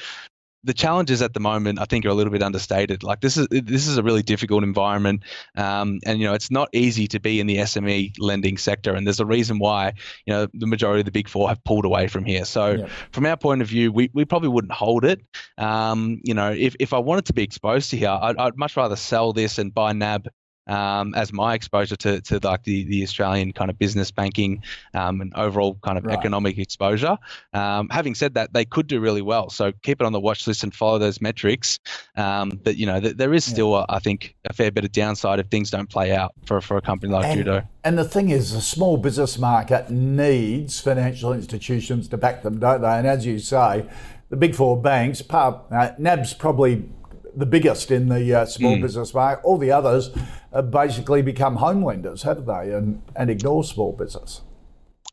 the 0.64 0.72
challenges 0.72 1.20
at 1.20 1.34
the 1.34 1.40
moment, 1.40 1.78
I 1.78 1.84
think, 1.84 2.06
are 2.06 2.08
a 2.08 2.14
little 2.14 2.32
bit 2.32 2.42
understated. 2.42 3.02
Like 3.02 3.20
this 3.20 3.36
is 3.36 3.46
this 3.50 3.86
is 3.86 3.98
a 3.98 4.02
really 4.02 4.22
difficult 4.22 4.64
environment, 4.64 5.22
um, 5.56 6.00
and 6.06 6.18
you 6.18 6.26
know 6.26 6.32
it's 6.32 6.50
not 6.50 6.70
easy 6.72 7.06
to 7.08 7.20
be 7.20 7.38
in 7.38 7.46
the 7.46 7.58
SME 7.58 8.14
lending 8.18 8.56
sector. 8.56 8.94
And 8.94 9.06
there's 9.06 9.20
a 9.20 9.26
reason 9.26 9.58
why 9.58 9.92
you 10.26 10.32
know 10.32 10.48
the 10.54 10.66
majority 10.66 11.00
of 11.00 11.04
the 11.04 11.12
big 11.12 11.28
four 11.28 11.48
have 11.48 11.62
pulled 11.64 11.84
away 11.84 12.08
from 12.08 12.24
here. 12.24 12.44
So 12.46 12.72
yep. 12.72 12.88
from 13.12 13.26
our 13.26 13.36
point 13.36 13.60
of 13.60 13.68
view, 13.68 13.92
we, 13.92 14.10
we 14.14 14.24
probably 14.24 14.48
wouldn't 14.48 14.72
hold 14.72 15.04
it. 15.04 15.20
Um, 15.58 16.20
you 16.24 16.34
know, 16.34 16.50
if, 16.50 16.74
if 16.80 16.92
I 16.92 16.98
wanted 16.98 17.26
to 17.26 17.34
be 17.34 17.42
exposed 17.42 17.90
to 17.90 17.96
here, 17.96 18.08
I'd, 18.08 18.36
I'd 18.38 18.56
much 18.56 18.76
rather 18.76 18.96
sell 18.96 19.32
this 19.32 19.58
and 19.58 19.72
buy 19.72 19.92
NAB 19.92 20.28
um, 20.66 21.14
as 21.14 21.32
my 21.32 21.54
exposure 21.54 21.96
to, 21.96 22.20
to 22.22 22.40
like 22.42 22.62
the, 22.64 22.84
the 22.84 23.02
Australian 23.02 23.52
kind 23.52 23.70
of 23.70 23.78
business 23.78 24.10
banking 24.10 24.62
um, 24.94 25.20
and 25.20 25.32
overall 25.34 25.78
kind 25.82 25.98
of 25.98 26.04
right. 26.04 26.16
economic 26.16 26.58
exposure. 26.58 27.16
Um, 27.52 27.88
having 27.90 28.14
said 28.14 28.34
that, 28.34 28.52
they 28.52 28.64
could 28.64 28.86
do 28.86 29.00
really 29.00 29.22
well. 29.22 29.50
So 29.50 29.72
keep 29.82 30.00
it 30.00 30.04
on 30.04 30.12
the 30.12 30.20
watch 30.20 30.46
list 30.46 30.62
and 30.62 30.74
follow 30.74 30.98
those 30.98 31.20
metrics. 31.20 31.78
Um, 32.16 32.60
but 32.62 32.76
you 32.76 32.86
know, 32.86 33.00
th- 33.00 33.16
there 33.16 33.34
is 33.34 33.44
still, 33.44 33.72
yeah. 33.72 33.84
a, 33.88 33.96
I 33.96 33.98
think, 33.98 34.34
a 34.48 34.52
fair 34.52 34.70
bit 34.70 34.84
of 34.84 34.92
downside 34.92 35.38
if 35.38 35.46
things 35.48 35.70
don't 35.70 35.88
play 35.88 36.12
out 36.12 36.32
for, 36.46 36.60
for 36.60 36.76
a 36.76 36.82
company 36.82 37.12
like 37.12 37.26
and, 37.26 37.38
Judo. 37.38 37.62
And 37.82 37.98
the 37.98 38.04
thing 38.04 38.30
is, 38.30 38.52
the 38.52 38.60
small 38.60 38.96
business 38.96 39.38
market 39.38 39.90
needs 39.90 40.80
financial 40.80 41.32
institutions 41.32 42.08
to 42.08 42.16
back 42.16 42.42
them, 42.42 42.58
don't 42.58 42.80
they? 42.80 42.88
And 42.88 43.06
as 43.06 43.26
you 43.26 43.38
say, 43.38 43.86
the 44.30 44.36
big 44.36 44.54
four 44.54 44.80
banks, 44.80 45.22
uh, 45.30 45.92
NAB's 45.98 46.34
probably 46.34 46.88
the 47.36 47.46
biggest 47.46 47.90
in 47.90 48.08
the 48.08 48.34
uh, 48.34 48.46
small 48.46 48.76
mm. 48.76 48.82
business 48.82 49.12
market. 49.12 49.44
All 49.44 49.58
the 49.58 49.72
others 49.72 50.10
have 50.52 50.70
basically 50.70 51.22
become 51.22 51.56
home 51.56 51.84
lenders, 51.84 52.22
haven't 52.22 52.46
they, 52.46 52.72
and, 52.72 53.02
and 53.16 53.30
ignore 53.30 53.64
small 53.64 53.92
business. 53.92 54.42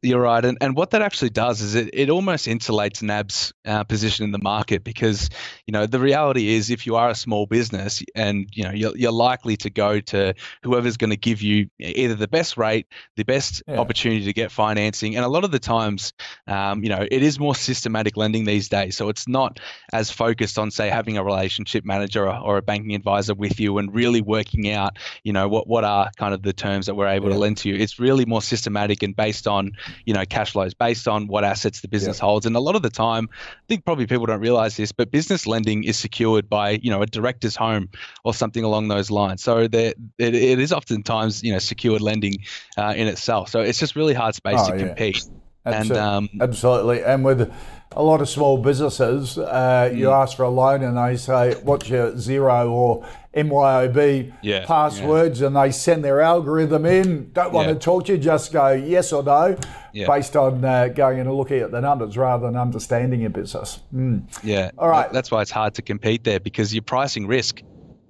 You're 0.03 0.21
right, 0.21 0.43
and 0.43 0.57
and 0.61 0.75
what 0.75 0.91
that 0.91 1.03
actually 1.03 1.29
does 1.29 1.61
is 1.61 1.75
it, 1.75 1.91
it 1.93 2.09
almost 2.09 2.47
insulates 2.47 3.03
NAB's 3.03 3.53
uh, 3.65 3.83
position 3.83 4.25
in 4.25 4.31
the 4.31 4.39
market 4.39 4.83
because 4.83 5.29
you 5.67 5.73
know 5.73 5.85
the 5.85 5.99
reality 5.99 6.55
is 6.55 6.71
if 6.71 6.87
you 6.87 6.95
are 6.95 7.09
a 7.09 7.15
small 7.15 7.45
business 7.45 8.01
and 8.15 8.47
you 8.51 8.63
know 8.63 8.71
you're, 8.71 8.97
you're 8.97 9.11
likely 9.11 9.57
to 9.57 9.69
go 9.69 9.99
to 9.99 10.33
whoever's 10.63 10.97
going 10.97 11.11
to 11.11 11.17
give 11.17 11.43
you 11.43 11.69
either 11.79 12.15
the 12.15 12.27
best 12.27 12.57
rate, 12.57 12.87
the 13.15 13.23
best 13.23 13.61
yeah. 13.67 13.77
opportunity 13.77 14.25
to 14.25 14.33
get 14.33 14.51
financing, 14.51 15.15
and 15.15 15.23
a 15.23 15.27
lot 15.27 15.43
of 15.43 15.51
the 15.51 15.59
times, 15.59 16.13
um, 16.47 16.83
you 16.83 16.89
know, 16.89 17.05
it 17.11 17.21
is 17.21 17.39
more 17.39 17.53
systematic 17.53 18.17
lending 18.17 18.45
these 18.45 18.69
days. 18.69 18.97
So 18.97 19.07
it's 19.07 19.27
not 19.27 19.59
as 19.93 20.09
focused 20.09 20.57
on 20.57 20.71
say 20.71 20.89
having 20.89 21.17
a 21.17 21.23
relationship 21.23 21.85
manager 21.85 22.27
or, 22.27 22.35
or 22.35 22.57
a 22.57 22.63
banking 22.63 22.95
advisor 22.95 23.35
with 23.35 23.59
you 23.59 23.77
and 23.77 23.93
really 23.93 24.21
working 24.21 24.71
out, 24.71 24.97
you 25.23 25.31
know, 25.31 25.47
what 25.47 25.67
what 25.67 25.83
are 25.83 26.09
kind 26.17 26.33
of 26.33 26.41
the 26.41 26.53
terms 26.53 26.87
that 26.87 26.95
we're 26.95 27.07
able 27.07 27.27
yeah. 27.27 27.35
to 27.35 27.39
lend 27.39 27.57
to 27.57 27.69
you. 27.69 27.75
It's 27.75 27.99
really 27.99 28.25
more 28.25 28.41
systematic 28.41 29.03
and 29.03 29.15
based 29.15 29.47
on 29.47 29.73
you 30.05 30.13
know 30.13 30.25
cash 30.25 30.51
flows 30.51 30.73
based 30.73 31.07
on 31.07 31.27
what 31.27 31.43
assets 31.43 31.81
the 31.81 31.87
business 31.87 32.19
yeah. 32.19 32.25
holds 32.25 32.45
and 32.45 32.55
a 32.55 32.59
lot 32.59 32.75
of 32.75 32.81
the 32.81 32.89
time 32.89 33.29
i 33.33 33.65
think 33.67 33.85
probably 33.85 34.05
people 34.05 34.25
don't 34.25 34.39
realize 34.39 34.77
this 34.77 34.91
but 34.91 35.11
business 35.11 35.47
lending 35.47 35.83
is 35.83 35.97
secured 35.97 36.49
by 36.49 36.71
you 36.81 36.89
know 36.89 37.01
a 37.01 37.05
director's 37.05 37.55
home 37.55 37.89
or 38.23 38.33
something 38.33 38.63
along 38.63 38.87
those 38.87 39.11
lines 39.11 39.43
so 39.43 39.67
there 39.67 39.93
it, 40.17 40.35
it 40.35 40.59
is 40.59 40.73
oftentimes 40.73 41.43
you 41.43 41.51
know 41.51 41.59
secured 41.59 42.01
lending 42.01 42.37
uh, 42.77 42.93
in 42.95 43.07
itself 43.07 43.49
so 43.49 43.59
it's 43.61 43.79
just 43.79 43.95
really 43.95 44.13
hard 44.13 44.35
space 44.35 44.59
oh, 44.59 44.71
to 44.71 44.77
yeah. 44.77 44.87
compete 44.87 45.23
Absolutely. 45.63 45.97
and 45.97 46.05
um, 46.05 46.29
absolutely 46.41 47.03
and 47.03 47.23
with 47.23 47.51
a 47.93 48.03
lot 48.03 48.21
of 48.21 48.29
small 48.29 48.57
businesses, 48.57 49.37
uh, 49.37 49.91
you 49.93 50.07
mm. 50.07 50.13
ask 50.13 50.37
for 50.37 50.43
a 50.43 50.49
loan 50.49 50.81
and 50.81 50.97
they 50.97 51.17
say, 51.17 51.55
What's 51.55 51.89
your 51.89 52.11
Xero 52.11 52.69
or 52.69 53.05
MYOB 53.35 54.33
yeah, 54.41 54.65
passwords? 54.65 55.41
Yeah. 55.41 55.47
And 55.47 55.55
they 55.55 55.71
send 55.71 56.03
their 56.03 56.21
algorithm 56.21 56.85
in. 56.85 57.31
Don't 57.31 57.53
want 57.53 57.67
yeah. 57.67 57.73
to 57.73 57.79
talk 57.79 58.05
to 58.05 58.13
you, 58.13 58.17
just 58.17 58.51
go 58.51 58.71
yes 58.71 59.13
or 59.13 59.23
no 59.23 59.57
based 59.93 60.35
on 60.35 60.63
uh, 60.63 60.87
going 60.87 61.19
and 61.19 61.31
looking 61.31 61.59
at 61.59 61.71
the 61.71 61.81
numbers 61.81 62.17
rather 62.17 62.45
than 62.47 62.55
understanding 62.55 63.21
your 63.21 63.29
business. 63.29 63.79
Mm. 63.93 64.23
Yeah. 64.43 64.71
All 64.77 64.89
right. 64.89 65.11
That's 65.11 65.31
why 65.31 65.41
it's 65.41 65.51
hard 65.51 65.75
to 65.75 65.81
compete 65.81 66.23
there 66.23 66.39
because 66.39 66.73
you're 66.73 66.81
pricing 66.81 67.27
risk 67.27 67.61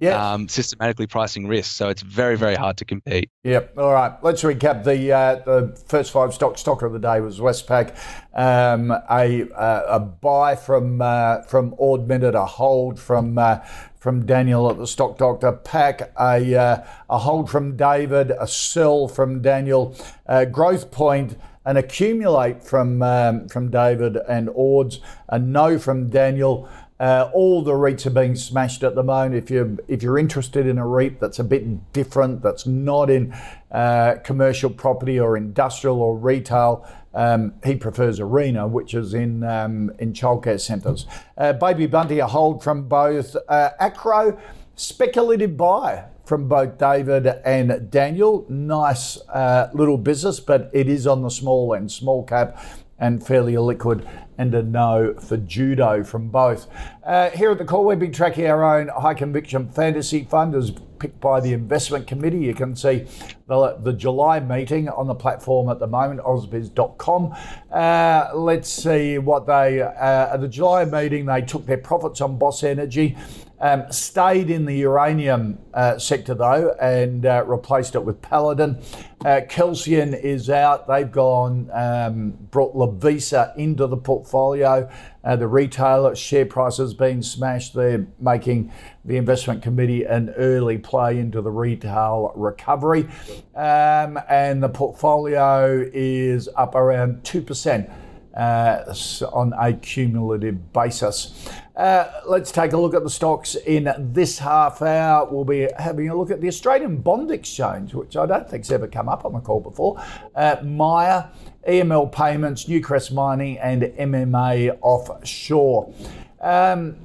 yeah. 0.02 0.32
Um, 0.32 0.48
systematically 0.48 1.06
pricing 1.06 1.46
risk. 1.46 1.76
So 1.76 1.88
it's 1.88 2.02
very, 2.02 2.36
very 2.36 2.56
hard 2.56 2.76
to 2.78 2.84
compete. 2.84 3.30
Yep. 3.44 3.78
All 3.78 3.92
right. 3.92 4.12
Let's 4.20 4.42
recap. 4.42 4.82
The 4.82 5.12
uh, 5.12 5.36
the 5.36 5.80
first 5.86 6.10
five 6.10 6.34
stock 6.34 6.54
stocker 6.54 6.82
of 6.82 6.92
the 6.92 6.98
day 6.98 7.20
was 7.20 7.38
Westpac. 7.38 7.94
Um, 8.34 8.90
a, 8.90 9.48
uh, 9.52 9.82
a 9.86 10.00
buy 10.00 10.56
from 10.56 11.00
uh, 11.00 11.42
from 11.42 11.76
Ord 11.78 12.08
Minnett, 12.08 12.34
a 12.34 12.44
hold 12.44 12.98
from 12.98 13.38
uh, 13.38 13.60
from 14.02 14.26
Daniel 14.26 14.68
at 14.68 14.78
the 14.78 14.86
Stock 14.86 15.16
Doctor. 15.16 15.52
Pact 15.52 16.02
a 16.18 16.56
uh, 16.56 16.84
a 17.08 17.18
hold 17.18 17.48
from 17.48 17.76
David, 17.76 18.32
a 18.32 18.48
sell 18.48 19.06
from 19.06 19.40
Daniel. 19.40 19.94
Uh, 20.26 20.44
Growthpoint 20.44 21.36
an 21.64 21.76
accumulate 21.76 22.64
from 22.64 23.00
um, 23.02 23.48
from 23.48 23.70
David 23.70 24.16
and 24.28 24.50
Ords, 24.52 24.98
a 25.28 25.38
no 25.38 25.78
from 25.78 26.10
Daniel. 26.10 26.68
Uh, 27.02 27.28
all 27.34 27.62
the 27.62 27.72
REITs 27.72 28.06
are 28.06 28.10
being 28.10 28.36
smashed 28.36 28.84
at 28.84 28.94
the 28.94 29.02
moment. 29.02 29.34
If 29.34 29.50
you're 29.50 29.76
if 29.88 30.04
you're 30.04 30.18
interested 30.18 30.68
in 30.68 30.78
a 30.78 30.86
REIT 30.86 31.18
that's 31.18 31.40
a 31.40 31.44
bit 31.44 31.92
different, 31.92 32.42
that's 32.42 32.64
not 32.64 33.10
in 33.10 33.34
uh, 33.72 34.14
commercial 34.22 34.70
property 34.70 35.18
or 35.18 35.36
industrial 35.36 36.00
or 36.00 36.16
retail, 36.16 36.86
um, 37.12 37.54
he 37.64 37.74
prefers 37.74 38.20
Arena, 38.20 38.68
which 38.68 38.94
is 38.94 39.14
in 39.14 39.42
um, 39.42 39.90
in 39.98 40.12
childcare 40.12 40.60
centres. 40.60 41.06
Uh, 41.36 41.52
Baby 41.52 41.86
Bunting 41.86 42.20
a 42.20 42.28
hold 42.28 42.62
from 42.62 42.86
both 42.86 43.34
uh, 43.48 43.70
Acrow, 43.80 44.38
speculative 44.76 45.56
buy 45.56 46.04
from 46.24 46.46
both 46.46 46.78
David 46.78 47.26
and 47.44 47.90
Daniel. 47.90 48.46
Nice 48.48 49.18
uh, 49.28 49.70
little 49.74 49.98
business, 49.98 50.38
but 50.38 50.70
it 50.72 50.88
is 50.88 51.08
on 51.08 51.22
the 51.22 51.30
small 51.30 51.74
end, 51.74 51.90
small 51.90 52.22
cap 52.22 52.56
and 53.02 53.26
fairly 53.26 53.54
illiquid 53.54 54.06
and 54.38 54.54
a 54.54 54.62
no 54.62 55.12
for 55.14 55.36
judo 55.36 56.02
from 56.02 56.28
both. 56.28 56.68
Uh, 57.04 57.30
here 57.30 57.50
at 57.50 57.58
the 57.58 57.64
call, 57.64 57.84
we've 57.84 57.98
been 57.98 58.12
tracking 58.12 58.46
our 58.46 58.64
own 58.78 58.88
high 58.88 59.12
conviction 59.12 59.68
fantasy 59.68 60.24
fund 60.24 60.54
as 60.54 60.70
picked 60.98 61.20
by 61.20 61.40
the 61.40 61.52
investment 61.52 62.06
committee. 62.06 62.38
You 62.38 62.54
can 62.54 62.76
see 62.76 63.06
the, 63.48 63.76
the 63.82 63.92
July 63.92 64.38
meeting 64.38 64.88
on 64.88 65.08
the 65.08 65.14
platform 65.16 65.68
at 65.68 65.80
the 65.80 65.86
moment, 65.88 66.20
ausbiz.com. 66.20 67.34
Uh, 67.70 68.30
let's 68.34 68.68
see 68.68 69.18
what 69.18 69.46
they, 69.46 69.82
uh, 69.82 70.34
at 70.34 70.40
the 70.40 70.48
July 70.48 70.84
meeting, 70.84 71.26
they 71.26 71.42
took 71.42 71.66
their 71.66 71.78
profits 71.78 72.20
on 72.20 72.38
Boss 72.38 72.62
Energy. 72.62 73.16
Um, 73.62 73.84
stayed 73.92 74.50
in 74.50 74.64
the 74.64 74.74
uranium 74.74 75.56
uh, 75.72 75.96
sector 75.96 76.34
though 76.34 76.74
and 76.80 77.24
uh, 77.24 77.44
replaced 77.46 77.94
it 77.94 78.04
with 78.04 78.20
Paladin. 78.20 78.82
Uh, 79.24 79.42
Kelsian 79.48 80.20
is 80.20 80.50
out. 80.50 80.88
They've 80.88 81.10
gone, 81.10 81.70
um, 81.72 82.32
brought 82.50 82.74
Lovisa 82.74 83.56
into 83.56 83.86
the 83.86 83.96
portfolio. 83.96 84.90
Uh, 85.22 85.36
the 85.36 85.46
retailer 85.46 86.16
share 86.16 86.44
price 86.44 86.78
has 86.78 86.92
been 86.92 87.22
smashed. 87.22 87.72
They're 87.72 88.04
making 88.18 88.72
the 89.04 89.16
investment 89.16 89.62
committee 89.62 90.02
an 90.02 90.30
early 90.30 90.78
play 90.78 91.20
into 91.20 91.40
the 91.40 91.52
retail 91.52 92.32
recovery. 92.34 93.08
Um, 93.54 94.18
and 94.28 94.60
the 94.60 94.70
portfolio 94.70 95.88
is 95.92 96.48
up 96.56 96.74
around 96.74 97.22
2%. 97.22 97.92
Uh, 98.34 98.94
on 99.30 99.52
a 99.60 99.74
cumulative 99.74 100.72
basis. 100.72 101.46
Uh, 101.74 102.20
let's 102.26 102.52
take 102.52 102.72
a 102.74 102.76
look 102.76 102.94
at 102.94 103.02
the 103.02 103.10
stocks 103.10 103.54
in 103.54 103.92
this 104.12 104.38
half 104.38 104.82
hour. 104.82 105.26
We'll 105.30 105.44
be 105.44 105.68
having 105.78 106.10
a 106.10 106.14
look 106.14 106.30
at 106.30 106.40
the 106.40 106.48
Australian 106.48 106.98
Bond 106.98 107.30
Exchange, 107.30 107.94
which 107.94 108.16
I 108.16 108.26
don't 108.26 108.48
think's 108.48 108.70
ever 108.70 108.86
come 108.86 109.08
up 109.08 109.24
on 109.24 109.32
the 109.32 109.40
call 109.40 109.60
before. 109.60 110.02
Uh, 110.34 110.56
EML 110.56 112.12
Payments, 112.12 112.64
Newcrest 112.64 113.12
Mining, 113.12 113.58
and 113.58 113.82
MMA 113.82 114.78
Offshore. 114.82 115.94
Um, 116.40 116.96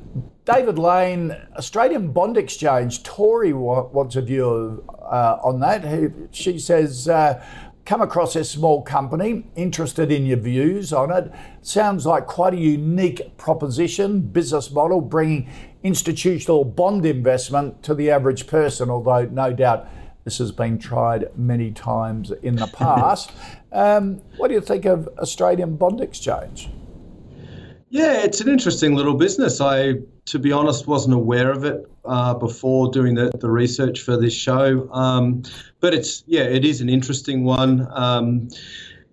David 0.46 0.80
Lane, 0.80 1.36
Australian 1.58 2.12
Bond 2.12 2.38
Exchange. 2.38 3.04
Tori 3.04 3.54
wants 3.54 4.16
a 4.16 4.22
view 4.22 4.84
uh, 5.00 5.38
on 5.44 5.60
that. 5.60 6.10
She 6.32 6.58
says 6.58 7.08
uh, 7.08 7.44
come 7.88 8.02
across 8.02 8.36
a 8.36 8.44
small 8.44 8.82
company, 8.82 9.46
interested 9.56 10.12
in 10.12 10.26
your 10.26 10.38
views 10.38 10.92
on 10.92 11.10
it. 11.10 11.32
Sounds 11.62 12.06
like 12.06 12.28
quite 12.28 12.54
a 12.54 12.58
unique 12.58 13.38
proposition, 13.38 14.20
business 14.20 14.70
model, 14.70 15.00
bringing 15.00 15.50
institutional 15.84 16.66
bond 16.66 17.06
investment 17.06 17.82
to 17.82 17.96
the 17.96 18.12
average 18.12 18.46
person, 18.46 18.90
although 18.90 19.24
no 19.28 19.54
doubt 19.54 19.88
this 20.26 20.38
has 20.38 20.52
been 20.52 20.78
tried 20.78 21.30
many 21.38 21.72
times 21.72 22.32
in 22.44 22.58
the 22.58 22.68
past. 22.74 23.32
um, 23.72 24.22
what 24.36 24.50
do 24.50 24.54
you 24.54 24.62
think 24.62 24.84
of 24.84 25.08
Australian 25.20 25.78
Bond 25.78 26.02
Exchange? 26.02 26.70
Yeah, 27.90 28.24
it's 28.24 28.42
an 28.42 28.50
interesting 28.50 28.96
little 28.96 29.14
business. 29.14 29.62
I, 29.62 29.96
to 30.26 30.40
be 30.40 30.52
honest, 30.52 30.88
wasn't 30.88 31.16
aware 31.16 31.52
of 31.52 31.64
it 31.64 31.90
uh, 32.04 32.34
before 32.34 32.92
doing 32.92 33.16
the, 33.16 33.32
the 33.40 33.50
research 33.50 34.02
for 34.02 34.18
this 34.18 34.34
show. 34.34 34.90
Um, 34.92 35.44
but 35.80 35.94
it's, 35.94 36.24
yeah, 36.28 36.44
it 36.44 36.66
is 36.66 36.82
an 36.82 36.90
interesting 36.90 37.46
one. 37.46 37.88
Um, 37.92 38.50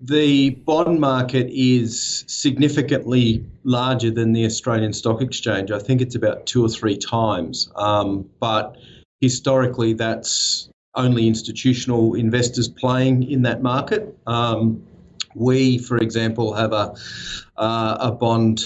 the 0.01 0.51
bond 0.51 1.01
market 1.01 1.49
is 1.51 2.25
significantly 2.27 3.47
larger 3.62 4.11
than 4.11 4.33
the 4.33 4.45
Australian 4.45 4.93
Stock 4.93 5.22
Exchange. 5.22 5.70
I 5.70 5.79
think 5.79 6.01
it's 6.01 6.16
about 6.16 6.47
two 6.47 6.64
or 6.64 6.68
three 6.68 6.97
times. 6.97 7.70
Um, 7.77 8.29
but 8.41 8.77
historically, 9.20 9.95
that's 9.95 10.68
only 10.97 11.29
institutional 11.29 12.14
investors 12.14 12.68
playing 12.68 13.31
in 13.31 13.43
that 13.43 13.62
market. 13.62 14.16
Um, 14.27 14.85
we, 15.35 15.79
for 15.79 15.97
example, 15.97 16.55
have 16.55 16.72
a 16.72 16.95
uh, 17.57 17.97
a 18.01 18.13
bond 18.13 18.65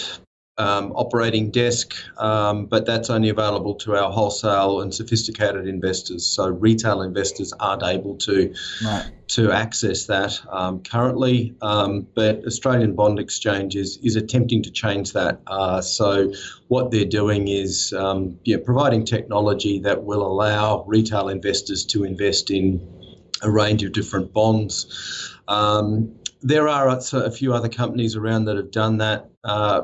um, 0.58 0.90
operating 0.96 1.50
desk, 1.52 1.94
um, 2.18 2.66
but 2.66 2.84
that's 2.84 3.10
only 3.10 3.28
available 3.28 3.76
to 3.76 3.94
our 3.94 4.10
wholesale 4.10 4.80
and 4.80 4.92
sophisticated 4.92 5.68
investors. 5.68 6.26
So 6.26 6.48
retail 6.48 7.02
investors 7.02 7.52
aren't 7.60 7.84
able 7.84 8.16
to 8.16 8.52
right. 8.84 9.10
to 9.28 9.52
access 9.52 10.06
that 10.06 10.40
um, 10.50 10.82
currently. 10.82 11.54
Um, 11.62 12.08
but 12.14 12.44
Australian 12.44 12.96
Bond 12.96 13.20
Exchange 13.20 13.76
is, 13.76 13.98
is 13.98 14.16
attempting 14.16 14.62
to 14.64 14.70
change 14.70 15.12
that. 15.12 15.40
Uh, 15.46 15.80
so 15.80 16.32
what 16.66 16.90
they're 16.90 17.04
doing 17.04 17.46
is 17.46 17.92
um, 17.92 18.36
yeah, 18.44 18.56
providing 18.64 19.04
technology 19.04 19.78
that 19.78 20.02
will 20.02 20.26
allow 20.26 20.82
retail 20.88 21.28
investors 21.28 21.84
to 21.86 22.02
invest 22.02 22.50
in 22.50 22.80
a 23.42 23.50
range 23.50 23.84
of 23.84 23.92
different 23.92 24.32
bonds. 24.32 25.38
Um, 25.46 26.17
there 26.40 26.68
are 26.68 26.88
a, 26.88 27.30
few 27.30 27.52
other 27.52 27.68
companies 27.68 28.16
around 28.16 28.44
that 28.46 28.56
have 28.56 28.70
done 28.70 28.98
that. 28.98 29.28
Uh, 29.44 29.82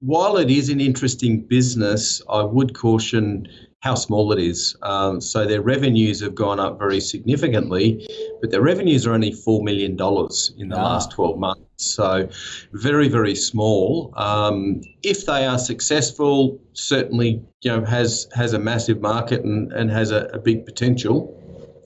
while 0.00 0.36
it 0.36 0.50
is 0.50 0.68
an 0.68 0.80
interesting 0.80 1.40
business, 1.40 2.22
I 2.28 2.42
would 2.42 2.74
caution 2.74 3.48
how 3.80 3.94
small 3.94 4.32
it 4.32 4.38
is. 4.38 4.76
Um, 4.82 5.20
so 5.20 5.46
their 5.46 5.62
revenues 5.62 6.20
have 6.20 6.34
gone 6.34 6.58
up 6.58 6.78
very 6.78 7.00
significantly, 7.00 8.06
but 8.40 8.50
their 8.50 8.62
revenues 8.62 9.06
are 9.06 9.12
only 9.12 9.32
$4 9.32 9.62
million 9.62 9.92
in 9.92 10.68
the 10.68 10.76
ah. 10.76 10.82
last 10.82 11.12
12 11.12 11.38
months. 11.38 11.62
So 11.76 12.28
very, 12.72 13.08
very 13.08 13.34
small. 13.34 14.12
Um, 14.16 14.80
if 15.02 15.26
they 15.26 15.46
are 15.46 15.58
successful, 15.58 16.58
certainly 16.72 17.42
you 17.60 17.70
know 17.70 17.84
has 17.84 18.26
has 18.34 18.54
a 18.54 18.58
massive 18.58 19.00
market 19.02 19.44
and, 19.44 19.70
and 19.72 19.90
has 19.90 20.10
a, 20.10 20.30
a 20.32 20.38
big 20.38 20.64
potential. 20.64 21.34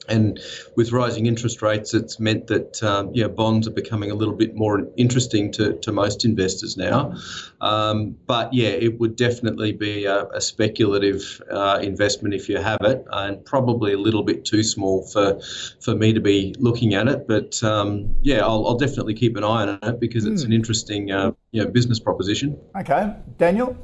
And 0.07 0.39
with 0.75 0.91
rising 0.91 1.27
interest 1.27 1.61
rates, 1.61 1.93
it's 1.93 2.19
meant 2.19 2.47
that 2.47 2.81
um, 2.83 3.13
bonds 3.35 3.67
are 3.67 3.71
becoming 3.71 4.11
a 4.11 4.15
little 4.15 4.33
bit 4.33 4.55
more 4.55 4.87
interesting 4.97 5.51
to, 5.53 5.73
to 5.73 5.91
most 5.91 6.25
investors 6.25 6.75
now. 6.75 7.15
Um, 7.61 8.17
but 8.25 8.53
yeah, 8.53 8.69
it 8.69 8.99
would 8.99 9.15
definitely 9.15 9.71
be 9.73 10.05
a, 10.05 10.25
a 10.29 10.41
speculative 10.41 11.41
uh, 11.51 11.79
investment 11.81 12.33
if 12.33 12.49
you 12.49 12.57
have 12.57 12.81
it, 12.81 13.05
and 13.11 13.43
probably 13.45 13.93
a 13.93 13.97
little 13.97 14.23
bit 14.23 14.43
too 14.45 14.63
small 14.63 15.03
for 15.03 15.39
for 15.79 15.95
me 15.95 16.13
to 16.13 16.19
be 16.19 16.55
looking 16.57 16.93
at 16.93 17.07
it. 17.07 17.27
But 17.27 17.63
um, 17.63 18.15
yeah, 18.21 18.39
I'll, 18.39 18.65
I'll, 18.67 18.81
definitely 18.81 19.13
keep 19.13 19.37
an 19.37 19.43
eye 19.43 19.67
on 19.67 19.79
it 19.83 19.99
because 19.99 20.25
it's 20.25 20.41
mm. 20.41 20.47
an 20.47 20.53
interesting 20.53 21.11
uh, 21.11 21.33
you 21.51 21.63
know, 21.63 21.69
business 21.69 21.99
proposition. 21.99 22.59
Okay, 22.75 23.13
Daniel. 23.37 23.77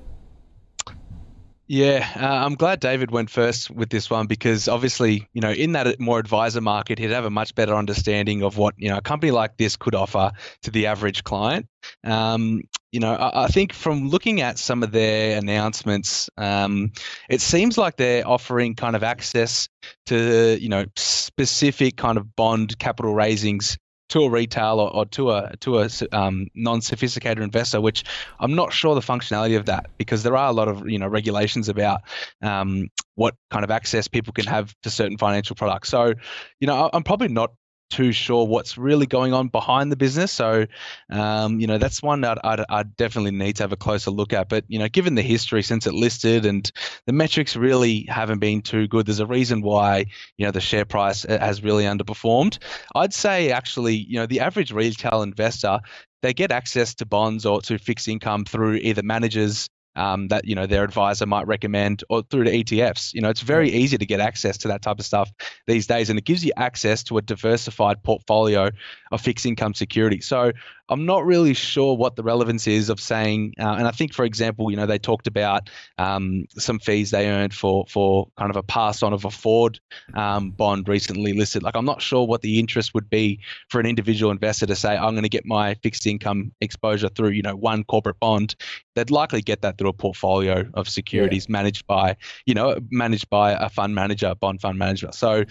Yeah, 1.69 2.07
uh, 2.15 2.45
I'm 2.45 2.55
glad 2.55 2.79
David 2.79 3.11
went 3.11 3.29
first 3.29 3.69
with 3.69 3.89
this 3.89 4.09
one 4.09 4.25
because 4.25 4.69
obviously, 4.69 5.27
you 5.33 5.41
know, 5.41 5.51
in 5.51 5.73
that 5.73 5.99
more 5.99 6.17
advisor 6.17 6.61
market, 6.61 6.97
he'd 6.97 7.11
have 7.11 7.25
a 7.25 7.29
much 7.29 7.55
better 7.55 7.75
understanding 7.75 8.41
of 8.41 8.57
what 8.57 8.75
you 8.77 8.87
know 8.87 8.97
a 8.97 9.01
company 9.01 9.31
like 9.31 9.57
this 9.57 9.75
could 9.75 9.93
offer 9.93 10.31
to 10.63 10.71
the 10.71 10.87
average 10.87 11.25
client. 11.25 11.67
Um, 12.05 12.61
you 12.93 13.01
know, 13.01 13.13
I, 13.13 13.43
I, 13.43 13.47
think 13.47 13.73
from 13.73 14.07
looking 14.07 14.39
at 14.39 14.57
some 14.57 14.81
of 14.81 14.91
their 14.91 15.37
announcements, 15.37 16.29
um, 16.37 16.93
it 17.29 17.41
seems 17.41 17.77
like 17.77 17.97
they're 17.97 18.25
offering 18.25 18.75
kind 18.75 18.95
of 18.95 19.03
access 19.03 19.67
to 20.05 20.57
you 20.61 20.69
know 20.69 20.85
specific 20.95 21.97
kind 21.97 22.17
of 22.17 22.33
bond 22.37 22.79
capital 22.79 23.13
raisings 23.13 23.77
to 24.09 24.23
a 24.23 24.29
retail 24.29 24.79
or, 24.79 24.93
or 24.95 25.05
to 25.05 25.31
a 25.31 25.53
to 25.61 25.79
a 25.79 25.89
um, 26.11 26.47
non-sophisticated 26.55 27.43
investor, 27.43 27.81
which 27.81 28.03
I'm 28.39 28.55
not 28.55 28.73
sure 28.73 28.95
the 28.95 29.01
functionality 29.01 29.57
of 29.57 29.65
that 29.65 29.89
because 29.97 30.23
there 30.23 30.35
are 30.35 30.49
a 30.49 30.53
lot 30.53 30.67
of 30.67 30.89
you 30.89 30.99
know 30.99 31.07
regulations 31.07 31.69
about 31.69 32.01
um, 32.41 32.89
what 33.15 33.35
kind 33.49 33.63
of 33.63 33.71
access 33.71 34.07
people 34.07 34.33
can 34.33 34.45
have 34.45 34.73
to 34.83 34.89
certain 34.89 35.17
financial 35.17 35.55
products. 35.55 35.89
So, 35.89 36.13
you 36.59 36.67
know, 36.67 36.89
I'm 36.93 37.03
probably 37.03 37.29
not 37.29 37.51
too 37.89 38.11
sure 38.11 38.45
what's 38.45 38.77
really 38.77 39.05
going 39.05 39.33
on 39.33 39.47
behind 39.47 39.91
the 39.91 39.95
business. 39.95 40.31
So, 40.31 40.67
um, 41.09 41.59
you 41.59 41.67
know, 41.67 41.77
that's 41.77 42.01
one 42.01 42.21
that 42.21 42.39
I'd, 42.43 42.63
I'd, 42.69 42.97
definitely 42.97 43.31
need 43.31 43.57
to 43.57 43.63
have 43.63 43.71
a 43.71 43.77
closer 43.77 44.11
look 44.11 44.33
at. 44.33 44.49
But, 44.49 44.65
you 44.67 44.79
know, 44.79 44.89
given 44.89 45.15
the 45.15 45.21
history 45.21 45.63
since 45.63 45.87
it 45.87 45.93
listed 45.93 46.45
and 46.45 46.69
the 47.05 47.13
metrics 47.13 47.55
really 47.55 48.05
haven't 48.09 48.39
been 48.39 48.61
too 48.61 48.87
good, 48.87 49.05
there's 49.05 49.19
a 49.19 49.25
reason 49.25 49.61
why, 49.61 50.05
you 50.37 50.45
know, 50.45 50.51
the 50.51 50.61
share 50.61 50.85
price 50.85 51.23
has 51.23 51.63
really 51.63 51.85
underperformed. 51.85 52.57
I'd 52.95 53.13
say 53.13 53.51
actually, 53.51 53.95
you 53.95 54.19
know, 54.19 54.25
the 54.25 54.39
average 54.39 54.71
retail 54.71 55.21
investor, 55.21 55.79
they 56.21 56.33
get 56.33 56.51
access 56.51 56.95
to 56.95 57.05
bonds 57.05 57.45
or 57.45 57.61
to 57.61 57.77
fixed 57.77 58.07
income 58.07 58.45
through 58.45 58.75
either 58.75 59.03
managers 59.03 59.69
um, 59.97 60.27
that 60.29 60.45
you 60.45 60.55
know 60.55 60.65
their 60.65 60.83
advisor 60.83 61.25
might 61.25 61.47
recommend, 61.47 62.03
or 62.09 62.21
through 62.21 62.45
the 62.45 62.63
ETFs. 62.63 63.13
You 63.13 63.21
know, 63.21 63.29
it's 63.29 63.41
very 63.41 63.69
easy 63.69 63.97
to 63.97 64.05
get 64.05 64.19
access 64.19 64.57
to 64.59 64.67
that 64.69 64.81
type 64.81 64.99
of 64.99 65.05
stuff 65.05 65.31
these 65.65 65.87
days, 65.87 66.09
and 66.09 66.17
it 66.17 66.25
gives 66.25 66.45
you 66.45 66.53
access 66.55 67.03
to 67.03 67.17
a 67.17 67.21
diversified 67.21 68.01
portfolio 68.03 68.69
of 69.11 69.21
fixed 69.21 69.45
income 69.45 69.73
security. 69.73 70.21
So 70.21 70.51
I'm 70.89 71.05
not 71.05 71.25
really 71.25 71.53
sure 71.53 71.95
what 71.95 72.15
the 72.15 72.23
relevance 72.23 72.65
is 72.65 72.89
of 72.89 72.99
saying, 72.99 73.55
uh, 73.59 73.75
and 73.77 73.87
I 73.87 73.91
think, 73.91 74.13
for 74.13 74.23
example, 74.23 74.71
you 74.71 74.77
know, 74.77 74.85
they 74.85 74.97
talked 74.97 75.27
about 75.27 75.69
um, 75.97 76.45
some 76.57 76.79
fees 76.79 77.11
they 77.11 77.27
earned 77.27 77.53
for 77.53 77.85
for 77.89 78.29
kind 78.37 78.49
of 78.49 78.55
a 78.55 78.63
pass 78.63 79.03
on 79.03 79.13
of 79.13 79.25
a 79.25 79.31
Ford 79.31 79.79
um, 80.13 80.51
bond 80.51 80.87
recently 80.87 81.33
listed. 81.33 81.63
Like, 81.63 81.75
I'm 81.75 81.85
not 81.85 82.01
sure 82.01 82.25
what 82.25 82.41
the 82.41 82.59
interest 82.59 82.93
would 82.93 83.09
be 83.09 83.39
for 83.69 83.79
an 83.79 83.85
individual 83.85 84.31
investor 84.31 84.65
to 84.65 84.75
say, 84.75 84.95
I'm 84.95 85.13
going 85.13 85.23
to 85.23 85.29
get 85.29 85.45
my 85.45 85.75
fixed 85.75 86.07
income 86.07 86.53
exposure 86.61 87.09
through, 87.09 87.29
you 87.29 87.41
know, 87.41 87.55
one 87.55 87.83
corporate 87.83 88.19
bond. 88.19 88.55
They'd 88.95 89.11
likely 89.11 89.41
get 89.41 89.61
that 89.61 89.77
through 89.77 89.89
a 89.89 89.93
portfolio 89.93 90.65
of 90.73 90.87
securities 90.87 91.47
yeah. 91.47 91.53
managed 91.53 91.85
by, 91.85 92.15
you 92.45 92.53
know, 92.53 92.77
managed 92.89 93.29
by 93.29 93.51
a 93.51 93.69
fund 93.69 93.93
manager, 93.93 94.33
bond 94.35 94.61
fund 94.61 94.79
manager. 94.79 95.09
So, 95.11 95.43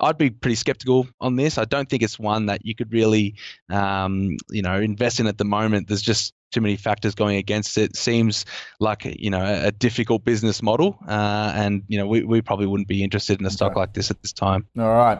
I'd 0.00 0.18
be 0.18 0.30
pretty 0.30 0.54
skeptical 0.54 1.08
on 1.20 1.34
this. 1.36 1.58
I 1.58 1.64
don't 1.64 1.88
think 1.88 2.02
it's 2.02 2.18
one 2.18 2.46
that 2.46 2.64
you 2.64 2.74
could 2.74 2.92
really, 2.92 3.03
um, 3.70 4.36
you 4.50 4.62
know 4.62 4.80
invest 4.80 5.20
in 5.20 5.26
at 5.26 5.38
the 5.38 5.44
moment, 5.44 5.88
there's 5.88 6.02
just 6.02 6.34
too 6.52 6.60
many 6.60 6.76
factors 6.76 7.14
going 7.14 7.36
against 7.36 7.76
it. 7.76 7.96
Seems 7.96 8.44
like 8.80 9.04
you 9.04 9.30
know 9.30 9.40
a, 9.40 9.66
a 9.66 9.72
difficult 9.72 10.24
business 10.24 10.62
model, 10.62 10.98
uh, 11.08 11.52
and 11.54 11.82
you 11.88 11.98
know 11.98 12.06
we, 12.06 12.22
we 12.22 12.40
probably 12.40 12.66
wouldn't 12.66 12.88
be 12.88 13.02
interested 13.02 13.40
in 13.40 13.46
a 13.46 13.50
stock 13.50 13.76
like 13.76 13.92
this 13.92 14.10
at 14.10 14.20
this 14.22 14.32
time. 14.32 14.66
All 14.78 14.94
right, 14.94 15.18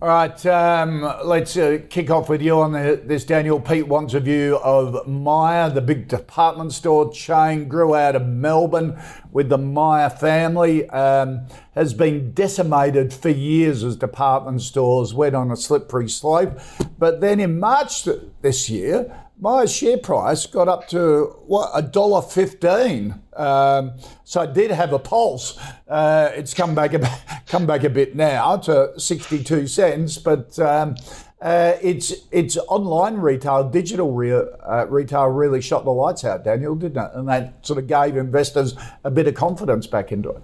all 0.00 0.08
right. 0.08 0.46
Um, 0.46 1.02
let's 1.24 1.56
uh, 1.56 1.78
kick 1.88 2.10
off 2.10 2.28
with 2.28 2.42
you 2.42 2.60
on 2.60 2.72
the, 2.72 3.00
this. 3.04 3.24
Daniel 3.24 3.60
Pete 3.60 3.86
wants 3.86 4.14
a 4.14 4.20
view 4.20 4.58
of 4.58 5.06
Myer, 5.06 5.70
the 5.70 5.82
big 5.82 6.08
department 6.08 6.72
store 6.72 7.12
chain, 7.12 7.68
grew 7.68 7.94
out 7.94 8.16
of 8.16 8.26
Melbourne 8.26 9.00
with 9.30 9.48
the 9.48 9.58
Myer 9.58 10.10
family. 10.10 10.88
Um, 10.90 11.46
has 11.74 11.94
been 11.94 12.32
decimated 12.32 13.12
for 13.12 13.30
years 13.30 13.82
as 13.82 13.96
department 13.96 14.60
stores 14.60 15.14
went 15.14 15.34
on 15.34 15.50
a 15.50 15.56
slippery 15.56 16.08
slope. 16.08 16.60
But 16.98 17.20
then 17.20 17.40
in 17.40 17.58
March 17.58 18.06
this 18.42 18.68
year, 18.68 19.14
Myer 19.38 19.66
share 19.66 19.98
price 19.98 20.46
got 20.46 20.68
up 20.68 20.88
to 20.88 21.36
what 21.46 21.70
a 21.74 21.82
dollar 21.82 22.22
fifteen. 22.22 23.20
Um, 23.34 23.92
so 24.24 24.40
I 24.40 24.46
did 24.46 24.70
have 24.70 24.92
a 24.92 24.98
pulse. 24.98 25.58
Uh, 25.88 26.30
it's 26.34 26.54
come 26.54 26.74
back 26.74 26.94
a 26.94 27.00
come 27.46 27.66
back 27.66 27.82
a 27.84 27.90
bit 27.90 28.14
now 28.14 28.56
to 28.58 28.92
sixty 28.98 29.42
two 29.42 29.66
cents, 29.66 30.18
but. 30.18 30.58
Um, 30.58 30.96
uh, 31.40 31.76
it's 31.82 32.14
it's 32.30 32.56
online 32.68 33.16
retail, 33.16 33.68
digital 33.68 34.12
re- 34.12 34.30
uh, 34.64 34.86
retail 34.88 35.26
really 35.26 35.60
shot 35.60 35.82
the 35.84 35.90
lights 35.90 36.24
out, 36.24 36.44
Daniel, 36.44 36.76
didn't 36.76 37.04
it? 37.04 37.10
And 37.14 37.28
that 37.28 37.66
sort 37.66 37.80
of 37.80 37.88
gave 37.88 38.16
investors 38.16 38.76
a 39.02 39.10
bit 39.10 39.26
of 39.26 39.34
confidence 39.34 39.88
back 39.88 40.12
into 40.12 40.30
it. 40.30 40.42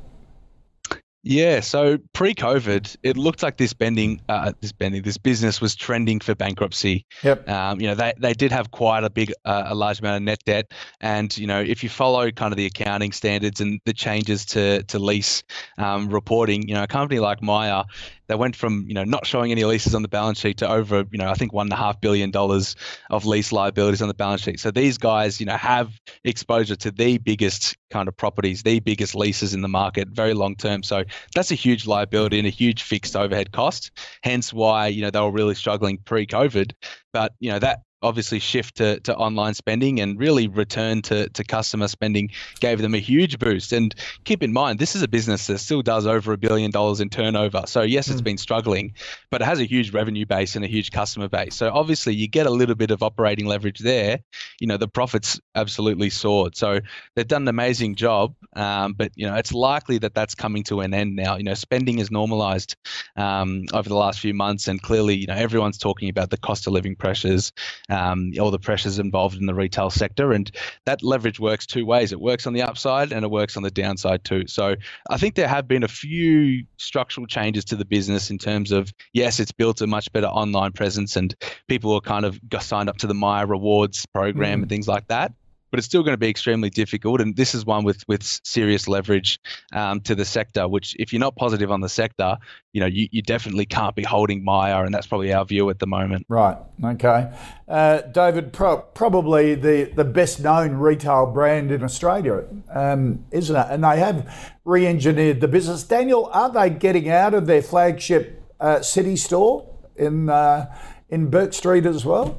Yeah, 1.29 1.61
so 1.61 1.99
pre-COVID, 2.15 2.97
it 3.03 3.19
looked 3.19 3.43
like 3.43 3.59
this 3.59 3.75
bending, 3.75 4.23
uh, 4.31 4.53
this 4.63 4.73
bending, 4.73 5.03
this 5.03 5.19
business 5.19 5.61
was 5.61 5.77
trending 5.77 6.21
for 6.21 6.35
bankruptcy. 6.35 7.05
Yep. 7.23 7.47
Um, 7.47 7.83
you 7.83 7.87
know, 7.87 7.95
they, 7.95 8.15
they 8.19 8.33
did 8.33 8.51
have 8.51 8.71
quite 8.71 9.05
a 9.05 9.11
big, 9.11 9.35
uh, 9.45 9.65
a 9.67 9.75
large 9.75 10.01
amount 10.01 10.17
of 10.17 10.23
net 10.23 10.43
debt, 10.47 10.73
and 11.03 11.37
you 11.37 11.47
know, 11.47 11.61
if 11.61 11.83
you 11.83 11.91
follow 11.91 12.31
kind 12.31 12.51
of 12.51 12.57
the 12.57 12.65
accounting 12.65 13.13
standards 13.13 13.61
and 13.61 13.79
the 13.85 13.93
changes 13.93 14.47
to 14.47 14.83
to 14.85 14.99
lease 14.99 15.43
um, 15.77 16.09
reporting, 16.09 16.67
you 16.67 16.73
know, 16.73 16.85
a 16.85 16.87
company 16.87 17.21
like 17.21 17.43
Myer 17.43 17.85
they 18.29 18.35
went 18.35 18.55
from 18.55 18.85
you 18.87 18.95
know 18.95 19.05
not 19.05 19.27
showing 19.27 19.51
any 19.51 19.65
leases 19.65 19.95
on 19.95 20.03
the 20.03 20.09
balance 20.09 20.39
sheet 20.39 20.59
to 20.59 20.69
over 20.69 21.05
you 21.11 21.19
know 21.19 21.29
I 21.29 21.35
think 21.35 21.53
one 21.53 21.67
and 21.67 21.73
a 21.73 21.77
half 21.77 22.01
billion 22.01 22.31
dollars 22.31 22.77
of 23.11 23.27
lease 23.27 23.53
liabilities 23.53 24.03
on 24.03 24.09
the 24.09 24.15
balance 24.15 24.43
sheet. 24.43 24.61
So 24.61 24.71
these 24.71 24.99
guys 24.99 25.41
you 25.41 25.47
know 25.47 25.57
have 25.57 25.91
exposure 26.25 26.77
to 26.77 26.91
the 26.91 27.19
biggest 27.19 27.77
kind 27.91 28.09
of 28.09 28.17
properties, 28.17 28.63
the 28.63 28.81
biggest 28.81 29.15
leases 29.15 29.55
in 29.55 29.63
the 29.63 29.69
market, 29.69 30.09
very 30.09 30.35
long 30.35 30.55
term. 30.57 30.83
So 30.83 31.05
that's 31.35 31.51
a 31.51 31.55
huge 31.57 31.87
liability 31.87 32.39
and 32.39 32.47
a 32.47 32.51
huge 32.51 32.83
fixed 32.83 33.17
overhead 33.17 33.53
cost. 33.53 33.91
Hence 34.23 34.53
why 34.53 34.89
you 34.89 35.03
know 35.03 35.11
they 35.11 35.21
were 35.21 35.33
really 35.33 35.55
struggling 35.55 35.99
pre-COVID. 35.99 36.73
But 37.13 37.33
you 37.41 37.51
know 37.51 37.59
that 37.59 37.81
obviously 38.03 38.39
shift 38.39 38.77
to, 38.77 39.01
to 39.01 39.15
online 39.17 39.55
spending 39.55 40.01
and 40.01 40.19
really 40.19 40.47
return 40.49 41.03
to, 41.03 41.29
to 41.31 41.45
customer 41.45 41.89
spending 41.89 42.31
gave 42.61 42.81
them 42.81 42.95
a 42.95 42.99
huge 42.99 43.39
boost. 43.39 43.73
And 43.73 43.95
keep 44.25 44.43
in 44.43 44.53
mind, 44.53 44.79
this 44.79 44.95
is 44.95 45.03
a 45.03 45.09
business 45.09 45.47
that 45.49 45.59
still 45.59 45.83
does 45.83 46.07
over 46.07 46.33
a 46.33 46.39
billion 46.39 46.71
dollars 46.71 47.01
in 47.01 47.09
turnover. 47.09 47.65
So, 47.67 47.83
yes, 47.83 48.09
it's 48.09 48.21
mm. 48.21 48.25
been 48.25 48.39
struggling, 48.39 48.95
but 49.31 49.43
it 49.43 49.47
has 49.47 49.61
a 49.61 49.65
huge 49.65 49.93
revenue 49.93 50.27
base 50.27 50.55
and 50.55 50.65
a 50.65 50.69
huge 50.69 50.93
customer 50.93 51.29
base. 51.29 51.55
So, 51.55 51.71
obviously, 51.73 52.15
you 52.15 52.29
get 52.29 52.47
a 52.47 52.51
little 52.51 52.75
bit 52.75 52.91
of 52.91 53.03
operating 53.03 53.47
leverage 53.47 53.81
there. 53.81 54.21
You 54.61 54.67
know, 54.67 54.77
the 54.77 54.89
profits 54.89 55.41
absolutely 55.55 56.11
soared. 56.11 56.57
So, 56.57 56.81
they've 57.17 57.27
done 57.27 57.43
an 57.43 57.49
amazing 57.49 57.97
job, 57.97 58.35
um, 58.55 58.93
but, 58.93 59.11
you 59.17 59.27
know, 59.27 59.35
it's 59.35 59.53
likely 59.53 59.99
that 59.99 60.15
that's 60.15 60.35
coming 60.35 60.63
to 60.65 60.81
an 60.81 60.95
end 60.95 61.17
now. 61.17 61.37
You 61.37 61.45
know, 61.45 61.55
spending 61.55 61.99
is 61.99 62.11
normalized 62.11 62.77
um, 63.17 63.65
over 63.73 63.89
the 63.89 63.97
last 63.97 64.21
few 64.21 64.35
months, 64.35 64.69
and 64.69 64.81
clearly, 64.81 65.17
you 65.17 65.27
know, 65.27 65.35
everyone's 65.35 65.79
talking 65.79 66.09
about 66.09 66.31
the 66.31 66.37
cost 66.37 66.67
of 66.67 66.73
living 66.73 66.95
pressures 66.95 67.53
um, 67.89 68.33
all 68.41 68.51
the 68.51 68.59
pressures 68.59 68.99
involved 68.99 69.39
in 69.39 69.47
the 69.47 69.55
retail 69.55 69.91
sector. 69.91 70.33
And 70.33 70.51
that 70.85 71.03
leverage 71.03 71.41
works 71.41 71.67
two 71.67 71.87
ways 71.87 72.13
it 72.13 72.21
works 72.21 72.47
on 72.47 72.53
the 72.53 72.63
upside 72.63 73.13
and 73.13 73.25
it 73.25 73.31
works 73.31 73.57
on 73.57 73.63
the 73.63 73.71
downside 73.71 74.25
too. 74.25 74.47
So 74.47 74.77
I 75.11 75.19
think 75.19 75.35
there 75.35 75.49
have 75.49 75.67
been 75.67 75.83
a 75.83 75.89
few 75.89 76.65
structural 76.77 77.27
changes 77.27 77.65
to 77.67 77.77
the 77.77 77.85
business 77.85 78.31
in 78.31 78.39
terms 78.39 78.73
of, 78.73 78.93
yes, 79.13 79.41
it's 79.41 79.53
built 79.53 79.81
a 79.81 79.87
much 79.87 80.13
better 80.13 80.27
online 80.27 80.73
presence 80.73 81.17
and 81.17 81.35
people 81.69 81.93
are 81.95 82.01
kind 82.01 82.25
of 82.25 82.41
signed 82.61 82.89
up 82.89 82.99
to 82.99 83.07
the 83.07 83.15
Myer 83.15 83.47
Rewards 83.47 84.05
program 84.07 84.61
mm. 84.61 84.63
and 84.63 84.69
things 84.69 84.89
like 84.89 85.07
that 85.09 85.33
but 85.71 85.79
it's 85.79 85.87
still 85.87 86.03
going 86.03 86.15
to 86.15 86.19
be 86.19 86.29
extremely 86.29 86.71
difficult. 86.71 87.21
And 87.21 87.37
this 87.37 87.55
is 87.55 87.65
one 87.65 87.85
with 87.85 88.07
with 88.09 88.23
serious 88.23 88.89
leverage 88.89 89.39
um, 89.73 90.01
to 90.03 90.15
the 90.15 90.25
sector. 90.25 90.69
Which, 90.69 90.97
if 90.99 91.13
you're 91.13 91.21
not 91.21 91.37
positive 91.37 91.71
on 91.71 91.81
the 91.81 91.89
sector, 91.89 92.39
you 92.73 92.81
know 92.81 92.87
you, 92.87 93.09
you 93.11 93.23
definitely 93.23 93.67
can't 93.67 93.95
be 93.95 94.03
holding 94.03 94.45
Myer, 94.45 94.85
and 94.85 94.95
that's 94.95 95.07
probably 95.07 95.33
our 95.33 95.45
view 95.45 95.71
at 95.71 95.79
the 95.79 95.87
moment. 95.87 96.27
Right. 96.29 96.57
Okay. 96.83 97.31
Uh, 97.67 98.01
David, 98.03 98.53
pro- 98.53 98.81
probably 98.81 99.55
the 99.55 99.85
the 99.85 100.05
best 100.05 100.41
known 100.41 100.75
retail 100.75 101.27
brand 101.27 101.71
in 101.71 101.83
Australia, 101.83 102.45
um, 102.73 103.25
isn't 103.31 103.55
it? 103.55 103.67
And 103.71 103.85
they 103.85 103.99
have 103.99 104.55
re-engineered 104.65 105.41
the 105.41 105.49
business. 105.49 105.83
Daniel, 105.83 106.31
are 106.33 106.51
they 106.51 106.71
getting 106.71 107.09
out 107.09 107.35
of 107.35 107.47
their 107.47 107.63
flagship 107.63 108.43
uh, 108.61 108.81
city 108.81 109.17
store 109.17 109.69
in 109.97 110.29
uh, 110.29 110.75
in 111.09 111.31
Bourke 111.31 111.53
Street 111.53 111.87
as 111.87 112.05
well? 112.05 112.39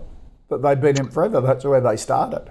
That 0.50 0.64
they've 0.64 0.82
been 0.82 0.98
in 1.00 1.12
forever. 1.12 1.42
That's 1.42 1.64
where 1.64 1.82
they 1.82 1.96
started. 1.96 2.50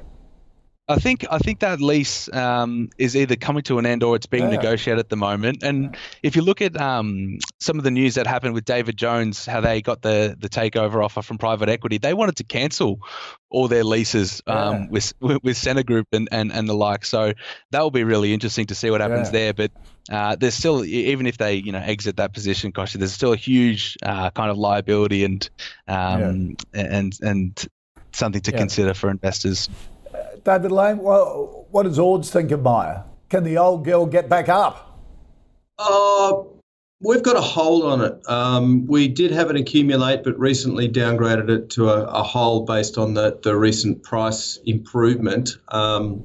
I 0.90 0.96
think 0.96 1.26
I 1.30 1.38
think 1.38 1.60
that 1.60 1.82
lease 1.82 2.32
um, 2.32 2.88
is 2.96 3.14
either 3.14 3.36
coming 3.36 3.62
to 3.64 3.78
an 3.78 3.84
end 3.84 4.02
or 4.02 4.16
it's 4.16 4.24
being 4.24 4.44
yeah. 4.44 4.56
negotiated 4.56 4.98
at 4.98 5.10
the 5.10 5.16
moment. 5.16 5.62
And 5.62 5.94
if 6.22 6.34
you 6.34 6.40
look 6.40 6.62
at 6.62 6.80
um, 6.80 7.38
some 7.60 7.76
of 7.76 7.84
the 7.84 7.90
news 7.90 8.14
that 8.14 8.26
happened 8.26 8.54
with 8.54 8.64
David 8.64 8.96
Jones, 8.96 9.44
how 9.44 9.60
they 9.60 9.82
got 9.82 10.00
the 10.00 10.34
the 10.38 10.48
takeover 10.48 11.04
offer 11.04 11.20
from 11.20 11.36
private 11.36 11.68
equity, 11.68 11.98
they 11.98 12.14
wanted 12.14 12.36
to 12.36 12.44
cancel 12.44 13.00
all 13.50 13.68
their 13.68 13.84
leases 13.84 14.42
um, 14.46 14.74
yeah. 14.74 14.86
with 14.90 15.12
with 15.20 15.56
Scentre 15.58 15.82
Group 15.82 16.08
and, 16.12 16.26
and, 16.32 16.50
and 16.52 16.66
the 16.66 16.74
like. 16.74 17.04
So 17.04 17.34
that 17.70 17.82
will 17.82 17.90
be 17.90 18.04
really 18.04 18.32
interesting 18.32 18.66
to 18.66 18.74
see 18.74 18.90
what 18.90 19.02
happens 19.02 19.28
yeah. 19.28 19.52
there. 19.52 19.54
But 19.54 19.72
uh, 20.10 20.36
there's 20.36 20.54
still 20.54 20.86
even 20.86 21.26
if 21.26 21.36
they 21.36 21.56
you 21.56 21.72
know 21.72 21.82
exit 21.84 22.16
that 22.16 22.32
position, 22.32 22.70
gosh, 22.70 22.94
there's 22.94 23.12
still 23.12 23.34
a 23.34 23.36
huge 23.36 23.98
uh, 24.02 24.30
kind 24.30 24.50
of 24.50 24.56
liability 24.56 25.24
and 25.24 25.50
um, 25.86 26.56
and 26.72 27.18
and 27.20 27.68
something 28.12 28.40
to 28.40 28.52
consider 28.52 28.94
for 28.94 29.10
investors. 29.10 29.68
David 30.44 30.72
Lane, 30.72 30.98
well, 30.98 31.66
what 31.70 31.84
does 31.84 31.98
Ords 31.98 32.30
think 32.30 32.50
of 32.50 32.62
Myer? 32.62 33.04
Can 33.28 33.44
the 33.44 33.58
old 33.58 33.84
girl 33.84 34.06
get 34.06 34.28
back 34.28 34.48
up? 34.48 34.98
Uh, 35.78 36.42
we've 37.00 37.22
got 37.22 37.36
a 37.36 37.40
hold 37.40 37.84
on 37.84 38.00
it. 38.00 38.28
Um, 38.28 38.86
we 38.86 39.08
did 39.08 39.30
have 39.30 39.50
it 39.50 39.56
accumulate, 39.56 40.24
but 40.24 40.38
recently 40.38 40.88
downgraded 40.88 41.50
it 41.50 41.70
to 41.70 41.90
a, 41.90 42.04
a 42.04 42.22
hold 42.22 42.66
based 42.66 42.98
on 42.98 43.14
the, 43.14 43.38
the 43.42 43.56
recent 43.56 44.02
price 44.02 44.58
improvement. 44.64 45.58
Um, 45.68 46.24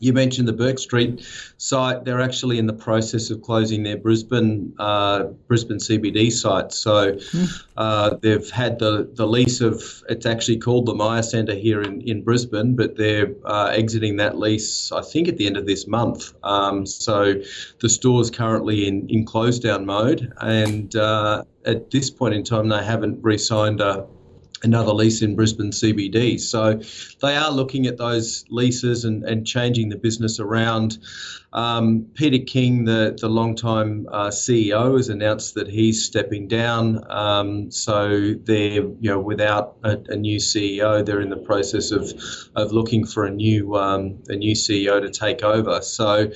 you 0.00 0.14
mentioned 0.14 0.48
the 0.48 0.52
Bourke 0.52 0.78
Street 0.78 1.24
site. 1.58 2.04
They're 2.04 2.20
actually 2.20 2.58
in 2.58 2.66
the 2.66 2.72
process 2.72 3.30
of 3.30 3.42
closing 3.42 3.82
their 3.82 3.98
Brisbane 3.98 4.74
uh, 4.78 5.24
Brisbane 5.46 5.76
CBD 5.76 6.32
site. 6.32 6.72
So 6.72 7.18
uh, 7.76 8.16
they've 8.20 8.50
had 8.50 8.78
the, 8.78 9.08
the 9.12 9.26
lease 9.26 9.60
of 9.60 9.82
it's 10.08 10.26
actually 10.26 10.58
called 10.58 10.86
the 10.86 10.94
Myer 10.94 11.22
Centre 11.22 11.54
here 11.54 11.82
in, 11.82 12.00
in 12.00 12.24
Brisbane, 12.24 12.74
but 12.74 12.96
they're 12.96 13.32
uh, 13.44 13.66
exiting 13.66 14.16
that 14.16 14.38
lease 14.38 14.90
I 14.90 15.02
think 15.02 15.28
at 15.28 15.36
the 15.36 15.46
end 15.46 15.56
of 15.56 15.66
this 15.66 15.86
month. 15.86 16.32
Um, 16.42 16.86
so 16.86 17.34
the 17.80 17.88
store's 17.88 18.30
currently 18.30 18.88
in 18.88 19.08
in 19.10 19.24
close 19.26 19.58
down 19.58 19.84
mode, 19.84 20.32
and 20.40 20.96
uh, 20.96 21.44
at 21.66 21.90
this 21.90 22.10
point 22.10 22.34
in 22.34 22.42
time 22.42 22.68
they 22.68 22.82
haven't 22.82 23.22
re-signed 23.22 23.80
a 23.80 24.06
another 24.62 24.92
lease 24.92 25.22
in 25.22 25.34
Brisbane 25.34 25.70
CBD. 25.70 26.38
So 26.38 26.80
they 27.20 27.36
are 27.36 27.50
looking 27.50 27.86
at 27.86 27.96
those 27.96 28.44
leases 28.50 29.04
and, 29.04 29.24
and 29.24 29.46
changing 29.46 29.88
the 29.88 29.96
business 29.96 30.38
around. 30.38 30.98
Um, 31.52 32.06
Peter 32.14 32.44
King, 32.44 32.84
the, 32.84 33.16
the 33.20 33.28
longtime 33.28 34.06
uh, 34.12 34.28
CEO, 34.28 34.96
has 34.96 35.08
announced 35.08 35.54
that 35.54 35.66
he's 35.68 36.04
stepping 36.04 36.46
down. 36.46 37.00
Um, 37.10 37.70
so 37.70 38.34
they're, 38.44 38.82
you 38.82 39.10
know, 39.10 39.18
without 39.18 39.76
a, 39.82 39.98
a, 40.08 40.16
new 40.16 40.38
CEO, 40.38 41.04
they're 41.04 41.20
in 41.20 41.30
the 41.30 41.36
process 41.36 41.90
of, 41.90 42.12
of 42.54 42.72
looking 42.72 43.04
for 43.04 43.24
a 43.24 43.30
new, 43.30 43.74
um, 43.74 44.22
a 44.28 44.36
new 44.36 44.54
CEO 44.54 45.00
to 45.00 45.10
take 45.10 45.42
over. 45.42 45.80
So, 45.82 46.30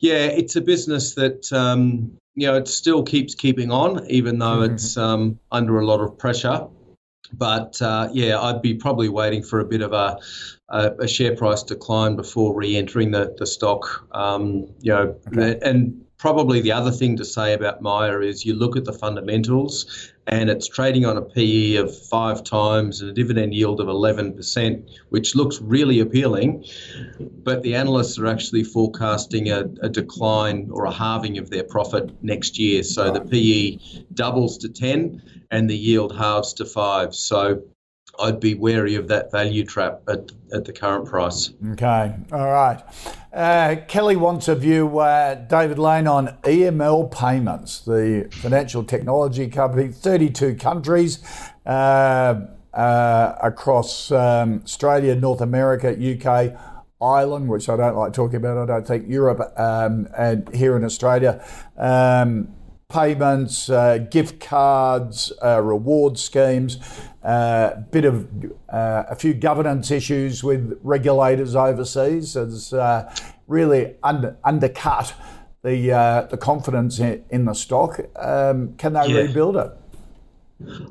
yeah, 0.00 0.26
it's 0.26 0.56
a 0.56 0.60
business 0.60 1.14
that, 1.14 1.50
um, 1.52 2.12
you 2.34 2.46
know, 2.46 2.56
it 2.56 2.68
still 2.68 3.02
keeps 3.02 3.34
keeping 3.34 3.70
on, 3.70 4.06
even 4.10 4.38
though 4.38 4.58
mm-hmm. 4.58 4.74
it's 4.74 4.96
um, 4.96 5.38
under 5.52 5.78
a 5.78 5.86
lot 5.86 6.00
of 6.00 6.18
pressure. 6.18 6.66
But 7.32 7.80
uh, 7.80 8.08
yeah, 8.12 8.40
I'd 8.40 8.62
be 8.62 8.74
probably 8.74 9.08
waiting 9.08 9.42
for 9.42 9.60
a 9.60 9.64
bit 9.64 9.82
of 9.82 9.92
a, 9.92 10.18
a, 10.68 10.92
a 11.00 11.08
share 11.08 11.36
price 11.36 11.62
decline 11.62 12.16
before 12.16 12.54
re-entering 12.54 13.12
the 13.12 13.34
the 13.38 13.46
stock. 13.46 14.06
Um, 14.12 14.66
you 14.80 14.92
know, 14.92 15.16
okay. 15.28 15.58
and 15.62 16.04
probably 16.20 16.60
the 16.60 16.70
other 16.70 16.90
thing 16.90 17.16
to 17.16 17.24
say 17.24 17.54
about 17.54 17.80
Myer 17.80 18.20
is 18.20 18.44
you 18.44 18.54
look 18.54 18.76
at 18.76 18.84
the 18.84 18.92
fundamentals 18.92 20.12
and 20.26 20.50
it's 20.50 20.68
trading 20.68 21.06
on 21.06 21.16
a 21.16 21.22
PE 21.22 21.76
of 21.76 21.98
five 22.08 22.44
times 22.44 23.00
and 23.00 23.10
a 23.10 23.14
dividend 23.14 23.54
yield 23.54 23.80
of 23.80 23.86
11%, 23.86 24.90
which 25.08 25.34
looks 25.34 25.62
really 25.62 25.98
appealing. 26.00 26.62
But 27.42 27.62
the 27.62 27.74
analysts 27.74 28.18
are 28.18 28.26
actually 28.26 28.64
forecasting 28.64 29.48
a, 29.50 29.60
a 29.80 29.88
decline 29.88 30.68
or 30.70 30.84
a 30.84 30.92
halving 30.92 31.38
of 31.38 31.48
their 31.48 31.64
profit 31.64 32.12
next 32.22 32.58
year. 32.58 32.82
So 32.82 33.10
the 33.10 33.22
PE 33.22 34.04
doubles 34.12 34.58
to 34.58 34.68
10 34.68 35.22
and 35.50 35.70
the 35.70 35.76
yield 35.76 36.14
halves 36.14 36.52
to 36.54 36.66
five. 36.66 37.14
So 37.14 37.62
I'd 38.20 38.40
be 38.40 38.54
wary 38.54 38.94
of 38.94 39.08
that 39.08 39.32
value 39.32 39.64
trap 39.64 40.00
at, 40.08 40.30
at 40.52 40.64
the 40.64 40.72
current 40.72 41.06
price. 41.06 41.52
Okay, 41.72 42.14
all 42.32 42.50
right. 42.50 42.82
Uh, 43.32 43.76
Kelly 43.86 44.16
wants 44.16 44.48
a 44.48 44.54
view, 44.54 44.98
uh, 44.98 45.34
David 45.34 45.78
Lane, 45.78 46.06
on 46.06 46.36
EML 46.42 47.10
Payments, 47.10 47.80
the 47.80 48.28
financial 48.32 48.84
technology 48.84 49.48
company, 49.48 49.88
32 49.88 50.56
countries 50.56 51.20
uh, 51.64 52.40
uh, 52.74 53.34
across 53.42 54.10
um, 54.10 54.62
Australia, 54.64 55.14
North 55.14 55.40
America, 55.40 55.90
UK, 55.90 56.58
Ireland, 57.00 57.48
which 57.48 57.68
I 57.68 57.76
don't 57.76 57.96
like 57.96 58.12
talking 58.12 58.36
about, 58.36 58.58
I 58.58 58.66
don't 58.66 58.86
think, 58.86 59.08
Europe, 59.08 59.40
um, 59.58 60.08
and 60.16 60.52
here 60.54 60.76
in 60.76 60.84
Australia. 60.84 61.42
Um, 61.78 62.54
payments, 62.90 63.70
uh, 63.70 63.98
gift 63.98 64.40
cards, 64.40 65.32
uh, 65.42 65.60
reward 65.62 66.18
schemes, 66.18 66.78
a 67.22 67.28
uh, 67.28 67.80
bit 67.90 68.04
of 68.04 68.28
uh, 68.68 69.04
a 69.08 69.14
few 69.14 69.34
governance 69.34 69.90
issues 69.90 70.42
with 70.42 70.78
regulators 70.82 71.54
overseas 71.54 72.34
has 72.34 72.72
uh, 72.72 73.14
really 73.46 73.94
under, 74.02 74.36
undercut 74.44 75.14
the 75.62 75.92
uh, 75.92 76.22
the 76.22 76.36
confidence 76.36 76.98
in, 76.98 77.22
in 77.30 77.44
the 77.44 77.54
stock. 77.54 78.00
Um, 78.16 78.74
can 78.76 78.94
they 78.94 79.06
yeah. 79.06 79.20
rebuild 79.20 79.56
it? 79.56 79.70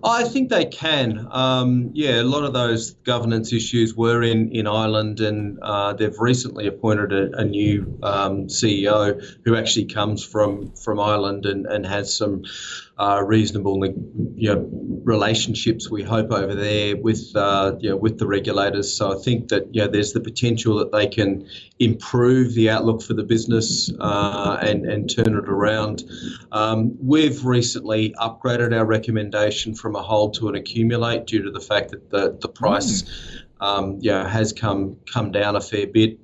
I 0.04 0.24
think 0.24 0.50
they 0.50 0.66
can. 0.66 1.28
Um, 1.32 1.92
yeah, 1.94 2.22
a 2.22 2.24
lot 2.24 2.44
of 2.44 2.54
those 2.54 2.92
governance 2.92 3.54
issues 3.54 3.96
were 3.96 4.24
in, 4.24 4.52
in 4.52 4.68
Ireland, 4.68 5.20
and 5.20 5.60
uh, 5.62 5.94
they've 5.94 6.18
recently 6.20 6.68
appointed 6.68 7.14
a, 7.14 7.38
a 7.38 7.46
new 7.46 8.00
um, 8.02 8.48
CEO 8.48 9.22
who 9.46 9.56
actually 9.56 9.86
comes 9.86 10.24
from, 10.24 10.72
from 10.72 11.00
Ireland 11.00 11.46
and, 11.46 11.66
and 11.66 11.86
has 11.86 12.16
some 12.16 12.44
uh, 13.00 13.24
reasonable 13.26 13.86
you 14.36 14.54
know, 14.54 14.70
relationships, 15.06 15.90
we 15.90 16.04
hope, 16.04 16.32
over 16.32 16.54
there 16.54 16.98
with, 16.98 17.32
uh, 17.34 17.74
you 17.80 17.90
know, 17.90 17.96
with 17.96 18.20
the 18.20 18.28
regulators. 18.28 18.94
So 18.94 19.18
I 19.18 19.24
think 19.24 19.48
that 19.50 19.74
you 19.74 19.82
know, 19.82 19.88
there's 19.88 20.12
the 20.12 20.20
potential 20.20 20.78
that 20.80 20.92
they 20.92 21.08
can 21.08 21.48
improve 21.80 22.54
the 22.56 22.70
outlook 22.70 23.02
for 23.02 23.14
the 23.14 23.24
business 23.24 23.90
uh, 24.02 24.58
and, 24.62 24.86
and 24.86 25.10
turn 25.10 25.30
it 25.30 25.48
around. 25.48 26.04
Um, 26.52 26.98
we've 27.02 27.46
recently 27.46 28.14
upgraded 28.20 28.78
our 28.78 28.86
recommendation 28.86 29.74
from 29.76 29.96
a 29.96 30.02
hold 30.02 30.34
to 30.36 30.50
an 30.50 30.56
accumulate 30.56 31.26
due 31.26 31.42
to 31.42 31.52
the 31.52 31.62
fact 31.62 31.92
that 31.92 32.10
the, 32.10 32.38
the 32.42 32.50
price 32.50 33.04
mm. 33.04 33.42
um, 33.62 33.98
you 34.02 34.12
know, 34.12 34.26
has 34.26 34.52
come, 34.52 34.98
come 35.12 35.32
down 35.32 35.56
a 35.56 35.62
fair 35.62 35.88
bit. 35.88 36.20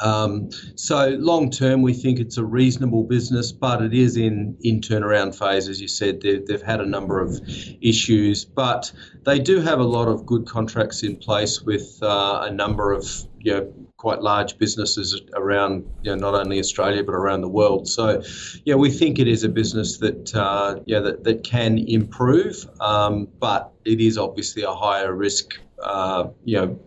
Um, 0.00 0.50
so 0.74 1.10
long 1.18 1.50
term, 1.50 1.82
we 1.82 1.92
think 1.92 2.18
it's 2.18 2.36
a 2.36 2.44
reasonable 2.44 3.04
business, 3.04 3.52
but 3.52 3.82
it 3.82 3.94
is 3.94 4.16
in 4.16 4.56
in 4.62 4.80
turnaround 4.80 5.38
phase, 5.38 5.68
as 5.68 5.80
you 5.80 5.88
said. 5.88 6.20
They've, 6.20 6.44
they've 6.44 6.62
had 6.62 6.80
a 6.80 6.86
number 6.86 7.20
of 7.20 7.40
issues, 7.80 8.44
but 8.44 8.90
they 9.24 9.38
do 9.38 9.60
have 9.60 9.80
a 9.80 9.84
lot 9.84 10.08
of 10.08 10.26
good 10.26 10.46
contracts 10.46 11.02
in 11.02 11.16
place 11.16 11.62
with 11.62 11.98
uh, 12.02 12.40
a 12.42 12.50
number 12.50 12.92
of 12.92 13.06
you 13.38 13.52
know 13.52 13.72
quite 13.96 14.20
large 14.20 14.58
businesses 14.58 15.18
around 15.34 15.82
you 16.02 16.10
know, 16.10 16.16
not 16.16 16.34
only 16.34 16.58
Australia 16.58 17.02
but 17.02 17.14
around 17.14 17.40
the 17.40 17.48
world. 17.48 17.88
So, 17.88 18.22
yeah, 18.64 18.74
we 18.74 18.90
think 18.90 19.18
it 19.18 19.28
is 19.28 19.44
a 19.44 19.48
business 19.48 19.98
that 19.98 20.34
uh, 20.34 20.80
yeah 20.86 21.00
that, 21.00 21.24
that 21.24 21.44
can 21.44 21.78
improve, 21.78 22.66
um, 22.80 23.28
but 23.38 23.72
it 23.84 24.00
is 24.00 24.18
obviously 24.18 24.62
a 24.62 24.72
higher 24.72 25.14
risk. 25.14 25.54
Uh, 25.82 26.28
you 26.44 26.56
know 26.56 26.80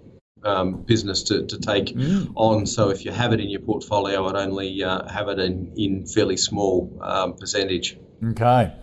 um, 0.43 0.81
business 0.81 1.23
to, 1.23 1.45
to 1.45 1.59
take 1.59 1.88
mm. 1.88 2.31
on. 2.35 2.65
So 2.65 2.89
if 2.89 3.05
you 3.05 3.11
have 3.11 3.33
it 3.33 3.39
in 3.39 3.49
your 3.49 3.61
portfolio, 3.61 4.27
I'd 4.27 4.35
only 4.35 4.83
uh, 4.83 5.07
have 5.07 5.27
it 5.29 5.39
in, 5.39 5.71
in 5.75 6.05
fairly 6.05 6.38
small 6.38 6.97
um, 7.01 7.33
percentage. 7.35 7.97
Okay. 8.23 8.73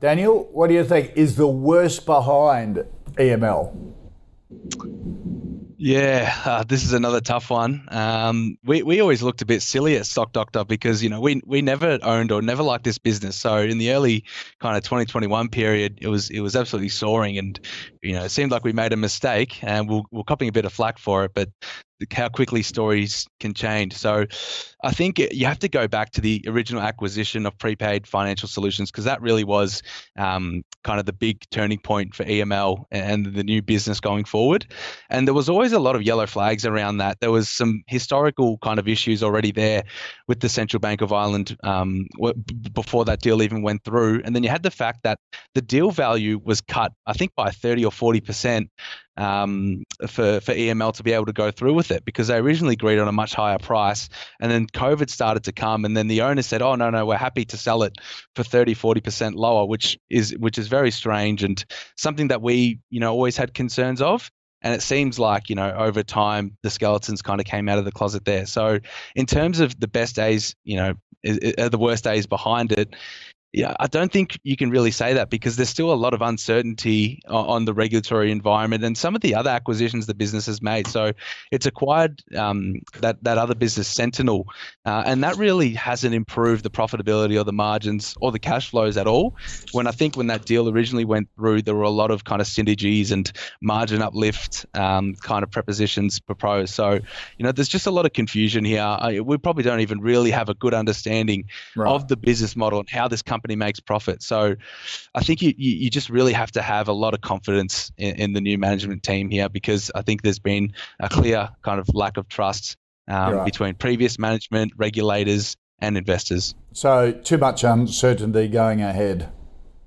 Daniel, 0.00 0.48
what 0.52 0.68
do 0.68 0.74
you 0.74 0.84
think 0.84 1.12
is 1.16 1.36
the 1.36 1.48
worst 1.48 2.06
behind 2.06 2.84
EML? 3.14 3.94
Yeah, 5.80 6.34
uh, 6.44 6.64
this 6.64 6.82
is 6.82 6.92
another 6.92 7.20
tough 7.20 7.50
one. 7.50 7.86
Um, 7.92 8.58
we, 8.64 8.82
we 8.82 9.00
always 9.00 9.22
looked 9.22 9.42
a 9.42 9.46
bit 9.46 9.62
silly 9.62 9.96
at 9.96 10.06
Stock 10.06 10.32
Doctor 10.32 10.64
because 10.64 11.04
you 11.04 11.08
know 11.08 11.20
we 11.20 11.40
we 11.46 11.62
never 11.62 12.00
owned 12.02 12.32
or 12.32 12.42
never 12.42 12.64
liked 12.64 12.82
this 12.82 12.98
business. 12.98 13.36
So 13.36 13.58
in 13.58 13.78
the 13.78 13.92
early 13.92 14.24
kind 14.58 14.76
of 14.76 14.82
2021 14.82 15.50
period, 15.50 15.98
it 16.00 16.08
was 16.08 16.30
it 16.30 16.40
was 16.40 16.56
absolutely 16.56 16.88
soaring, 16.88 17.38
and 17.38 17.60
you 18.02 18.12
know 18.12 18.24
it 18.24 18.30
seemed 18.30 18.50
like 18.50 18.64
we 18.64 18.72
made 18.72 18.92
a 18.92 18.96
mistake, 18.96 19.62
and 19.62 19.88
we're, 19.88 20.02
we're 20.10 20.24
copying 20.24 20.48
a 20.48 20.52
bit 20.52 20.64
of 20.64 20.72
flack 20.72 20.98
for 20.98 21.24
it. 21.24 21.32
But 21.34 21.50
how 22.12 22.28
quickly 22.28 22.62
stories 22.62 23.26
can 23.40 23.54
change. 23.54 23.94
So 23.94 24.26
I 24.84 24.92
think 24.92 25.18
you 25.18 25.46
have 25.46 25.58
to 25.60 25.68
go 25.68 25.88
back 25.88 26.12
to 26.12 26.20
the 26.20 26.44
original 26.46 26.80
acquisition 26.80 27.44
of 27.44 27.58
prepaid 27.58 28.06
financial 28.06 28.48
solutions 28.48 28.90
because 28.90 29.04
that 29.04 29.20
really 29.20 29.42
was 29.42 29.82
um, 30.16 30.62
kind 30.84 31.00
of 31.00 31.06
the 31.06 31.12
big 31.12 31.42
turning 31.50 31.78
point 31.78 32.14
for 32.14 32.24
EML 32.24 32.84
and 32.92 33.26
the 33.26 33.42
new 33.42 33.60
business 33.62 33.98
going 33.98 34.24
forward. 34.24 34.66
And 35.10 35.26
there 35.26 35.34
was 35.34 35.48
always 35.48 35.72
a 35.72 35.80
lot 35.80 35.96
of 35.96 36.02
yellow 36.02 36.26
flags 36.26 36.64
around 36.64 36.98
that. 36.98 37.18
There 37.20 37.32
was 37.32 37.50
some 37.50 37.82
historical 37.88 38.58
kind 38.58 38.78
of 38.78 38.86
issues 38.86 39.22
already 39.22 39.50
there 39.50 39.82
with 40.28 40.40
the 40.40 40.48
Central 40.48 40.80
Bank 40.80 41.00
of 41.00 41.12
Ireland 41.12 41.56
um, 41.64 42.06
before 42.72 43.04
that 43.06 43.20
deal 43.20 43.42
even 43.42 43.62
went 43.62 43.82
through. 43.82 44.22
And 44.24 44.36
then 44.36 44.44
you 44.44 44.50
had 44.50 44.62
the 44.62 44.70
fact 44.70 45.00
that 45.02 45.18
the 45.54 45.62
deal 45.62 45.90
value 45.90 46.40
was 46.44 46.60
cut, 46.60 46.92
I 47.06 47.12
think, 47.12 47.34
by 47.34 47.50
30 47.50 47.84
or 47.88 47.92
40 47.92 48.20
percent 48.20 48.70
um, 49.16 49.82
for 50.06 50.40
for 50.40 50.52
EML 50.54 50.94
to 50.94 51.02
be 51.02 51.12
able 51.12 51.26
to 51.26 51.32
go 51.32 51.50
through 51.50 51.74
with 51.74 51.90
it 51.90 52.04
because 52.04 52.28
they 52.28 52.36
originally 52.36 52.74
agreed 52.74 52.98
on 52.98 53.08
a 53.08 53.12
much 53.12 53.34
higher 53.34 53.58
price, 53.58 54.08
and 54.40 54.50
then 54.50 54.66
COVID 54.66 55.10
started 55.10 55.44
to 55.44 55.52
come, 55.52 55.84
and 55.84 55.96
then 55.96 56.06
the 56.06 56.22
owner 56.22 56.42
said, 56.42 56.62
"Oh 56.62 56.76
no, 56.76 56.90
no, 56.90 57.06
we're 57.06 57.16
happy 57.16 57.44
to 57.46 57.56
sell 57.56 57.82
it 57.82 57.96
for 58.36 58.44
30, 58.44 58.74
40 58.74 59.00
percent 59.00 59.34
lower," 59.34 59.66
which 59.66 59.98
is 60.08 60.36
which 60.38 60.58
is 60.58 60.68
very 60.68 60.90
strange 60.90 61.42
and 61.42 61.64
something 61.96 62.28
that 62.28 62.42
we 62.42 62.78
you 62.90 63.00
know 63.00 63.12
always 63.12 63.36
had 63.36 63.54
concerns 63.54 64.00
of. 64.00 64.30
And 64.60 64.74
it 64.74 64.82
seems 64.82 65.20
like, 65.20 65.50
you 65.50 65.54
know, 65.54 65.70
over 65.70 66.02
time, 66.02 66.56
the 66.64 66.70
skeletons 66.70 67.22
kind 67.22 67.40
of 67.40 67.46
came 67.46 67.68
out 67.68 67.78
of 67.78 67.84
the 67.84 67.92
closet 67.92 68.24
there. 68.24 68.44
So, 68.44 68.80
in 69.14 69.24
terms 69.24 69.60
of 69.60 69.78
the 69.78 69.86
best 69.86 70.16
days, 70.16 70.56
you 70.64 70.76
know, 70.76 70.94
are 71.58 71.68
the 71.68 71.78
worst 71.78 72.04
days 72.04 72.26
behind 72.26 72.72
it, 72.72 72.94
yeah, 73.54 73.74
I 73.80 73.86
don't 73.86 74.12
think 74.12 74.38
you 74.42 74.58
can 74.58 74.68
really 74.68 74.90
say 74.90 75.14
that 75.14 75.30
because 75.30 75.56
there's 75.56 75.70
still 75.70 75.90
a 75.90 75.96
lot 75.96 76.12
of 76.12 76.20
uncertainty 76.20 77.22
on 77.26 77.64
the 77.64 77.72
regulatory 77.72 78.30
environment 78.30 78.84
and 78.84 78.96
some 78.96 79.14
of 79.14 79.22
the 79.22 79.34
other 79.34 79.48
acquisitions 79.48 80.04
the 80.04 80.14
business 80.14 80.44
has 80.46 80.60
made. 80.60 80.86
So 80.86 81.12
it's 81.50 81.64
acquired 81.64 82.22
um, 82.36 82.82
that 83.00 83.24
that 83.24 83.38
other 83.38 83.54
business, 83.54 83.88
Sentinel, 83.88 84.48
uh, 84.84 85.04
and 85.06 85.24
that 85.24 85.36
really 85.36 85.70
hasn't 85.70 86.14
improved 86.14 86.62
the 86.62 86.70
profitability 86.70 87.40
or 87.40 87.44
the 87.44 87.54
margins 87.54 88.14
or 88.20 88.32
the 88.32 88.38
cash 88.38 88.68
flows 88.68 88.98
at 88.98 89.06
all. 89.06 89.34
When 89.72 89.86
I 89.86 89.92
think 89.92 90.16
when 90.16 90.26
that 90.26 90.44
deal 90.44 90.68
originally 90.68 91.06
went 91.06 91.30
through, 91.34 91.62
there 91.62 91.74
were 91.74 91.84
a 91.84 91.90
lot 91.90 92.10
of 92.10 92.24
kind 92.24 92.42
of 92.42 92.46
synergies 92.46 93.12
and 93.12 93.32
margin 93.62 94.02
uplift 94.02 94.66
um, 94.74 95.14
kind 95.14 95.42
of 95.42 95.50
prepositions 95.50 96.20
proposed. 96.20 96.74
So 96.74 96.92
you 97.38 97.44
know, 97.44 97.52
there's 97.52 97.68
just 97.68 97.86
a 97.86 97.90
lot 97.90 98.04
of 98.04 98.12
confusion 98.12 98.62
here. 98.62 98.82
I, 98.82 99.20
we 99.20 99.38
probably 99.38 99.62
don't 99.62 99.80
even 99.80 100.02
really 100.02 100.32
have 100.32 100.50
a 100.50 100.54
good 100.54 100.74
understanding 100.74 101.48
right. 101.74 101.90
of 101.90 102.08
the 102.08 102.16
business 102.18 102.54
model 102.54 102.80
and 102.80 102.90
how 102.90 103.08
this 103.08 103.22
company 103.22 103.37
company 103.38 103.54
makes 103.56 103.78
profit. 103.78 104.22
So 104.22 104.56
I 105.14 105.22
think 105.22 105.42
you, 105.42 105.52
you 105.56 105.90
just 105.90 106.10
really 106.10 106.32
have 106.32 106.50
to 106.52 106.62
have 106.62 106.88
a 106.88 106.92
lot 106.92 107.14
of 107.14 107.20
confidence 107.20 107.92
in, 107.96 108.16
in 108.16 108.32
the 108.32 108.40
new 108.40 108.58
management 108.58 109.04
team 109.04 109.30
here 109.30 109.48
because 109.48 109.92
I 109.94 110.02
think 110.02 110.22
there's 110.22 110.40
been 110.40 110.72
a 110.98 111.08
clear 111.08 111.48
kind 111.62 111.78
of 111.78 111.88
lack 111.94 112.16
of 112.16 112.28
trust 112.28 112.76
um, 113.06 113.34
right. 113.34 113.44
between 113.44 113.74
previous 113.74 114.18
management, 114.18 114.72
regulators, 114.76 115.56
and 115.78 115.96
investors. 115.96 116.56
So 116.72 117.12
too 117.12 117.38
much 117.38 117.62
uncertainty 117.62 118.48
going 118.48 118.82
ahead 118.82 119.32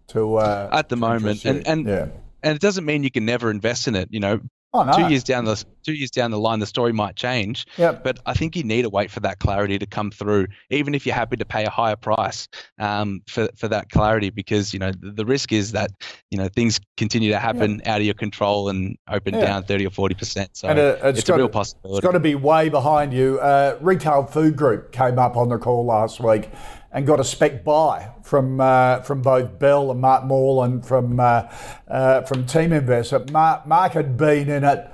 to 0.07 0.37
uh, 0.37 0.69
at 0.71 0.87
the 0.87 0.95
moment, 0.95 1.45
and 1.45 1.67
and 1.67 1.85
yeah. 1.85 2.07
and 2.41 2.55
it 2.55 2.61
doesn't 2.61 2.85
mean 2.85 3.03
you 3.03 3.11
can 3.11 3.25
never 3.25 3.51
invest 3.51 3.87
in 3.87 3.95
it. 3.95 4.07
You 4.11 4.21
know, 4.21 4.39
Oh, 4.73 4.83
no. 4.83 4.93
Two 4.93 5.09
years 5.09 5.23
down 5.23 5.43
the 5.43 5.61
two 5.83 5.93
years 5.93 6.11
down 6.11 6.31
the 6.31 6.39
line, 6.39 6.59
the 6.59 6.65
story 6.65 6.93
might 6.93 7.17
change. 7.17 7.65
Yep. 7.77 8.05
But 8.05 8.19
I 8.25 8.33
think 8.33 8.55
you 8.55 8.63
need 8.63 8.83
to 8.83 8.89
wait 8.89 9.11
for 9.11 9.19
that 9.19 9.39
clarity 9.39 9.77
to 9.77 9.85
come 9.85 10.11
through, 10.11 10.47
even 10.69 10.95
if 10.95 11.05
you're 11.05 11.15
happy 11.15 11.35
to 11.35 11.45
pay 11.45 11.65
a 11.65 11.69
higher 11.69 11.97
price 11.97 12.47
um, 12.79 13.21
for 13.27 13.49
for 13.57 13.67
that 13.67 13.89
clarity, 13.89 14.29
because 14.29 14.73
you 14.73 14.79
know 14.79 14.91
the, 14.91 15.11
the, 15.11 15.25
risk 15.25 15.51
is 15.51 15.73
that 15.73 15.91
you 16.29 16.37
know 16.37 16.47
things 16.47 16.79
continue 16.95 17.31
to 17.31 17.39
happen 17.39 17.79
yep. 17.79 17.87
out 17.87 17.99
of 17.99 18.05
your 18.05 18.13
control 18.13 18.69
and 18.69 18.97
open 19.09 19.33
yeah. 19.33 19.41
down 19.41 19.63
thirty 19.63 19.85
or 19.85 19.89
forty 19.89 20.15
percent. 20.15 20.55
So 20.55 20.69
uh, 20.69 20.97
it's, 21.03 21.19
it's 21.19 21.29
a 21.29 21.35
real 21.35 21.49
possibility. 21.49 21.97
It's 21.97 22.05
got 22.05 22.13
to 22.13 22.21
be 22.21 22.35
way 22.35 22.69
behind 22.69 23.13
you. 23.13 23.39
Uh, 23.39 23.77
Retail 23.81 24.23
Food 24.23 24.55
Group 24.55 24.93
came 24.93 25.19
up 25.19 25.35
on 25.35 25.49
the 25.49 25.57
call 25.57 25.85
last 25.85 26.21
week 26.21 26.49
and 26.93 27.07
got 27.07 27.19
a 27.19 27.23
spec 27.23 27.63
buy 27.63 28.09
from 28.23 28.59
uh, 28.59 29.01
from 29.01 29.21
both 29.21 29.59
Bell 29.59 29.91
and 29.91 30.01
Mark 30.01 30.25
Morland 30.25 30.85
from 30.85 31.19
uh, 31.19 31.49
uh, 31.87 32.21
from 32.21 32.45
Teaminvest. 32.45 33.31
Mark, 33.31 33.65
Mark 33.65 33.93
had 33.93 34.17
been 34.17 34.49
in 34.49 34.63
it 34.63 34.91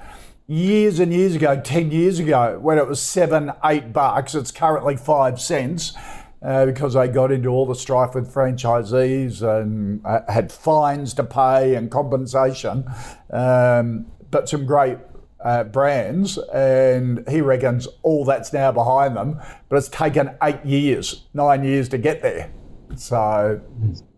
years 0.47 0.99
and 0.99 1.13
years 1.13 1.35
ago, 1.35 1.59
ten 1.59 1.91
years 1.91 2.19
ago, 2.19 2.59
when 2.61 2.77
it 2.77 2.87
was 2.87 3.01
seven, 3.01 3.51
eight 3.65 3.91
bucks. 3.91 4.35
It's 4.35 4.51
currently 4.51 4.95
five 4.95 5.39
cents. 5.41 5.93
Uh, 6.39 6.67
because 6.67 6.93
they 6.93 7.07
got 7.07 7.31
into 7.31 7.49
all 7.49 7.65
the 7.65 7.73
strife 7.73 8.13
with 8.13 8.31
franchisees 8.31 9.41
and 9.41 10.05
uh, 10.05 10.19
had 10.31 10.51
fines 10.51 11.15
to 11.15 11.23
pay 11.23 11.73
and 11.73 11.89
compensation, 11.89 12.85
um, 13.31 14.05
but 14.29 14.47
some 14.47 14.63
great 14.63 14.99
uh, 15.43 15.63
brands, 15.63 16.37
and 16.53 17.27
he 17.29 17.41
reckons 17.41 17.87
all 18.03 18.25
that's 18.25 18.53
now 18.53 18.71
behind 18.71 19.15
them. 19.15 19.39
But 19.69 19.77
it's 19.77 19.89
taken 19.89 20.31
eight 20.41 20.63
years, 20.65 21.25
nine 21.33 21.63
years 21.63 21.89
to 21.89 21.97
get 21.97 22.21
there. 22.21 22.51
So 22.95 23.61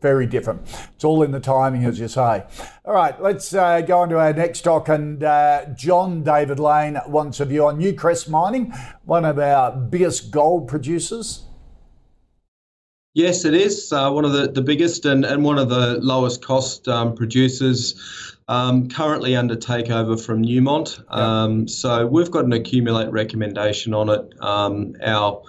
very 0.02 0.28
different. 0.28 0.62
It's 0.96 1.04
all 1.04 1.24
in 1.24 1.32
the 1.32 1.40
timing, 1.40 1.86
as 1.86 2.00
you 2.00 2.08
say. 2.08 2.44
All 2.86 2.94
right, 2.94 3.20
let's 3.22 3.54
uh, 3.54 3.82
go 3.82 4.00
on 4.00 4.10
to 4.10 4.20
our 4.20 4.34
next 4.34 4.60
stock. 4.60 4.90
And 4.90 5.24
uh, 5.24 5.66
John 5.76 6.24
David 6.24 6.60
Lane 6.60 6.98
wants 7.08 7.40
a 7.40 7.46
view 7.46 7.66
on 7.66 7.80
Newcrest 7.80 8.30
Mining, 8.30 8.74
one 9.06 9.26
of 9.26 9.40
our 9.40 9.76
biggest 9.76 10.32
gold 10.32 10.68
producers. 10.68 11.46
Yes, 13.16 13.44
it 13.44 13.56
is 13.56 13.92
uh, 13.92 14.12
one 14.12 14.24
of 14.24 14.34
the, 14.34 14.50
the 14.50 14.62
biggest 14.62 15.06
and, 15.06 15.26
and 15.26 15.44
one 15.44 15.58
of 15.58 15.70
the 15.70 16.00
lowest 16.00 16.46
cost 16.46 16.88
um, 16.88 17.16
producers. 17.16 18.38
Um, 18.50 18.89
currently 18.89 19.36
under 19.36 19.56
takeover 19.56 20.20
from 20.20 20.43
Newmont. 20.43 21.04
Um, 21.16 21.68
so 21.68 22.08
we've 22.08 22.32
got 22.32 22.45
an 22.45 22.54
accumulate 22.54 23.12
recommendation 23.12 23.93
on 23.93 24.10
it. 24.10 24.34
Um, 24.41 24.95
our 25.04 25.43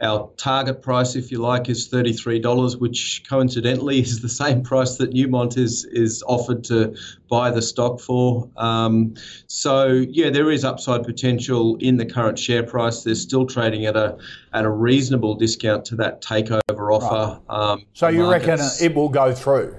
our 0.00 0.30
target 0.36 0.80
price, 0.80 1.16
if 1.16 1.32
you 1.32 1.38
like, 1.38 1.68
is 1.68 1.88
$33, 1.88 2.80
which 2.80 3.24
coincidentally 3.28 3.98
is 4.00 4.22
the 4.22 4.28
same 4.28 4.62
price 4.62 4.96
that 4.96 5.12
Newmont 5.12 5.58
is 5.58 5.84
is 5.86 6.22
offered 6.26 6.64
to 6.64 6.96
buy 7.28 7.50
the 7.50 7.60
stock 7.60 8.00
for. 8.00 8.48
Um, 8.56 9.14
so 9.46 10.06
yeah, 10.08 10.30
there 10.30 10.50
is 10.50 10.64
upside 10.64 11.04
potential 11.04 11.76
in 11.80 11.98
the 11.98 12.06
current 12.06 12.38
share 12.38 12.62
price. 12.62 13.02
They're 13.02 13.14
still 13.14 13.44
trading 13.44 13.84
at 13.84 13.96
a 13.96 14.16
at 14.54 14.64
a 14.64 14.70
reasonable 14.70 15.34
discount 15.34 15.84
to 15.86 15.96
that 15.96 16.22
takeover 16.22 16.94
offer. 16.94 17.40
Right. 17.50 17.72
Um, 17.72 17.84
so 17.92 18.08
you 18.08 18.30
reckon 18.30 18.58
it 18.80 18.94
will 18.94 19.10
go 19.10 19.34
through? 19.34 19.76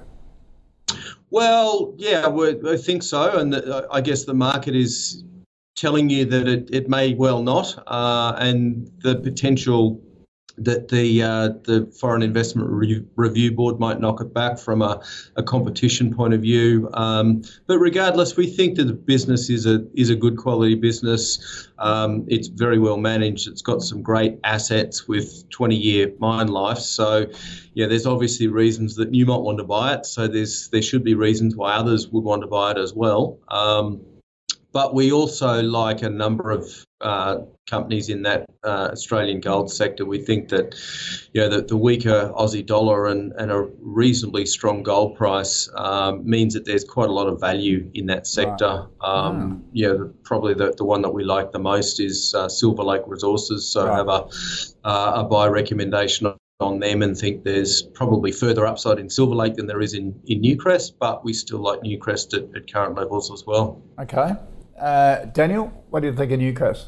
Well, 1.32 1.94
yeah, 1.98 2.28
I 2.28 2.78
think 2.78 3.04
so, 3.04 3.38
and 3.38 3.54
the, 3.54 3.88
I 3.92 4.02
guess 4.02 4.26
the 4.26 4.34
market 4.34 4.76
is 4.76 5.24
telling 5.76 6.10
you 6.10 6.26
that 6.26 6.48
it, 6.48 6.70
it 6.74 6.90
may 6.90 7.14
well 7.14 7.44
not, 7.44 7.84
uh, 7.88 8.36
and 8.40 8.92
the 9.04 9.16
potential 9.16 10.02
that 10.66 10.90
the 10.90 11.24
uh, 11.24 11.50
the 11.64 11.92
Foreign 12.00 12.22
Investment 12.22 12.70
Review 13.16 13.52
Board 13.52 13.80
might 13.80 14.00
knock 14.00 14.22
it 14.22 14.34
back 14.34 14.60
from 14.60 14.82
a, 14.82 15.02
a 15.36 15.44
competition 15.44 16.14
point 16.14 16.34
of 16.34 16.42
view. 16.42 16.90
Um, 16.94 17.44
but 17.68 17.80
regardless, 17.80 18.36
we 18.36 18.48
think 18.48 18.78
that 18.78 18.86
the 18.86 18.94
business 18.94 19.50
is 19.50 19.66
a 19.66 19.86
is 19.94 20.10
a 20.10 20.16
good 20.16 20.38
quality 20.38 20.76
business. 20.76 21.68
Um, 21.80 22.26
it's 22.28 22.48
very 22.48 22.80
well 22.80 22.98
managed. 22.98 23.48
It's 23.48 23.62
got 23.62 23.82
some 23.82 24.02
great 24.02 24.38
assets 24.44 25.08
with 25.08 25.50
20 25.50 25.76
year 25.76 26.14
mine 26.20 26.48
life. 26.48 26.80
So, 26.80 27.28
yeah, 27.74 27.88
there's 27.88 28.06
obviously 28.06 28.48
reasons 28.48 28.96
that 28.96 29.14
you 29.14 29.26
might 29.26 29.42
want 29.42 29.58
to 29.60 29.64
buy 29.64 29.94
it. 29.94 30.06
So 30.06 30.28
there's 30.28 30.70
there 30.70 30.82
should 30.82 31.04
be 31.04 31.16
reasons 31.16 31.56
why 31.56 31.74
others 31.74 32.08
would 32.10 32.24
want 32.24 32.42
to 32.42 32.48
buy 32.48 32.72
it 32.72 32.78
as 32.78 32.94
well. 32.94 33.40
Um, 33.48 34.02
but 34.72 34.94
we 34.94 35.12
also 35.12 35.62
like 35.62 36.02
a 36.04 36.10
number 36.10 36.52
of 36.52 36.70
uh, 37.02 37.38
companies 37.70 38.10
in 38.10 38.22
that 38.24 38.46
uh, 38.64 38.90
Australian 38.92 39.40
gold 39.40 39.72
sector. 39.72 40.06
We 40.06 40.20
think 40.20 40.50
that 40.50 40.76
you 41.34 41.42
know, 41.42 41.50
the, 41.50 41.62
the 41.62 41.78
weaker 41.78 42.32
Aussie 42.36 42.66
dollar 42.66 43.08
and, 43.08 43.32
and 43.38 43.52
a 43.52 43.68
reasonably 43.80 44.46
strong 44.46 44.84
gold 44.84 45.16
price 45.16 45.70
um, 45.76 46.30
means 46.30 46.54
that 46.54 46.66
there's 46.66 46.84
quite 46.84 47.10
a 47.10 47.14
lot 47.14 47.28
of 47.28 47.40
value 47.40 47.90
in 47.94 48.06
that 48.08 48.28
sector. 48.28 48.88
Right. 49.02 49.28
Um. 49.28 49.64
Yeah, 49.72 49.94
probably 50.24 50.54
the, 50.54 50.74
the 50.78 50.86
one 50.86 51.02
that 51.04 51.12
we 51.12 51.24
like 51.24 51.52
the 51.52 51.60
most 51.60 52.00
is 52.00 52.34
uh, 52.36 52.50
Silver 52.50 52.84
Lake 52.84 53.04
Resources. 53.08 53.68
So 53.72 53.86
right. 53.86 53.94
I 53.94 53.98
have 53.98 54.08
a, 54.10 54.28
uh, 54.84 55.12
a 55.16 55.24
buy 55.24 55.48
recommendation 55.48 56.34
on 56.60 56.80
them 56.80 57.02
and 57.02 57.18
think 57.18 57.46
there's 57.46 57.82
probably 57.82 58.34
further 58.34 58.68
upside 58.68 59.00
in 59.00 59.10
Silver 59.10 59.36
Lake 59.36 59.56
than 59.56 59.66
there 59.66 59.82
is 59.82 59.94
in, 59.94 60.20
in 60.26 60.42
Newcrest, 60.42 60.94
but 61.00 61.24
we 61.24 61.32
still 61.32 61.60
like 61.60 61.80
Newcrest 61.80 62.34
at, 62.38 62.54
at 62.54 62.72
current 62.72 62.96
levels 62.96 63.32
as 63.32 63.46
well. 63.46 63.82
Okay. 63.98 64.34
Uh, 64.80 65.26
Daniel, 65.26 65.68
what 65.90 66.02
do 66.02 66.08
you 66.08 66.16
think 66.16 66.32
of 66.32 66.40
Newcrest? 66.40 66.88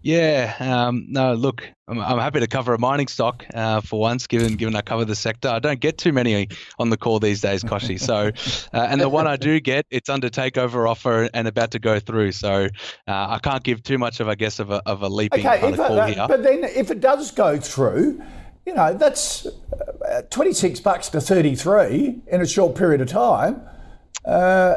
Yeah, 0.00 0.54
um, 0.60 1.06
no, 1.08 1.34
look, 1.34 1.68
I'm, 1.88 1.98
I'm, 1.98 2.18
happy 2.18 2.38
to 2.38 2.46
cover 2.46 2.72
a 2.72 2.78
mining 2.78 3.08
stock 3.08 3.44
uh, 3.52 3.80
for 3.80 3.98
once, 3.98 4.28
given 4.28 4.54
given 4.54 4.76
I 4.76 4.80
cover 4.80 5.04
the 5.04 5.16
sector. 5.16 5.48
I 5.48 5.58
don't 5.58 5.80
get 5.80 5.98
too 5.98 6.12
many 6.12 6.48
on 6.78 6.90
the 6.90 6.96
call 6.96 7.18
these 7.18 7.40
days, 7.40 7.64
Kochie. 7.64 8.00
So, 8.00 8.30
uh, 8.72 8.86
and 8.88 9.00
the 9.00 9.08
one 9.08 9.26
I 9.26 9.36
do 9.36 9.58
get, 9.58 9.86
it's 9.90 10.08
under 10.08 10.30
takeover 10.30 10.88
offer 10.88 11.28
and 11.34 11.48
about 11.48 11.72
to 11.72 11.80
go 11.80 11.98
through. 11.98 12.32
So, 12.32 12.68
uh, 13.08 13.26
I 13.28 13.40
can't 13.42 13.64
give 13.64 13.82
too 13.82 13.98
much 13.98 14.20
of, 14.20 14.28
I 14.28 14.36
guess, 14.36 14.60
of 14.60 14.70
a, 14.70 14.80
of 14.86 15.02
a 15.02 15.08
leaping 15.08 15.40
okay, 15.40 15.60
kind 15.60 15.74
of 15.74 15.80
call 15.80 15.96
that, 15.96 16.10
here. 16.10 16.26
But 16.28 16.44
then, 16.44 16.62
if 16.62 16.92
it 16.92 17.00
does 17.00 17.32
go 17.32 17.58
through, 17.58 18.22
you 18.66 18.74
know, 18.74 18.94
that's 18.94 19.46
uh, 20.08 20.22
26 20.30 20.78
bucks 20.80 21.08
to 21.08 21.20
33 21.20 22.22
in 22.28 22.40
a 22.40 22.46
short 22.46 22.76
period 22.76 23.00
of 23.00 23.08
time. 23.08 23.60
Uh, 24.24 24.74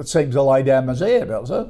it 0.00 0.08
seems 0.08 0.34
to 0.34 0.42
lay 0.42 0.62
down 0.62 0.86
misère, 0.86 1.26
does 1.26 1.50
it? 1.50 1.66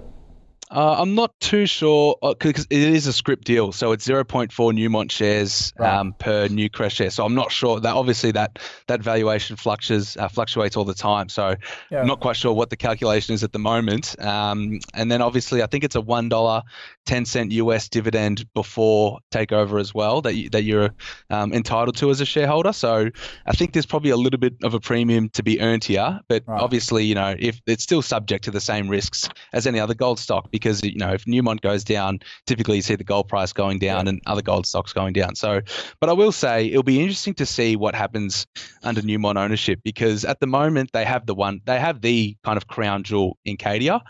Uh, 0.73 0.97
I'm 0.99 1.15
not 1.15 1.39
too 1.39 1.67
sure 1.67 2.17
because 2.23 2.65
uh, 2.65 2.69
it 2.71 2.81
is 2.81 3.07
a 3.07 3.13
scrip 3.13 3.45
deal, 3.45 3.73
so 3.73 3.93
it's 3.93 4.09
0.4 4.09 4.49
Newmont 4.51 5.11
shares 5.11 5.75
right. 5.79 5.99
um, 5.99 6.15
per 6.15 6.49
Newcrest 6.49 6.93
share. 6.93 7.11
So 7.11 7.27
I'm 7.27 7.35
not 7.35 7.53
sure 7.53 7.79
that 7.79 7.95
obviously 7.95 8.31
that 8.33 8.59
that 8.87 9.03
valuation 9.03 9.57
fluctuates 9.57 10.17
uh, 10.17 10.29
fluctuates 10.29 10.75
all 10.75 10.87
the 10.87 10.95
time. 10.95 11.29
So 11.29 11.57
yeah. 11.91 12.01
I'm 12.01 12.07
not 12.07 12.21
quite 12.21 12.37
sure 12.37 12.55
what 12.55 12.71
the 12.71 12.77
calculation 12.77 13.35
is 13.35 13.45
at 13.45 13.53
the 13.53 13.59
moment. 13.59 14.19
Um, 14.19 14.81
and 14.95 15.13
then 15.13 15.21
obviously 15.21 15.63
I 15.63 15.67
think 15.67 15.85
it's 15.85 15.95
a 15.95 16.01
one 16.01 16.31
dollar 16.31 16.63
ten 17.05 17.27
cent 17.27 17.53
US 17.53 17.91
dividend 17.91 18.51
before 18.55 19.19
takeover 19.31 19.79
as 19.79 19.93
well 19.95 20.23
that 20.23 20.35
you, 20.35 20.49
that 20.51 20.63
you're 20.63 20.91
um, 21.29 21.53
entitled 21.53 21.97
to 21.97 22.09
as 22.09 22.23
a 22.23 22.27
shareholder. 22.27 22.73
So 22.73 23.11
I 23.45 23.53
think 23.53 23.75
there's 23.75 23.85
probably 23.85 24.11
a 24.11 24.17
little 24.17 24.41
bit 24.41 24.55
of 24.63 24.73
a 24.73 24.81
premium 24.81 25.29
to 25.31 25.43
be 25.43 25.61
earned 25.61 25.85
here, 25.85 26.21
but 26.29 26.45
right. 26.47 26.63
obviously 26.63 27.05
you 27.05 27.15
know 27.15 27.37
if 27.39 27.61
it's 27.67 27.83
still 27.83 28.01
subject 28.01 28.45
to 28.45 28.51
the 28.51 28.61
same 28.61 28.89
risks 28.89 29.29
as 29.53 29.67
any 29.67 29.79
other 29.79 29.93
gold 29.93 30.19
stock 30.19 30.49
because 30.63 30.83
you 30.83 30.97
know 30.97 31.13
if 31.13 31.25
Newmont 31.25 31.61
goes 31.61 31.85
down, 31.85 32.21
typically 32.47 32.77
you 32.77 32.83
see 32.83 32.95
the 32.95 33.05
gold 33.05 33.29
price 33.29 33.53
going 33.53 33.79
down 33.79 34.07
yeah. 34.07 34.11
and 34.11 34.23
other 34.27 34.43
gold 34.43 34.67
stocks 34.67 34.93
going 34.93 35.13
down. 35.13 35.35
So, 35.35 35.61
but 36.01 36.09
I 36.09 36.13
will 36.13 36.33
say 36.33 36.67
it'll 36.67 36.83
be 36.83 37.01
interesting 37.01 37.35
to 37.35 37.47
see 37.47 37.77
what 37.77 37.95
happens 37.95 38.47
under 38.83 39.01
Newmont 39.01 39.37
ownership 39.37 39.81
because 39.83 40.25
at 40.25 40.41
the 40.41 40.47
moment 40.47 40.91
they 40.93 41.05
have 41.05 41.27
the 41.27 41.35
one 41.35 41.61
they 41.65 41.79
have 41.79 42.01
the 42.01 42.37
kind 42.45 42.57
of 42.57 42.67
crown 42.67 43.03
jewel 43.03 43.39
in 43.45 43.57
Cadia, 43.57 44.01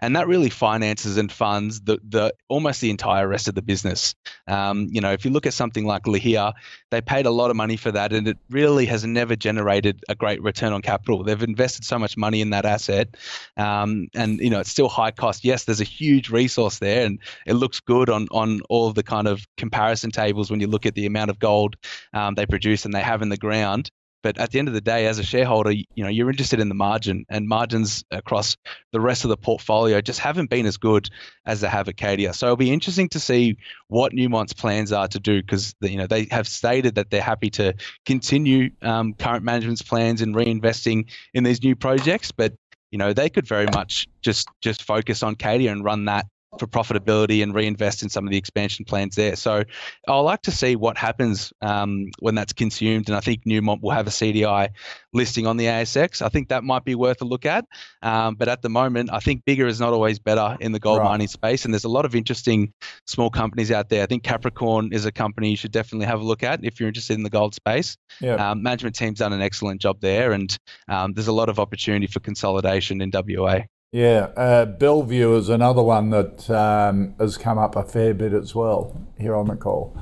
and 0.00 0.16
that 0.16 0.26
really 0.26 0.50
finances 0.50 1.16
and 1.16 1.30
funds 1.30 1.80
the 1.82 1.98
the 2.08 2.32
almost 2.48 2.80
the 2.80 2.90
entire 2.90 3.26
rest 3.28 3.48
of 3.48 3.54
the 3.54 3.62
business. 3.62 4.14
Um, 4.46 4.88
you 4.90 5.00
know, 5.00 5.12
if 5.12 5.24
you 5.24 5.30
look 5.30 5.46
at 5.46 5.54
something 5.54 5.84
like 5.84 6.04
Lihir, 6.04 6.52
they 6.90 7.00
paid 7.00 7.26
a 7.26 7.30
lot 7.30 7.50
of 7.50 7.56
money 7.56 7.76
for 7.76 7.92
that, 7.92 8.12
and 8.12 8.28
it 8.28 8.38
really 8.50 8.86
has 8.86 9.04
never 9.04 9.36
generated 9.36 10.02
a 10.08 10.14
great 10.14 10.42
return 10.42 10.72
on 10.72 10.82
capital. 10.82 11.22
They've 11.22 11.42
invested 11.42 11.84
so 11.84 11.98
much 11.98 12.16
money 12.16 12.40
in 12.40 12.50
that 12.50 12.64
asset, 12.64 13.16
um, 13.56 14.08
and 14.14 14.38
you 14.40 14.50
know 14.50 14.60
it's 14.60 14.70
still 14.70 14.88
high 14.88 15.10
cost. 15.10 15.44
Yes, 15.44 15.64
there's 15.64 15.80
a 15.80 15.84
huge 15.88 16.30
resource 16.30 16.78
there, 16.78 17.04
and 17.06 17.18
it 17.46 17.54
looks 17.54 17.80
good 17.80 18.10
on 18.10 18.28
on 18.30 18.60
all 18.68 18.88
of 18.88 18.94
the 18.94 19.02
kind 19.02 19.26
of 19.26 19.46
comparison 19.56 20.10
tables 20.10 20.50
when 20.50 20.60
you 20.60 20.66
look 20.66 20.86
at 20.86 20.94
the 20.94 21.06
amount 21.06 21.30
of 21.30 21.38
gold 21.38 21.76
um, 22.12 22.34
they 22.34 22.46
produce 22.46 22.84
and 22.84 22.94
they 22.94 23.00
have 23.00 23.22
in 23.22 23.28
the 23.28 23.36
ground. 23.36 23.90
But 24.22 24.36
at 24.38 24.50
the 24.50 24.58
end 24.58 24.66
of 24.66 24.74
the 24.74 24.80
day, 24.80 25.06
as 25.06 25.18
a 25.18 25.22
shareholder, 25.22 25.70
you 25.70 25.84
know 25.96 26.08
you're 26.08 26.30
interested 26.30 26.58
in 26.58 26.68
the 26.68 26.74
margin, 26.74 27.24
and 27.28 27.46
margins 27.46 28.04
across 28.10 28.56
the 28.92 29.00
rest 29.00 29.24
of 29.24 29.30
the 29.30 29.36
portfolio 29.36 30.00
just 30.00 30.18
haven't 30.18 30.50
been 30.50 30.66
as 30.66 30.76
good 30.76 31.08
as 31.46 31.60
they 31.60 31.68
have 31.68 31.88
at 31.88 31.96
Cadia. 31.96 32.34
So 32.34 32.46
it'll 32.46 32.56
be 32.56 32.72
interesting 32.72 33.08
to 33.10 33.20
see 33.20 33.56
what 33.86 34.12
Newmont's 34.12 34.54
plans 34.54 34.92
are 34.92 35.08
to 35.08 35.20
do 35.20 35.40
because 35.40 35.74
you 35.80 35.96
know 35.96 36.06
they 36.06 36.26
have 36.30 36.48
stated 36.48 36.96
that 36.96 37.10
they're 37.10 37.22
happy 37.22 37.50
to 37.50 37.74
continue 38.06 38.70
um, 38.82 39.14
current 39.14 39.44
management's 39.44 39.82
plans 39.82 40.20
and 40.20 40.34
reinvesting 40.34 41.10
in 41.32 41.44
these 41.44 41.62
new 41.62 41.76
projects, 41.76 42.32
but 42.32 42.54
you 42.90 42.98
know 42.98 43.12
they 43.12 43.28
could 43.28 43.46
very 43.46 43.66
much 43.66 44.06
just 44.22 44.48
just 44.60 44.82
focus 44.82 45.22
on 45.22 45.36
Cadia 45.36 45.70
and 45.70 45.84
run 45.84 46.06
that 46.06 46.26
for 46.58 46.66
profitability 46.66 47.42
and 47.42 47.54
reinvest 47.54 48.02
in 48.02 48.08
some 48.08 48.26
of 48.26 48.30
the 48.30 48.38
expansion 48.38 48.84
plans 48.84 49.14
there. 49.14 49.36
So 49.36 49.64
I 50.06 50.18
like 50.20 50.42
to 50.42 50.50
see 50.50 50.76
what 50.76 50.96
happens 50.96 51.52
um, 51.60 52.06
when 52.20 52.34
that's 52.34 52.52
consumed, 52.52 53.08
and 53.08 53.16
I 53.16 53.20
think 53.20 53.44
Newmont 53.44 53.82
will 53.82 53.90
have 53.90 54.06
a 54.06 54.10
CDI 54.10 54.70
listing 55.12 55.46
on 55.46 55.56
the 55.56 55.66
ASX. 55.66 56.22
I 56.22 56.28
think 56.28 56.48
that 56.48 56.64
might 56.64 56.84
be 56.84 56.94
worth 56.94 57.20
a 57.20 57.24
look 57.24 57.44
at. 57.44 57.66
Um, 58.02 58.34
but 58.34 58.48
at 58.48 58.62
the 58.62 58.70
moment, 58.70 59.10
I 59.12 59.20
think 59.20 59.44
bigger 59.44 59.66
is 59.66 59.80
not 59.80 59.92
always 59.92 60.18
better 60.18 60.56
in 60.60 60.72
the 60.72 60.80
gold 60.80 61.00
right. 61.00 61.04
mining 61.04 61.28
space, 61.28 61.64
and 61.64 61.74
there's 61.74 61.84
a 61.84 61.88
lot 61.88 62.04
of 62.04 62.14
interesting 62.14 62.72
small 63.06 63.30
companies 63.30 63.70
out 63.70 63.88
there. 63.90 64.02
I 64.02 64.06
think 64.06 64.22
Capricorn 64.22 64.92
is 64.92 65.04
a 65.04 65.12
company 65.12 65.50
you 65.50 65.56
should 65.56 65.72
definitely 65.72 66.06
have 66.06 66.20
a 66.20 66.24
look 66.24 66.42
at 66.42 66.64
if 66.64 66.80
you're 66.80 66.88
interested 66.88 67.14
in 67.14 67.22
the 67.22 67.30
gold 67.30 67.54
space. 67.54 67.96
Yeah. 68.20 68.50
Um, 68.50 68.62
management 68.62 68.96
team's 68.96 69.18
done 69.18 69.32
an 69.32 69.42
excellent 69.42 69.80
job 69.80 70.00
there, 70.00 70.32
and 70.32 70.56
um, 70.88 71.12
there's 71.12 71.28
a 71.28 71.32
lot 71.32 71.48
of 71.48 71.58
opportunity 71.58 72.06
for 72.06 72.20
consolidation 72.20 73.00
in 73.00 73.10
WA. 73.12 73.60
Yeah, 73.90 74.28
uh, 74.36 74.66
Bellevue 74.66 75.34
is 75.36 75.48
another 75.48 75.82
one 75.82 76.10
that 76.10 76.50
um, 76.50 77.14
has 77.18 77.38
come 77.38 77.56
up 77.56 77.74
a 77.74 77.82
fair 77.82 78.12
bit 78.12 78.34
as 78.34 78.54
well 78.54 78.94
here 79.18 79.34
on 79.34 79.46
the 79.46 79.56
call. 79.56 79.96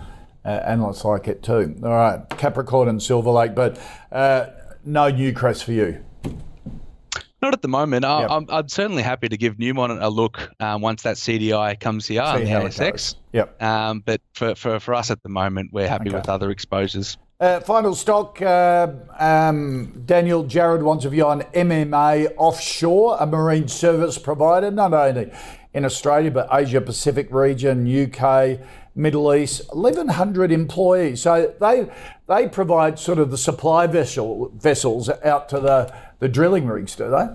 Uh, 0.44 0.60
analysts 0.64 1.04
like 1.04 1.28
it 1.28 1.42
too. 1.42 1.76
All 1.84 1.90
right, 1.90 2.28
Capricorn 2.30 2.88
and 2.88 3.00
Silver 3.00 3.30
Lake, 3.30 3.54
but 3.54 3.78
uh, 4.10 4.46
no 4.84 5.12
Newcrest 5.12 5.64
for 5.64 5.72
you. 5.72 6.04
Not 7.42 7.52
at 7.52 7.62
the 7.62 7.68
moment. 7.68 8.04
Yep. 8.04 8.30
I'm, 8.30 8.46
I'm, 8.48 8.68
certainly 8.68 9.02
happy 9.02 9.28
to 9.28 9.36
give 9.36 9.56
Newmont 9.56 10.02
a 10.02 10.08
look 10.08 10.50
um, 10.58 10.80
once 10.80 11.02
that 11.02 11.16
CDI 11.16 11.78
comes 11.78 12.06
here 12.06 12.22
on 12.22 12.42
the 12.42 12.50
ASX. 12.50 13.14
Yep. 13.32 13.62
Um, 13.62 14.00
but 14.00 14.20
for, 14.32 14.54
for, 14.54 14.80
for 14.80 14.94
us 14.94 15.10
at 15.10 15.22
the 15.22 15.28
moment, 15.28 15.70
we're 15.72 15.88
happy 15.88 16.08
okay. 16.08 16.16
with 16.16 16.28
other 16.28 16.50
exposures. 16.50 17.18
Uh, 17.38 17.60
final 17.60 17.94
stock, 17.94 18.40
uh, 18.40 18.90
um, 19.18 20.02
Daniel 20.06 20.42
Jared 20.42 20.82
wants 20.82 21.04
a 21.04 21.10
view 21.10 21.26
on 21.26 21.42
MMA 21.42 22.32
Offshore, 22.38 23.18
a 23.20 23.26
marine 23.26 23.68
service 23.68 24.16
provider, 24.16 24.70
not 24.70 24.94
only 24.94 25.30
in 25.74 25.84
Australia 25.84 26.30
but 26.30 26.48
Asia 26.50 26.80
Pacific 26.80 27.30
region, 27.30 27.86
UK, 27.86 28.58
Middle 28.94 29.34
East, 29.34 29.60
1,100 29.74 30.50
employees. 30.50 31.20
So 31.20 31.54
they 31.60 31.90
they 32.26 32.48
provide 32.48 32.98
sort 32.98 33.18
of 33.18 33.30
the 33.30 33.36
supply 33.36 33.86
vessel 33.86 34.50
vessels 34.54 35.10
out 35.22 35.50
to 35.50 35.60
the, 35.60 35.94
the 36.20 36.30
drilling 36.30 36.66
rigs, 36.66 36.96
do 36.96 37.10
they? 37.10 37.26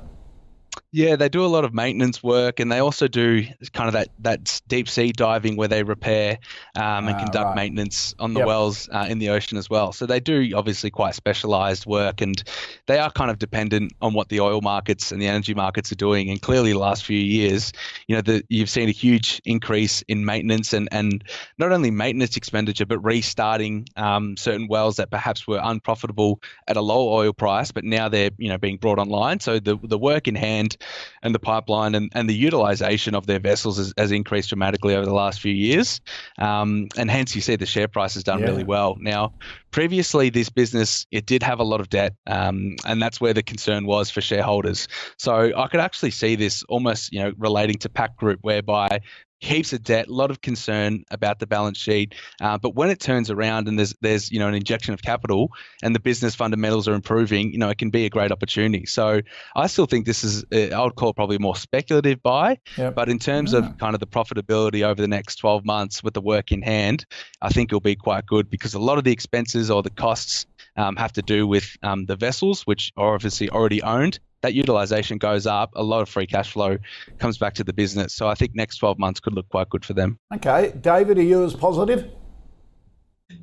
Yeah, 0.94 1.16
they 1.16 1.30
do 1.30 1.46
a 1.46 1.48
lot 1.48 1.64
of 1.64 1.74
maintenance 1.74 2.22
work, 2.22 2.60
and 2.60 2.70
they 2.70 2.80
also 2.80 3.08
do 3.08 3.44
kind 3.72 3.88
of 3.88 3.94
that, 3.94 4.10
that 4.20 4.62
deep 4.68 4.90
sea 4.90 5.14
diving 5.14 5.56
where 5.56 5.70
they 5.70 5.84
repair 5.84 6.40
um, 6.76 7.08
and 7.08 7.18
Ah, 7.18 7.18
conduct 7.18 7.54
right. 7.54 7.54
maintenance 7.54 8.14
on 8.20 8.34
the 8.34 8.42
Yep. 8.42 8.42
wells 8.42 8.90
uh, 8.92 9.06
in 9.10 9.18
the 9.18 9.30
ocean 9.30 9.58
as 9.58 9.70
well. 9.70 9.94
So 9.94 10.06
they 10.06 10.20
do 10.20 10.52
obviously 10.54 10.90
quite 10.90 11.16
specialized 11.16 11.86
work, 11.86 12.20
and 12.20 12.44
they 12.88 13.00
are 13.00 13.10
kind 13.10 13.32
of 13.32 13.40
dependent 13.40 13.94
on 14.02 14.14
what 14.14 14.28
the 14.28 14.42
oil 14.42 14.60
markets 14.60 15.14
and 15.14 15.22
the 15.22 15.28
energy 15.28 15.54
markets 15.54 15.94
are 15.94 15.96
doing. 15.96 16.30
And 16.30 16.42
clearly, 16.42 16.74
the 16.74 16.80
last 16.80 17.06
few 17.06 17.18
years, 17.20 17.72
you 18.10 18.16
know, 18.18 18.22
the, 18.22 18.44
you've 18.50 18.70
seen 18.70 18.90
a 18.90 18.92
huge 18.92 19.42
increase 19.46 20.02
in 20.10 20.26
maintenance 20.26 20.74
and 20.74 20.90
and 20.92 21.24
not 21.58 21.72
only 21.72 21.90
maintenance 21.92 22.36
expenditure, 22.36 22.86
but 22.86 23.00
restarting 23.00 23.88
um, 23.96 24.36
certain 24.36 24.68
wells 24.68 24.98
that 24.98 25.10
perhaps 25.10 25.48
were 25.48 25.62
unprofitable 25.64 26.42
at 26.68 26.76
a 26.76 26.82
low 26.82 27.14
oil 27.14 27.32
price, 27.32 27.72
but 27.72 27.86
now 27.86 28.10
they're 28.10 28.32
you 28.38 28.50
know 28.50 28.58
being 28.58 28.76
brought 28.76 29.00
online. 29.00 29.40
So 29.40 29.58
the 29.58 29.78
the 29.82 29.98
work 29.98 30.28
in 30.28 30.36
hand 30.36 30.76
and 31.24 31.34
the 31.36 31.40
pipeline 31.40 31.96
and, 31.96 32.12
and 32.14 32.30
the 32.30 32.36
utilization 32.36 33.16
of 33.16 33.28
their 33.28 33.40
vessels 33.40 33.78
has, 33.78 33.94
has 33.98 34.12
increased 34.12 34.50
dramatically 34.50 34.96
over 34.96 35.06
the 35.06 35.14
last 35.14 35.42
few 35.42 35.54
years. 35.54 36.02
Um, 36.38 36.88
and 36.98 37.10
hence 37.10 37.36
you 37.36 37.42
see 37.42 37.56
the 37.56 37.66
share 37.66 37.88
price 37.88 38.14
has 38.16 38.24
done 38.24 38.40
Yeah. 38.40 38.48
really 38.48 38.64
well. 38.64 38.98
Now, 39.00 39.34
previously 39.72 40.30
this 40.30 40.50
business, 40.50 41.06
it 41.12 41.26
did 41.26 41.44
have 41.44 41.60
a 41.60 41.64
lot 41.64 41.80
of 41.82 41.90
debt 41.90 42.16
um, 42.28 42.76
and 42.86 43.02
that's 43.02 43.22
where 43.22 43.34
the 43.34 43.44
concern 43.44 43.86
was 43.86 44.10
for 44.10 44.22
shareholders. 44.22 44.88
So 45.18 45.52
I 45.56 45.68
could 45.68 45.80
actually 45.80 46.12
see 46.12 46.36
this 46.36 46.64
almost, 46.64 47.12
you 47.14 47.20
know, 47.20 47.34
relating 47.38 47.78
to 47.80 47.90
Pact 47.90 48.18
Group 48.18 48.40
whereby 48.42 49.02
heaps 49.42 49.74
of 49.74 49.84
debt, 49.84 50.08
a 50.08 50.14
lot 50.14 50.32
of 50.32 50.42
concern 50.42 51.04
about 51.12 51.40
the 51.40 51.48
balance 51.48 51.78
sheet. 51.78 52.16
Uh, 52.40 52.58
but 52.58 52.76
when 52.76 52.90
it 52.90 53.00
turns 53.00 53.30
around 53.30 53.68
and 53.68 53.78
there's 53.78 53.94
there's 54.02 54.32
you 54.32 54.40
know 54.40 54.48
an 54.48 54.54
injection 54.54 54.94
of 54.94 55.02
capital 55.02 55.52
and 55.84 55.94
the 55.94 56.00
business 56.00 56.36
fundamentals 56.36 56.88
are 56.88 56.94
improving, 56.94 57.52
you 57.52 57.58
know 57.58 57.70
it 57.70 57.78
can 57.78 57.90
be 57.90 58.06
a 58.06 58.10
great 58.10 58.32
opportunity. 58.32 58.86
So 58.86 59.22
I 59.56 59.68
still 59.68 59.88
think 59.88 60.06
this 60.06 60.24
is 60.24 60.46
uh, 60.54 60.76
I 60.76 60.84
would 60.84 60.96
call 60.96 61.14
probably 61.14 61.36
a 61.36 61.40
more 61.40 61.56
speculative 61.56 62.22
buy. 62.24 62.60
Yep. 62.78 62.96
But 62.96 63.10
in 63.10 63.20
terms 63.20 63.54
of 63.54 63.78
kind 63.78 63.94
of 63.94 64.00
the 64.00 64.08
profitability 64.08 64.84
over 64.84 65.02
the 65.02 65.08
next 65.08 65.38
12 65.38 65.66
months 65.66 66.04
with 66.04 66.14
the 66.14 66.22
work 66.22 66.52
in 66.52 66.62
hand, 66.62 67.06
I 67.42 67.50
think 67.50 67.70
it'll 67.70 67.82
be 67.82 67.96
quite 67.96 68.26
good 68.26 68.50
because 68.50 68.74
a 68.76 68.80
lot 68.80 68.98
of 68.98 69.04
the 69.04 69.12
expenses 69.12 69.72
or 69.72 69.82
the 69.82 69.90
costs 69.90 70.46
um, 70.78 70.96
have 70.96 71.14
to 71.14 71.22
do 71.22 71.48
with 71.48 71.78
um, 71.84 72.06
the 72.06 72.16
vessels, 72.16 72.62
which 72.64 72.92
are 72.96 73.16
obviously 73.16 73.50
already 73.50 73.82
owned. 73.82 74.20
That 74.42 74.54
utilization 74.54 75.18
goes 75.18 75.46
up, 75.46 75.72
a 75.76 75.84
lot 75.84 76.02
of 76.02 76.10
free 76.10 76.26
cash 76.26 76.52
flow 76.52 76.78
comes 77.20 77.38
back 77.38 77.54
to 77.56 77.64
the 77.64 77.74
business. 77.74 78.14
So 78.14 78.28
I 78.28 78.36
think 78.36 78.56
next 78.56 78.78
12 78.78 78.98
months 78.98 79.20
could 79.20 79.34
look 79.34 79.48
quite 79.50 79.70
good 79.70 79.86
for 79.86 79.94
them. 79.94 80.18
Okay, 80.34 80.74
David, 80.82 81.18
are 81.20 81.24
you 81.24 81.44
as 81.44 81.54
positive? 81.54 82.12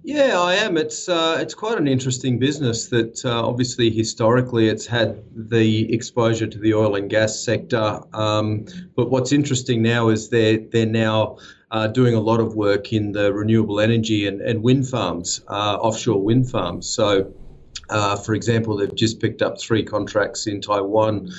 Yeah, 0.03 0.41
I 0.41 0.55
am. 0.55 0.77
It's 0.77 1.09
uh, 1.09 1.39
it's 1.41 1.55
quite 1.55 1.79
an 1.79 1.89
interesting 1.89 2.39
business 2.39 2.89
that 2.89 3.25
uh, 3.25 3.47
obviously 3.47 3.91
historically 3.91 4.69
it's 4.69 4.87
had 4.87 5.23
the 5.35 5.93
exposure 5.93 6.47
to 6.47 6.59
the 6.59 6.75
oil 6.75 6.95
and 6.95 7.11
gas 7.11 7.39
sector. 7.39 8.01
Um, 8.13 8.67
but 8.97 9.11
what's 9.11 9.33
interesting 9.33 9.83
now 9.83 10.09
is 10.09 10.29
they're 10.29 10.59
they're 10.59 10.87
now 10.87 11.39
uh, 11.71 11.87
doing 11.87 12.15
a 12.15 12.21
lot 12.21 12.41
of 12.41 12.55
work 12.55 12.93
in 12.93 13.13
the 13.13 13.33
renewable 13.33 13.81
energy 13.81 14.27
and, 14.27 14.41
and 14.41 14.63
wind 14.63 14.89
farms, 14.89 15.43
uh, 15.49 15.77
offshore 15.77 16.23
wind 16.23 16.51
farms. 16.51 16.89
So. 16.89 17.33
Uh, 17.91 18.17
for 18.17 18.35
example, 18.35 18.77
they've 18.77 18.95
just 18.95 19.21
picked 19.21 19.43
up 19.43 19.61
three 19.61 19.83
contracts 19.83 20.47
in 20.47 20.61
Taiwan, 20.61 21.33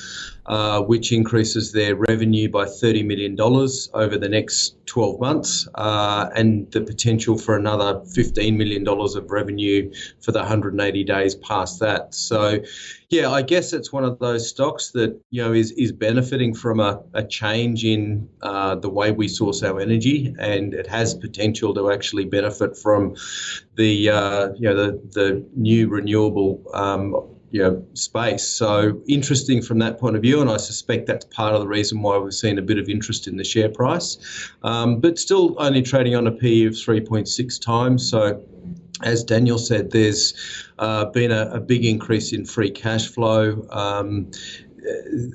uh, 0.50 0.82
which 0.82 1.12
increases 1.12 1.72
their 1.72 1.96
revenue 1.96 2.50
by 2.50 2.66
$30 2.66 3.06
million 3.06 3.40
over 3.40 4.18
the 4.18 4.28
next 4.28 4.76
12 4.88 5.20
months, 5.20 5.68
uh, 5.76 6.28
and 6.36 6.72
the 6.72 6.82
potential 6.82 7.38
for 7.38 7.56
another 7.56 8.00
$15 8.00 8.58
million 8.58 8.88
of 8.88 9.30
revenue 9.30 9.94
for 10.20 10.32
the 10.32 10.40
180 10.40 11.04
days 11.04 11.36
past 11.36 11.80
that. 11.80 12.16
So, 12.16 12.64
yeah, 13.10 13.30
I 13.30 13.44
guess 13.44 13.74
it's 13.74 13.94
one 13.94 14.04
of 14.04 14.18
those 14.18 14.50
stocks 14.50 14.90
that 14.92 15.20
you 15.30 15.44
know 15.44 15.54
is 15.54 15.72
is 15.74 15.92
benefiting 15.92 16.56
from 16.56 16.80
a, 16.80 17.04
a 17.14 17.24
change 17.24 17.86
in 17.86 18.28
uh, 18.42 18.76
the 18.76 18.90
way 18.90 19.12
we 19.12 19.28
source 19.28 19.62
our 19.62 19.80
energy, 19.80 20.34
and 20.40 20.74
it 20.74 20.88
has 20.88 21.14
potential 21.14 21.76
to 21.76 21.92
actually 21.92 22.26
benefit 22.26 22.76
from 22.76 23.16
the 23.76 24.10
uh, 24.10 24.50
you 24.56 24.68
know 24.68 24.76
the 24.76 25.02
the 25.12 25.46
new 25.56 25.90
renewable 25.90 26.64
um, 26.74 27.16
you 27.52 27.62
know 27.62 27.86
space. 27.94 28.48
So 28.48 29.02
interesting 29.08 29.62
from 29.62 29.80
that 29.80 30.00
point 30.00 30.16
of 30.16 30.22
view, 30.22 30.42
and 30.42 30.50
I 30.50 30.58
suspect 30.58 31.08
that's 31.08 31.26
part 31.26 31.54
of 31.54 31.62
the 31.62 31.68
reason 31.68 32.02
why 32.02 32.18
we've 32.18 32.34
seen 32.34 32.58
a 32.58 32.62
bit 32.62 32.78
of 32.78 32.90
interest 32.90 33.28
in 33.28 33.38
the 33.38 33.44
share 33.44 33.70
price, 33.70 34.18
um, 34.64 35.00
but 35.00 35.18
still 35.20 35.56
only 35.60 35.82
trading 35.82 36.16
on 36.16 36.28
a 36.28 36.32
PE 36.32 36.66
of 36.66 36.74
3.6 36.74 37.62
times. 37.62 38.10
So 38.10 38.44
as 39.02 39.24
Daniel 39.24 39.58
said, 39.58 39.92
there's 39.92 40.34
uh, 40.78 41.06
been 41.06 41.32
a, 41.32 41.50
a 41.54 41.60
big 41.60 41.86
increase 41.86 42.34
in 42.34 42.46
free 42.46 42.72
cash 42.72 43.08
flow. 43.08 43.66
Um, 43.70 44.32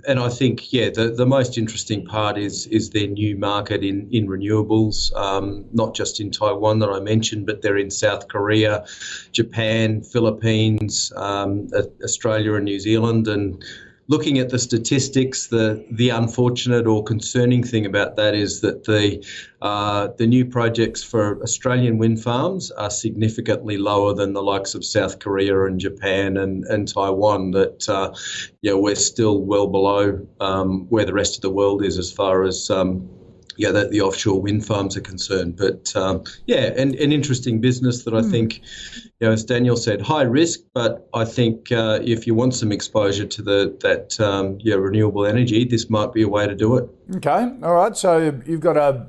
and 0.06 0.18
I 0.18 0.28
think, 0.28 0.72
yeah, 0.72 0.90
the, 0.90 1.10
the 1.10 1.26
most 1.26 1.58
interesting 1.58 2.04
part 2.04 2.38
is 2.38 2.66
is 2.68 2.90
their 2.90 3.06
new 3.06 3.36
market 3.36 3.82
in 3.82 4.08
in 4.10 4.26
renewables, 4.26 5.14
um, 5.16 5.64
not 5.72 5.94
just 5.94 6.20
in 6.20 6.30
Taiwan 6.30 6.78
that 6.80 6.88
I 6.88 7.00
mentioned, 7.00 7.46
but 7.46 7.62
they're 7.62 7.78
in 7.78 7.90
South 7.90 8.28
Korea, 8.28 8.84
Japan, 9.32 10.02
Philippines, 10.02 11.12
um, 11.16 11.68
Australia, 12.02 12.54
and 12.54 12.64
New 12.64 12.80
Zealand. 12.80 13.28
And 13.28 13.64
looking 14.08 14.38
at 14.38 14.50
the 14.50 14.58
statistics, 14.58 15.46
the 15.46 15.84
the 15.90 16.10
unfortunate 16.10 16.86
or 16.86 17.02
concerning 17.02 17.62
thing 17.62 17.86
about 17.86 18.16
that 18.16 18.34
is 18.34 18.60
that 18.60 18.84
the 18.84 19.24
uh, 19.62 20.08
the 20.18 20.26
new 20.26 20.44
projects 20.44 21.02
for 21.02 21.42
Australian 21.42 21.98
wind 21.98 22.22
farms 22.22 22.70
are 22.72 22.90
significantly 22.90 23.78
lower 23.78 24.14
than 24.14 24.32
the 24.32 24.42
likes 24.42 24.74
of 24.74 24.84
South 24.84 25.18
Korea 25.18 25.64
and 25.64 25.80
Japan 25.80 26.36
and, 26.36 26.64
and 26.64 26.86
Taiwan. 26.86 27.52
That 27.52 27.88
uh, 27.88 28.14
know, 28.62 28.78
we're 28.78 28.94
still 28.94 29.40
well 29.40 29.66
below 29.66 30.26
um, 30.40 30.86
where 30.88 31.04
the 31.04 31.14
rest 31.14 31.36
of 31.36 31.42
the 31.42 31.50
world 31.50 31.84
is 31.84 31.98
as 31.98 32.12
far 32.12 32.44
as 32.44 32.70
um, 32.70 33.08
yeah, 33.56 33.70
that 33.72 33.90
the 33.90 34.00
offshore 34.00 34.40
wind 34.40 34.64
farms 34.66 34.96
are 34.96 35.00
concerned. 35.00 35.56
But 35.56 35.94
um, 35.96 36.24
yeah, 36.46 36.72
and 36.76 36.94
an 36.96 37.12
interesting 37.12 37.60
business 37.60 38.04
that 38.04 38.14
I 38.14 38.22
think, 38.22 38.60
you 39.20 39.26
know, 39.26 39.32
as 39.32 39.44
Daniel 39.44 39.76
said, 39.76 40.00
high 40.00 40.22
risk, 40.22 40.60
but 40.72 41.08
I 41.14 41.24
think 41.24 41.70
uh, 41.72 42.00
if 42.02 42.26
you 42.26 42.34
want 42.34 42.54
some 42.54 42.72
exposure 42.72 43.26
to 43.26 43.42
the 43.42 43.76
that 43.80 44.20
um, 44.20 44.58
yeah 44.60 44.74
renewable 44.76 45.26
energy, 45.26 45.64
this 45.64 45.88
might 45.90 46.12
be 46.12 46.22
a 46.22 46.28
way 46.28 46.46
to 46.46 46.54
do 46.54 46.76
it. 46.76 46.88
Okay, 47.16 47.50
all 47.62 47.74
right. 47.74 47.96
So 47.96 48.40
you've 48.46 48.60
got 48.60 48.76
a 48.76 49.06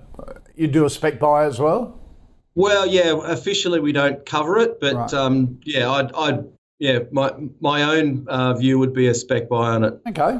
you 0.56 0.68
do 0.68 0.86
a 0.86 0.90
spec 0.90 1.20
buy 1.20 1.46
as 1.46 1.60
well. 1.60 2.00
Well, 2.56 2.88
yeah, 2.88 3.20
officially 3.26 3.82
we 3.82 3.92
don't 3.92 4.26
cover 4.26 4.58
it, 4.60 4.80
but 4.80 4.96
Right. 4.96 5.14
um, 5.14 5.60
yeah, 5.66 5.92
I'd, 5.92 6.14
I'd 6.14 6.46
yeah, 6.80 7.00
my 7.12 7.34
my 7.60 7.84
own 7.84 8.26
uh, 8.30 8.54
view 8.54 8.80
would 8.80 8.94
be 8.94 9.08
a 9.08 9.14
spec 9.14 9.50
buy 9.50 9.72
on 9.72 9.84
it. 9.84 10.00
Okay. 10.08 10.40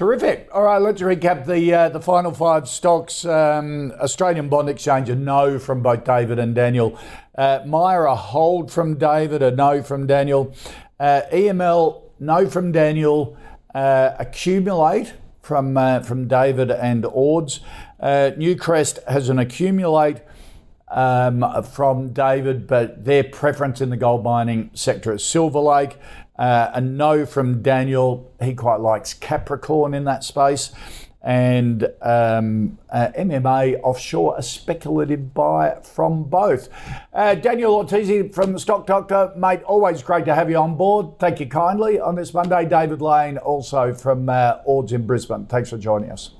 Terrific. 0.00 0.48
All 0.54 0.62
right, 0.62 0.80
let's 0.80 1.02
recap 1.02 1.44
the 1.44 1.74
uh, 1.74 1.88
the 1.90 2.00
final 2.00 2.32
five 2.32 2.66
stocks. 2.66 3.26
Um, 3.26 3.92
Australian 4.00 4.48
Bond 4.48 4.70
Exchange, 4.70 5.10
a 5.10 5.14
no 5.14 5.58
from 5.58 5.82
both 5.82 6.04
David 6.04 6.38
and 6.38 6.54
Daniel. 6.54 6.98
Uh, 7.36 7.60
Myer, 7.66 8.06
a 8.06 8.14
hold 8.14 8.72
from 8.72 8.96
David, 8.96 9.42
a 9.42 9.50
no 9.50 9.82
from 9.82 10.06
Daniel. 10.06 10.54
Uh, 10.98 11.20
EML, 11.30 12.00
no 12.18 12.48
from 12.48 12.72
Daniel. 12.72 13.36
Uh, 13.74 14.12
accumulate 14.18 15.12
from 15.42 15.76
uh, 15.76 16.00
from 16.00 16.26
David 16.26 16.70
and 16.70 17.04
Ords. 17.04 17.60
Uh, 18.00 18.30
Newcrest 18.38 19.06
has 19.06 19.28
an 19.28 19.38
accumulate 19.38 20.22
um, 20.88 21.44
from 21.74 22.14
David, 22.14 22.66
but 22.66 23.04
their 23.04 23.22
preference 23.22 23.82
in 23.82 23.90
the 23.90 23.98
gold 23.98 24.24
mining 24.24 24.70
sector 24.72 25.12
is 25.12 25.22
Silver 25.22 25.60
Lake. 25.60 25.98
Uh, 26.40 26.70
a 26.72 26.80
no 26.80 27.26
from 27.26 27.60
Daniel. 27.60 28.32
He 28.42 28.54
quite 28.54 28.80
likes 28.80 29.12
Capricorn 29.12 29.92
in 29.92 30.04
that 30.04 30.24
space. 30.24 30.72
And 31.22 31.84
um, 32.00 32.78
uh, 32.88 33.08
MMA 33.18 33.78
offshore, 33.82 34.36
a 34.38 34.42
speculative 34.42 35.34
buy 35.34 35.78
from 35.82 36.24
both. 36.24 36.70
Uh, 37.12 37.34
Daniel 37.34 37.84
Ortisi 37.84 38.34
from 38.34 38.54
the 38.54 38.58
Stock 38.58 38.86
Doctor, 38.86 39.34
mate, 39.36 39.62
always 39.64 40.02
great 40.02 40.24
to 40.24 40.34
have 40.34 40.48
you 40.48 40.56
on 40.56 40.76
board. 40.76 41.18
Thank 41.18 41.40
you 41.40 41.46
kindly 41.46 42.00
on 42.00 42.14
this 42.14 42.32
Monday. 42.32 42.64
David 42.64 43.02
Lane, 43.02 43.36
also 43.36 43.92
from 43.92 44.30
uh, 44.30 44.60
Ords 44.64 44.94
in 44.94 45.06
Brisbane. 45.06 45.44
Thanks 45.44 45.68
for 45.68 45.76
joining 45.76 46.10
us. 46.10 46.30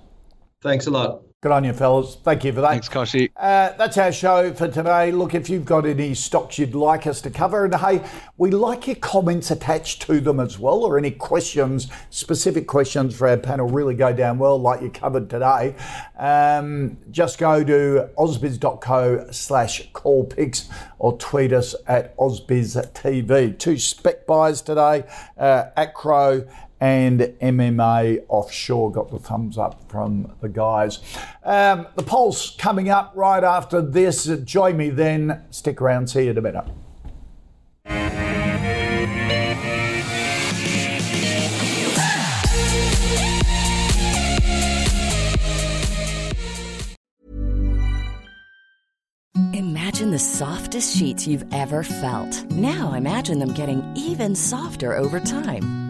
Thanks 0.62 0.86
a 0.86 0.90
lot. 0.90 1.29
Good 1.42 1.52
on 1.52 1.64
you, 1.64 1.72
fellas. 1.72 2.16
Thank 2.16 2.44
you 2.44 2.52
for 2.52 2.60
that. 2.60 2.68
Thanks, 2.68 2.88
Kochie. 2.90 3.30
Uh, 3.34 3.72
that's 3.78 3.96
our 3.96 4.12
show 4.12 4.52
for 4.52 4.68
today. 4.68 5.10
Look, 5.10 5.32
if 5.32 5.48
you've 5.48 5.64
got 5.64 5.86
any 5.86 6.12
stocks 6.12 6.58
you'd 6.58 6.74
like 6.74 7.06
us 7.06 7.22
to 7.22 7.30
cover, 7.30 7.64
and 7.64 7.74
hey, 7.76 8.04
we 8.36 8.50
like 8.50 8.86
your 8.86 8.96
comments 8.96 9.50
attached 9.50 10.02
to 10.02 10.20
them 10.20 10.38
as 10.38 10.58
well, 10.58 10.84
or 10.84 10.98
any 10.98 11.10
questions, 11.10 11.88
specific 12.10 12.66
questions 12.66 13.16
for 13.16 13.26
our 13.26 13.38
panel 13.38 13.66
really 13.70 13.94
go 13.94 14.12
down 14.12 14.38
well, 14.38 14.60
like 14.60 14.82
you 14.82 14.90
covered 14.90 15.30
today. 15.30 15.74
Um, 16.18 16.98
just 17.10 17.38
go 17.38 17.64
to 17.64 18.10
ausbiz.co 18.18 19.28
slash 19.30 19.90
call 19.94 20.24
picks 20.24 20.68
or 20.98 21.16
tweet 21.16 21.54
us 21.54 21.74
at 21.86 22.14
ausbiztv. 22.18 23.58
Two 23.58 23.78
spec 23.78 24.26
buys 24.26 24.60
today, 24.60 25.04
uh, 25.38 25.70
Acrow 25.78 26.46
and 26.80 27.20
MMA 27.20 28.24
offshore 28.28 28.90
got 28.90 29.10
the 29.10 29.18
thumbs 29.18 29.58
up 29.58 29.88
from 29.90 30.32
the 30.40 30.48
guys. 30.48 31.00
Um, 31.44 31.86
the 31.94 32.02
polls 32.02 32.56
coming 32.58 32.88
up 32.88 33.12
right 33.14 33.44
after 33.44 33.82
this. 33.82 34.24
Join 34.44 34.76
me 34.76 34.88
then. 34.90 35.44
Stick 35.50 35.80
around. 35.80 36.08
See 36.08 36.24
you 36.24 36.30
in 36.30 36.38
a 36.38 36.40
minute. 36.40 36.64
Imagine 49.52 50.12
the 50.12 50.18
softest 50.18 50.96
sheets 50.96 51.26
you've 51.26 51.44
ever 51.52 51.82
felt. 51.82 52.50
Now 52.50 52.94
imagine 52.94 53.38
them 53.38 53.52
getting 53.52 53.84
even 53.94 54.34
softer 54.34 54.96
over 54.96 55.20
time. 55.20 55.89